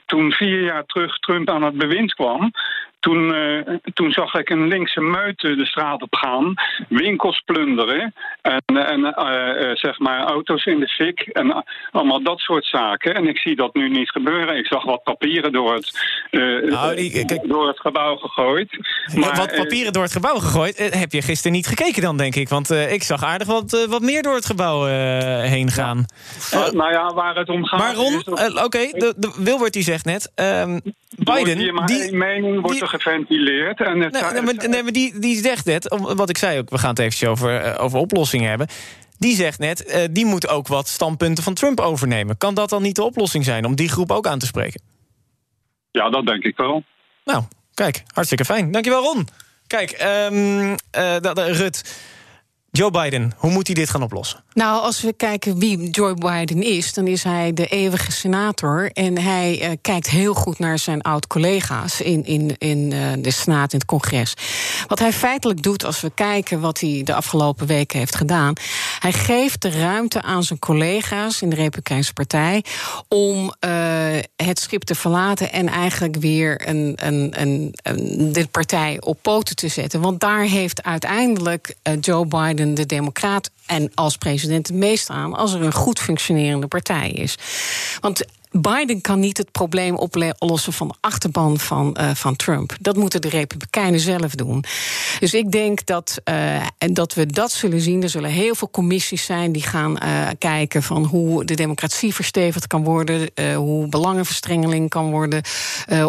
toen 0.06 0.32
vier 0.32 0.62
jaar 0.62 0.84
terug 0.84 1.18
Trump 1.18 1.50
aan 1.50 1.62
het 1.62 1.76
bewind 1.76 2.14
kwam... 2.14 2.52
Toen, 3.06 3.34
uh, 3.34 3.76
toen 3.94 4.10
zag 4.10 4.34
ik 4.34 4.50
een 4.50 4.68
linkse 4.68 5.00
meute 5.00 5.54
de 5.56 5.66
straat 5.66 6.02
op 6.02 6.14
gaan, 6.14 6.54
winkels 6.88 7.42
plunderen 7.44 8.14
en, 8.42 8.62
en 8.66 9.00
uh, 9.00 9.74
zeg 9.74 9.98
maar 9.98 10.20
auto's 10.20 10.64
in 10.64 10.80
de 10.80 10.88
fik 10.88 11.20
en 11.20 11.64
allemaal 11.90 12.22
dat 12.22 12.38
soort 12.38 12.64
zaken. 12.64 13.14
En 13.14 13.26
ik 13.28 13.38
zie 13.38 13.56
dat 13.56 13.74
nu 13.74 13.88
niet 13.88 14.10
gebeuren. 14.10 14.56
Ik 14.56 14.66
zag 14.66 14.84
wat 14.84 15.02
papieren 15.02 15.52
door 15.52 15.74
het, 15.74 16.18
nou, 16.30 17.24
door 17.42 17.66
het 17.66 17.80
gebouw 17.80 18.16
gegooid. 18.16 18.78
Maar, 19.14 19.36
wat 19.36 19.56
papieren 19.56 19.92
door 19.92 20.02
het 20.02 20.12
gebouw 20.12 20.38
gegooid? 20.38 20.98
heb 20.98 21.12
je 21.12 21.22
gisteren 21.22 21.52
niet 21.52 21.66
gekeken 21.66 22.02
dan, 22.02 22.16
denk 22.16 22.34
ik? 22.34 22.48
Want 22.48 22.70
ik 22.70 23.02
zag 23.02 23.22
aardig 23.22 23.46
wat, 23.46 23.86
wat 23.88 24.02
meer 24.02 24.22
door 24.22 24.34
het 24.34 24.46
gebouw 24.46 24.84
heen 25.40 25.70
gaan. 25.70 26.04
Ja. 26.50 26.70
nou 26.70 26.92
ja, 26.92 27.14
waar 27.14 27.36
het 27.36 27.48
om 27.48 27.64
gaat... 27.64 27.80
Maar 27.80 27.94
Ron, 27.94 28.14
oké, 28.16 28.64
okay, 28.64 28.92
Wilbert 29.36 29.72
die 29.72 29.82
zegt 29.82 30.04
net... 30.04 30.32
Um, 30.34 30.80
Biden... 31.16 31.58
Die, 31.58 31.84
die 31.84 32.12
mening 32.12 32.60
wordt 32.60 32.78
die, 32.78 32.88
geventileerd. 33.02 33.80
En 33.80 34.00
het, 34.00 34.12
nee, 34.12 34.22
nee, 34.22 34.42
maar, 34.42 34.68
nee, 34.68 34.82
maar 34.82 34.92
die, 34.92 35.18
die 35.18 35.36
zegt 35.36 35.64
net, 35.64 35.96
wat 35.98 36.28
ik 36.28 36.38
zei 36.38 36.58
ook, 36.58 36.70
we 36.70 36.78
gaan 36.78 36.90
het 36.90 36.98
eventjes 36.98 37.28
over, 37.28 37.78
over 37.78 37.98
oplossingen 37.98 38.48
hebben. 38.48 38.66
Die 39.18 39.34
zegt 39.34 39.58
net, 39.58 39.88
uh, 39.88 40.04
die 40.10 40.26
moet 40.26 40.48
ook 40.48 40.68
wat 40.68 40.88
standpunten 40.88 41.44
van 41.44 41.54
Trump 41.54 41.80
overnemen. 41.80 42.38
Kan 42.38 42.54
dat 42.54 42.70
dan 42.70 42.82
niet 42.82 42.94
de 42.94 43.04
oplossing 43.04 43.44
zijn 43.44 43.64
om 43.64 43.74
die 43.74 43.88
groep 43.88 44.10
ook 44.10 44.26
aan 44.26 44.38
te 44.38 44.46
spreken? 44.46 44.80
Ja, 45.90 46.10
dat 46.10 46.26
denk 46.26 46.44
ik 46.44 46.56
wel. 46.56 46.84
Nou, 47.24 47.42
kijk, 47.74 48.02
hartstikke 48.14 48.44
fijn. 48.44 48.70
Dankjewel, 48.70 49.02
Ron. 49.02 49.28
Kijk, 49.66 50.06
um, 50.32 50.70
uh, 50.70 51.16
Rut. 51.34 51.98
Joe 52.76 52.90
Biden, 52.90 53.32
hoe 53.36 53.50
moet 53.50 53.66
hij 53.66 53.74
dit 53.74 53.90
gaan 53.90 54.02
oplossen? 54.02 54.44
Nou, 54.52 54.82
als 54.82 55.00
we 55.00 55.12
kijken 55.12 55.58
wie 55.58 55.90
Joe 55.90 56.14
Biden 56.14 56.62
is, 56.62 56.94
dan 56.94 57.06
is 57.06 57.22
hij 57.22 57.52
de 57.52 57.66
eeuwige 57.66 58.12
senator. 58.12 58.90
En 58.92 59.18
hij 59.18 59.62
uh, 59.62 59.76
kijkt 59.80 60.10
heel 60.10 60.34
goed 60.34 60.58
naar 60.58 60.78
zijn 60.78 61.02
oud-collega's 61.02 62.00
in, 62.00 62.24
in, 62.24 62.54
in 62.58 62.90
uh, 62.90 63.12
de 63.18 63.30
Senaat, 63.30 63.72
in 63.72 63.78
het 63.78 63.86
congres. 63.86 64.34
Wat 64.86 64.98
hij 64.98 65.12
feitelijk 65.12 65.62
doet, 65.62 65.84
als 65.84 66.00
we 66.00 66.10
kijken 66.14 66.60
wat 66.60 66.80
hij 66.80 67.00
de 67.04 67.14
afgelopen 67.14 67.66
weken 67.66 67.98
heeft 67.98 68.16
gedaan. 68.16 68.52
Hij 68.98 69.12
geeft 69.12 69.62
de 69.62 69.70
ruimte 69.70 70.22
aan 70.22 70.42
zijn 70.42 70.58
collega's 70.58 71.42
in 71.42 71.50
de 71.50 71.56
Republikeinse 71.56 72.12
Partij 72.12 72.64
om 73.08 73.54
uh, 73.60 73.72
het 74.36 74.58
schip 74.58 74.82
te 74.82 74.94
verlaten 74.94 75.52
en 75.52 75.68
eigenlijk 75.68 76.16
weer 76.16 76.68
een, 76.68 76.92
een, 76.96 77.40
een, 77.40 77.74
een, 77.82 78.32
de 78.32 78.46
partij 78.46 78.96
op 79.00 79.18
poten 79.22 79.56
te 79.56 79.68
zetten. 79.68 80.00
Want 80.00 80.20
daar 80.20 80.42
heeft 80.42 80.82
uiteindelijk 80.82 81.74
Joe 82.00 82.26
Biden 82.26 82.65
de 82.74 82.86
Democraat 82.86 83.50
en 83.66 83.90
als 83.94 84.16
president 84.16 84.66
het 84.66 84.76
meest 84.76 85.10
aan 85.10 85.34
als 85.34 85.52
er 85.52 85.62
een 85.62 85.72
goed 85.72 85.98
functionerende 85.98 86.66
partij 86.66 87.10
is. 87.10 87.38
Want 88.00 88.24
Biden 88.60 89.00
kan 89.00 89.20
niet 89.20 89.38
het 89.38 89.52
probleem 89.52 89.96
oplossen 89.96 90.72
van 90.72 90.88
de 90.88 90.94
achterban 91.00 91.58
van, 91.58 91.96
uh, 92.00 92.10
van 92.14 92.36
Trump. 92.36 92.76
Dat 92.80 92.96
moeten 92.96 93.20
de 93.20 93.28
Republikeinen 93.28 94.00
zelf 94.00 94.34
doen. 94.34 94.64
Dus 95.20 95.34
ik 95.34 95.52
denk 95.52 95.86
dat, 95.86 96.20
uh, 96.24 96.66
dat 96.78 97.14
we 97.14 97.26
dat 97.26 97.52
zullen 97.52 97.80
zien. 97.80 98.02
Er 98.02 98.08
zullen 98.08 98.30
heel 98.30 98.54
veel 98.54 98.70
commissies 98.70 99.24
zijn 99.24 99.52
die 99.52 99.62
gaan 99.62 99.98
uh, 100.02 100.28
kijken 100.38 100.82
van 100.82 101.04
hoe 101.04 101.44
de 101.44 101.54
democratie 101.54 102.14
verstevigd 102.14 102.66
kan 102.66 102.84
worden, 102.84 103.30
hoe 103.54 103.88
belangenverstrengeling 103.88 104.88
kan 104.88 105.10
worden 105.10 105.42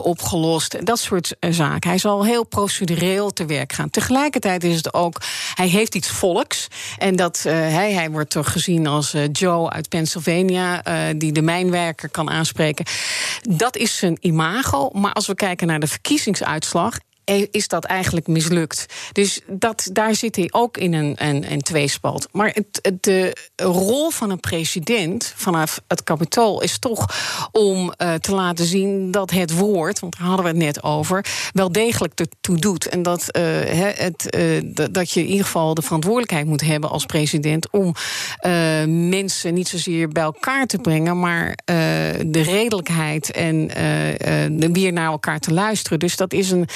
opgelost. 0.04 0.86
Dat 0.86 1.00
soort 1.00 1.36
zaken. 1.40 1.90
Hij 1.90 1.98
zal 1.98 2.26
heel 2.26 2.46
procedureel 2.46 3.34
te 3.34 3.46
werk 3.46 3.74
gaan. 3.74 3.90
Tegelijkertijd 3.90 4.64
is 4.64 4.76
het 4.76 4.94
ook, 4.94 5.22
hij 5.54 5.68
heeft 5.68 5.96
iets 5.96 6.10
volks. 6.10 6.68
En 6.98 7.16
dat 7.16 7.44
hij, 7.44 7.94
hij 7.94 8.12
wordt 8.12 8.30
toch 8.30 8.52
gezien 8.52 8.88
als 8.88 9.16
Joe 9.32 9.70
uit 9.70 9.90
Pennsylvania, 9.90 10.82
die 11.16 11.32
de 11.32 11.42
mijnwerker 11.42 12.10
kan 12.10 12.30
aanspreken. 12.38 12.86
Dat 13.42 13.76
is 13.76 13.98
zijn 13.98 14.18
imago. 14.20 14.90
Maar 14.94 15.14
als 15.14 15.28
we 15.28 15.36
kijken 15.36 15.68
naar 15.68 15.80
de 15.80 15.88
verkiezingsuitslag 15.88 16.98
is 17.52 17.68
dat 17.68 17.86
eigenlijk 17.86 18.28
mislukt. 18.28 18.86
Dus 19.12 19.42
dat, 19.48 19.90
daar 19.92 20.16
zit 20.16 20.36
hij 20.36 20.50
ook 20.52 20.78
in 20.78 20.94
een, 20.94 21.14
een, 21.16 21.52
een 21.52 21.62
tweespalt. 21.62 22.28
Maar 22.32 22.52
het, 22.54 22.98
de 23.02 23.36
rol 23.56 24.10
van 24.10 24.30
een 24.30 24.40
president 24.40 25.34
vanaf 25.36 25.82
het 25.88 26.04
kapitool 26.04 26.62
is 26.62 26.80
toch 26.80 27.06
om 27.52 27.94
uh, 27.98 28.14
te 28.14 28.36
laten 28.36 28.66
zien 28.66 29.12
dat 29.12 29.32
het 29.32 29.54
woord, 29.54 30.00
want 30.00 30.18
daar 30.18 30.28
hadden 30.28 30.46
we 30.46 30.52
het 30.52 30.60
net 30.60 30.84
over, 30.84 31.26
wel 31.54 31.72
degelijk 31.72 32.20
ertoe 32.20 32.58
doet. 32.58 32.88
En 32.88 33.02
dat, 33.02 33.38
uh, 33.38 33.44
het, 33.96 34.38
dat 34.92 35.12
je 35.12 35.20
in 35.20 35.28
ieder 35.28 35.46
geval 35.46 35.74
de 35.74 35.82
verantwoordelijkheid 35.82 36.46
moet 36.46 36.62
hebben 36.62 36.90
als 36.90 37.06
president 37.06 37.70
om 37.70 37.96
mensen 39.10 39.54
niet 39.54 39.68
zozeer 39.68 40.08
bij 40.08 40.24
elkaar 40.24 40.66
te 40.66 40.78
brengen, 40.78 41.20
maar 41.20 41.58
de 42.26 42.42
redelijkheid 42.42 43.32
en 43.32 44.74
weer 44.74 44.94
naar 44.94 45.12
elkaar 45.12 45.40
te 45.40 45.54
luisteren. 45.54 46.00
Dus 46.00 46.16
dat 46.16 46.34
is 46.34 46.52
een 46.52 46.68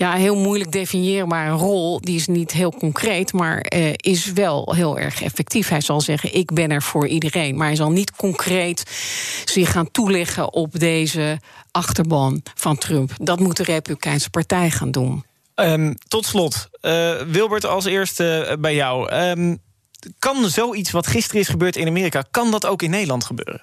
ja, 0.00 0.12
heel 0.12 0.36
moeilijk 0.36 0.72
definieerbare 0.72 1.50
rol. 1.50 2.00
Die 2.00 2.16
is 2.16 2.26
niet 2.26 2.52
heel 2.52 2.72
concreet, 2.72 3.32
maar 3.32 3.66
uh, 3.74 3.92
is 3.96 4.32
wel 4.32 4.74
heel 4.74 4.98
erg 4.98 5.22
effectief. 5.22 5.68
Hij 5.68 5.80
zal 5.80 6.00
zeggen: 6.00 6.34
Ik 6.34 6.54
ben 6.54 6.70
er 6.70 6.82
voor 6.82 7.06
iedereen. 7.06 7.56
Maar 7.56 7.66
hij 7.66 7.76
zal 7.76 7.90
niet 7.90 8.12
concreet 8.16 8.82
zich 9.44 9.72
gaan 9.72 9.90
toeleggen 9.90 10.52
op 10.52 10.78
deze 10.78 11.38
achterban 11.70 12.42
van 12.54 12.78
Trump. 12.78 13.12
Dat 13.16 13.40
moet 13.40 13.56
de 13.56 13.62
Republikeinse 13.62 14.30
Partij 14.30 14.70
gaan 14.70 14.90
doen. 14.90 15.24
Um, 15.54 15.94
tot 16.08 16.26
slot, 16.26 16.68
uh, 16.82 17.22
Wilbert, 17.22 17.64
als 17.64 17.84
eerste 17.84 18.56
bij 18.60 18.74
jou. 18.74 19.14
Um, 19.14 19.58
kan 20.18 20.48
zoiets 20.48 20.90
wat 20.90 21.06
gisteren 21.06 21.40
is 21.40 21.48
gebeurd 21.48 21.76
in 21.76 21.86
Amerika, 21.86 22.24
kan 22.30 22.50
dat 22.50 22.66
ook 22.66 22.82
in 22.82 22.90
Nederland 22.90 23.24
gebeuren? 23.24 23.62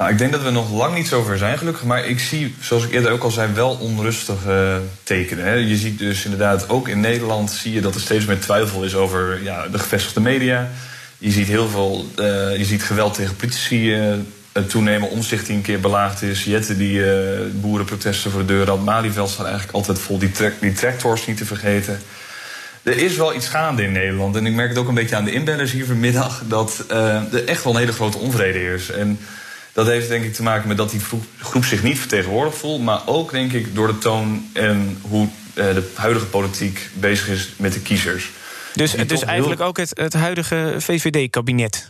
Nou, 0.00 0.12
ik 0.12 0.18
denk 0.18 0.32
dat 0.32 0.42
we 0.42 0.50
nog 0.50 0.72
lang 0.72 0.94
niet 0.94 1.08
zover 1.08 1.38
zijn, 1.38 1.58
gelukkig. 1.58 1.84
Maar 1.84 2.06
ik 2.06 2.20
zie, 2.20 2.54
zoals 2.60 2.84
ik 2.84 2.92
eerder 2.92 3.10
ook 3.10 3.22
al 3.22 3.30
zei, 3.30 3.52
wel 3.52 3.70
onrustige 3.70 4.80
tekenen. 5.02 5.44
Hè. 5.44 5.52
Je 5.52 5.76
ziet 5.76 5.98
dus 5.98 6.24
inderdaad, 6.24 6.68
ook 6.68 6.88
in 6.88 7.00
Nederland 7.00 7.50
zie 7.50 7.72
je 7.72 7.80
dat 7.80 7.94
er 7.94 8.00
steeds 8.00 8.24
meer 8.24 8.40
twijfel 8.40 8.84
is 8.84 8.94
over 8.94 9.42
ja, 9.42 9.68
de 9.68 9.78
gevestigde 9.78 10.20
media. 10.20 10.68
Je 11.18 11.30
ziet 11.30 11.46
heel 11.46 11.68
veel, 11.68 12.06
uh, 12.18 12.24
je 12.56 12.64
ziet 12.64 12.82
geweld 12.82 13.14
tegen 13.14 13.36
politici 13.36 13.96
uh, 13.96 14.14
toenemen. 14.66 15.10
Omzicht 15.10 15.46
die 15.46 15.56
een 15.56 15.62
keer 15.62 15.80
belaagd 15.80 16.22
is. 16.22 16.44
Jette 16.44 16.76
die 16.76 16.98
uh, 16.98 17.40
boerenprotesten 17.52 18.30
voor 18.30 18.40
de 18.40 18.46
deur 18.46 18.68
had. 18.68 18.84
Malieveld 18.84 19.30
staat 19.30 19.46
eigenlijk 19.46 19.74
altijd 19.74 19.98
vol. 19.98 20.18
Die, 20.18 20.30
die 20.60 20.72
tractors 20.72 21.26
niet 21.26 21.36
te 21.36 21.44
vergeten. 21.44 22.00
Er 22.82 22.98
is 22.98 23.16
wel 23.16 23.34
iets 23.34 23.48
gaande 23.48 23.82
in 23.82 23.92
Nederland. 23.92 24.36
En 24.36 24.46
ik 24.46 24.54
merk 24.54 24.68
het 24.68 24.78
ook 24.78 24.88
een 24.88 24.94
beetje 24.94 25.16
aan 25.16 25.24
de 25.24 25.32
inbellers 25.32 25.72
hier 25.72 25.86
vanmiddag. 25.86 26.42
Dat 26.46 26.84
er 26.88 27.44
echt 27.44 27.64
wel 27.64 27.72
een 27.72 27.78
hele 27.78 27.92
grote 27.92 28.18
onvrede 28.18 28.74
is. 28.74 28.90
En 28.90 29.18
dat 29.72 29.86
heeft 29.86 30.08
denk 30.08 30.24
ik 30.24 30.34
te 30.34 30.42
maken 30.42 30.68
met 30.68 30.76
dat 30.76 30.90
die 30.90 31.00
groep 31.40 31.64
zich 31.64 31.82
niet 31.82 31.98
vertegenwoordigd 31.98 32.56
voelt. 32.56 32.82
Maar 32.82 33.00
ook 33.06 33.30
denk 33.30 33.52
ik 33.52 33.74
door 33.74 33.86
de 33.86 33.98
toon 33.98 34.48
en 34.52 34.98
hoe 35.00 35.28
eh, 35.54 35.74
de 35.74 35.90
huidige 35.94 36.26
politiek 36.26 36.88
bezig 36.94 37.28
is 37.28 37.52
met 37.56 37.72
de 37.72 37.80
kiezers. 37.80 38.30
Dus, 38.74 38.92
dus 38.92 39.24
eigenlijk 39.24 39.60
ook 39.60 39.76
het, 39.76 39.90
het 39.98 40.12
huidige 40.12 40.74
VVD-kabinet? 40.78 41.88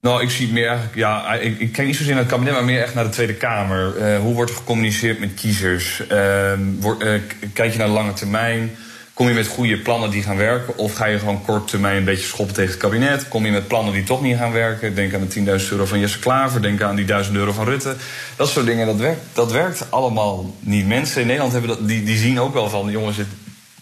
Nou, 0.00 0.22
ik 0.22 0.30
zie 0.30 0.52
meer 0.52 0.66
eigenlijk, 0.66 0.96
ja, 0.96 1.34
ik, 1.34 1.60
ik 1.60 1.72
kijk 1.72 1.86
niet 1.86 1.96
zozeer 1.96 2.14
naar 2.14 2.22
het 2.22 2.32
kabinet, 2.32 2.52
maar 2.52 2.64
meer 2.64 2.82
echt 2.82 2.94
naar 2.94 3.04
de 3.04 3.10
Tweede 3.10 3.34
Kamer. 3.34 3.96
Uh, 3.96 4.18
hoe 4.18 4.34
wordt 4.34 4.50
er 4.50 4.56
gecommuniceerd 4.56 5.18
met 5.18 5.34
kiezers? 5.34 6.02
Uh, 6.12 6.52
word, 6.78 7.02
uh, 7.02 7.20
kijk 7.52 7.72
je 7.72 7.78
naar 7.78 7.86
de 7.86 7.92
lange 7.92 8.12
termijn? 8.12 8.76
Kom 9.14 9.28
je 9.28 9.34
met 9.34 9.46
goede 9.46 9.78
plannen 9.78 10.10
die 10.10 10.22
gaan 10.22 10.36
werken? 10.36 10.78
Of 10.78 10.94
ga 10.94 11.04
je 11.06 11.18
gewoon 11.18 11.42
kort 11.44 11.68
termijn 11.68 11.96
een 11.96 12.04
beetje 12.04 12.26
schoppen 12.26 12.54
tegen 12.54 12.70
het 12.70 12.80
kabinet? 12.80 13.28
Kom 13.28 13.44
je 13.44 13.52
met 13.52 13.68
plannen 13.68 13.92
die 13.92 14.04
toch 14.04 14.22
niet 14.22 14.36
gaan 14.36 14.52
werken? 14.52 14.94
Denk 14.94 15.14
aan 15.14 15.28
de 15.28 15.60
10.000 15.60 15.68
euro 15.70 15.86
van 15.86 15.98
Jesse 15.98 16.18
Klaver. 16.18 16.62
Denk 16.62 16.82
aan 16.82 16.96
die 16.96 17.04
1000 17.04 17.36
euro 17.36 17.52
van 17.52 17.64
Rutte. 17.64 17.96
Dat 18.36 18.48
soort 18.48 18.66
dingen, 18.66 18.86
dat 18.86 18.96
werkt, 18.96 19.20
dat 19.32 19.52
werkt 19.52 19.90
allemaal 19.90 20.54
niet. 20.60 20.86
Mensen 20.86 21.20
in 21.20 21.26
Nederland 21.26 21.52
hebben 21.52 21.70
dat, 21.70 21.88
die, 21.88 22.04
die 22.04 22.16
zien 22.16 22.40
ook 22.40 22.54
wel 22.54 22.68
van... 22.68 22.90
jongens, 22.90 23.16
dit, 23.16 23.26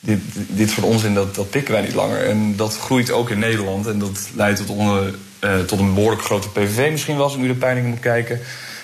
dit, 0.00 0.20
dit 0.32 0.70
soort 0.70 0.86
onzin, 0.86 1.14
dat, 1.14 1.34
dat 1.34 1.50
pikken 1.50 1.72
wij 1.72 1.82
niet 1.82 1.94
langer. 1.94 2.26
En 2.26 2.56
dat 2.56 2.78
groeit 2.78 3.10
ook 3.10 3.30
in 3.30 3.38
Nederland. 3.38 3.86
En 3.86 3.98
dat 3.98 4.28
leidt 4.34 4.66
tot, 4.66 4.76
onder, 4.76 5.14
uh, 5.44 5.58
tot 5.58 5.78
een 5.78 5.94
behoorlijk 5.94 6.22
grote 6.22 6.48
PVV 6.48 6.90
misschien 6.90 7.14
wel... 7.14 7.24
als 7.24 7.34
ik 7.34 7.40
nu 7.40 7.46
de 7.46 7.54
peilingen 7.54 7.90
moet 7.90 8.00
kijken. 8.00 8.40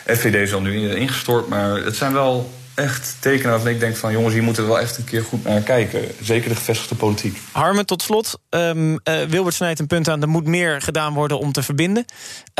FVD 0.07 0.35
is 0.35 0.55
al 0.55 0.61
nu 0.61 0.95
ingestort, 0.95 1.49
maar 1.49 1.77
het 1.77 1.97
zijn 1.97 2.13
wel 2.13 2.51
echt 2.77 3.17
tekenen 3.19 3.51
waarvan 3.51 3.71
ik 3.71 3.81
denk 3.81 3.97
van... 3.97 4.13
jongens, 4.13 4.35
hier 4.35 4.43
moeten 4.43 4.63
we 4.63 4.69
wel 4.69 4.81
echt 4.81 4.99
een 4.99 5.05
keer 5.05 5.23
goed 5.23 5.45
naar 5.45 5.61
kijken. 5.61 6.09
Zeker 6.21 6.49
de 6.49 6.55
gevestigde 6.55 6.95
politiek. 6.95 7.39
Harmen, 7.53 7.87
tot 7.87 8.03
slot. 8.03 8.41
Um, 8.51 8.93
uh, 8.93 8.99
Wilbert 9.29 9.55
snijdt 9.55 9.81
een 9.81 9.87
punt 9.87 10.09
aan... 10.09 10.23
er 10.23 10.29
moet 10.29 10.47
meer 10.47 10.83
gedaan 10.83 11.15
worden 11.15 11.39
om 11.39 11.53
te 11.53 11.63
verbinden. 11.63 12.05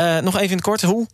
Uh, 0.01 0.17
nog 0.17 0.35
even 0.35 0.49
in 0.49 0.55
het 0.55 0.65
kort, 0.65 0.81
hoe? 0.81 1.07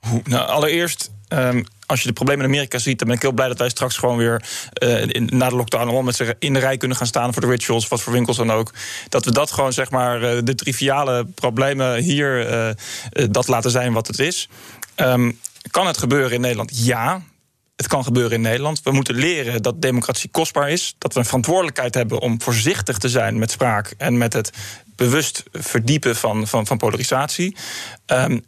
hoe? 0.00 0.20
Nou, 0.24 0.48
allereerst... 0.48 1.10
Um, 1.32 1.64
als 1.86 2.00
je 2.00 2.06
de 2.06 2.12
problemen 2.12 2.44
in 2.44 2.50
Amerika 2.50 2.78
ziet, 2.78 2.98
dan 2.98 3.08
ben 3.08 3.16
ik 3.16 3.22
heel 3.22 3.32
blij 3.32 3.48
dat 3.48 3.58
wij 3.58 3.68
straks 3.68 3.96
gewoon 3.96 4.16
weer 4.16 4.42
uh, 4.82 5.02
in, 5.06 5.28
na 5.32 5.48
de 5.48 5.56
lockdown 5.56 5.82
allemaal 5.82 6.02
met 6.02 6.16
z'n 6.16 6.34
in 6.38 6.52
de 6.52 6.58
rij 6.58 6.76
kunnen 6.76 6.96
gaan 6.96 7.06
staan 7.06 7.32
voor 7.32 7.42
de 7.42 7.48
rituals, 7.48 7.88
wat 7.88 8.00
voor 8.00 8.12
winkels 8.12 8.36
dan 8.36 8.52
ook. 8.52 8.72
Dat 9.08 9.24
we 9.24 9.32
dat 9.32 9.50
gewoon, 9.50 9.72
zeg 9.72 9.90
maar, 9.90 10.22
uh, 10.22 10.40
de 10.44 10.54
triviale 10.54 11.26
problemen 11.34 11.96
hier, 11.96 12.50
uh, 12.50 12.74
dat 13.30 13.48
laten 13.48 13.70
zijn 13.70 13.92
wat 13.92 14.06
het 14.06 14.18
is. 14.18 14.48
Um, 14.96 15.38
kan 15.70 15.86
het 15.86 15.98
gebeuren 15.98 16.32
in 16.32 16.40
Nederland? 16.40 16.70
Ja. 16.84 17.22
Het 17.78 17.88
kan 17.88 18.04
gebeuren 18.04 18.32
in 18.32 18.40
Nederland. 18.40 18.82
We 18.82 18.90
moeten 18.90 19.14
leren 19.14 19.62
dat 19.62 19.82
democratie 19.82 20.30
kostbaar 20.30 20.70
is. 20.70 20.94
Dat 20.98 21.12
we 21.12 21.18
een 21.18 21.24
verantwoordelijkheid 21.24 21.94
hebben 21.94 22.20
om 22.20 22.42
voorzichtig 22.42 22.98
te 22.98 23.08
zijn 23.08 23.38
met 23.38 23.50
spraak 23.50 23.94
en 23.98 24.18
met 24.18 24.32
het 24.32 24.50
bewust 24.96 25.42
verdiepen 25.52 26.16
van, 26.16 26.46
van, 26.46 26.66
van 26.66 26.76
polarisatie. 26.76 27.56
Um, 28.06 28.44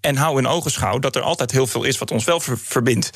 en 0.00 0.16
hou 0.16 0.38
in 0.38 0.46
ogenschouw 0.46 0.98
dat 0.98 1.16
er 1.16 1.22
altijd 1.22 1.50
heel 1.50 1.66
veel 1.66 1.84
is 1.84 1.98
wat 1.98 2.10
ons 2.10 2.24
wel 2.24 2.40
verbindt. 2.40 3.10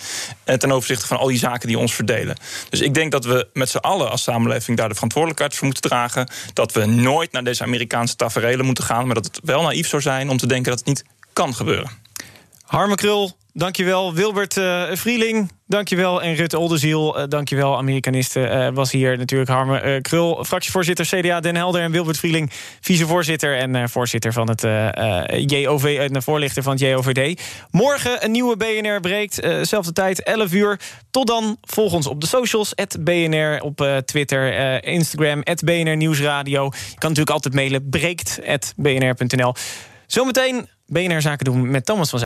En 0.44 0.58
ten 0.58 0.72
opzichte 0.72 1.06
van 1.06 1.18
al 1.18 1.26
die 1.26 1.38
zaken 1.38 1.68
die 1.68 1.78
ons 1.78 1.94
verdelen. 1.94 2.36
Dus 2.68 2.80
ik 2.80 2.94
denk 2.94 3.12
dat 3.12 3.24
we 3.24 3.48
met 3.52 3.68
z'n 3.68 3.76
allen 3.76 4.10
als 4.10 4.22
samenleving 4.22 4.76
daar 4.76 4.88
de 4.88 4.94
verantwoordelijkheid 4.94 5.54
voor 5.54 5.64
moeten 5.64 5.90
dragen. 5.90 6.28
Dat 6.52 6.72
we 6.72 6.84
nooit 6.84 7.32
naar 7.32 7.44
deze 7.44 7.62
Amerikaanse 7.62 8.16
taferelen 8.16 8.66
moeten 8.66 8.84
gaan. 8.84 9.06
Maar 9.06 9.14
dat 9.14 9.24
het 9.24 9.40
wel 9.42 9.62
naïef 9.62 9.88
zou 9.88 10.02
zijn 10.02 10.28
om 10.28 10.36
te 10.36 10.46
denken 10.46 10.70
dat 10.70 10.78
het 10.78 10.88
niet 10.88 11.04
kan 11.32 11.54
gebeuren. 11.54 11.90
Harme 12.62 12.94
Krul, 12.94 13.36
dankjewel. 13.56 14.14
Wilbert 14.14 14.56
uh, 14.56 14.84
Vrieling, 14.92 15.50
dankjewel. 15.66 16.22
En 16.22 16.34
Rut 16.34 16.54
Oldenziel, 16.54 17.18
uh, 17.18 17.24
dankjewel. 17.28 17.76
Amerikanisten 17.76 18.56
uh, 18.56 18.68
was 18.74 18.92
hier 18.92 19.18
natuurlijk 19.18 19.50
Harme 19.50 20.00
Krul, 20.00 20.44
fractievoorzitter 20.44 21.06
CDA 21.06 21.40
Den 21.40 21.56
Helder... 21.56 21.82
en 21.82 21.90
Wilbert 21.90 22.18
Vrieling, 22.18 22.50
vicevoorzitter 22.80 23.56
en 23.56 23.88
voorzitter 23.88 24.32
van 24.32 24.48
het 24.48 24.60
JOV... 25.50 26.08
en 26.10 26.22
voorlichter 26.22 26.62
van 26.62 26.72
het 26.72 26.80
JOVD. 26.80 27.42
Morgen 27.70 28.24
een 28.24 28.30
nieuwe 28.30 28.56
BNR 28.56 29.00
breekt, 29.00 29.48
zelfde 29.62 29.92
tijd, 29.92 30.22
11 30.22 30.52
uur. 30.52 30.80
Tot 31.10 31.26
dan, 31.26 31.56
volg 31.60 31.92
ons 31.92 32.06
op 32.06 32.20
de 32.20 32.26
socials, 32.26 32.74
BNR 33.00 33.60
op 33.60 34.02
Twitter, 34.04 34.84
Instagram, 34.84 35.42
BNR 35.64 35.96
Nieuwsradio. 35.96 36.64
Je 36.64 36.98
kan 36.98 37.08
natuurlijk 37.08 37.30
altijd 37.30 37.54
mailen, 37.54 37.88
breekt.bnr.nl. 37.90 39.54
Zometeen 40.06 40.68
BNR 40.86 41.20
Zaken 41.20 41.44
doen 41.44 41.70
met 41.70 41.86
Thomas 41.86 42.10
van 42.10 42.25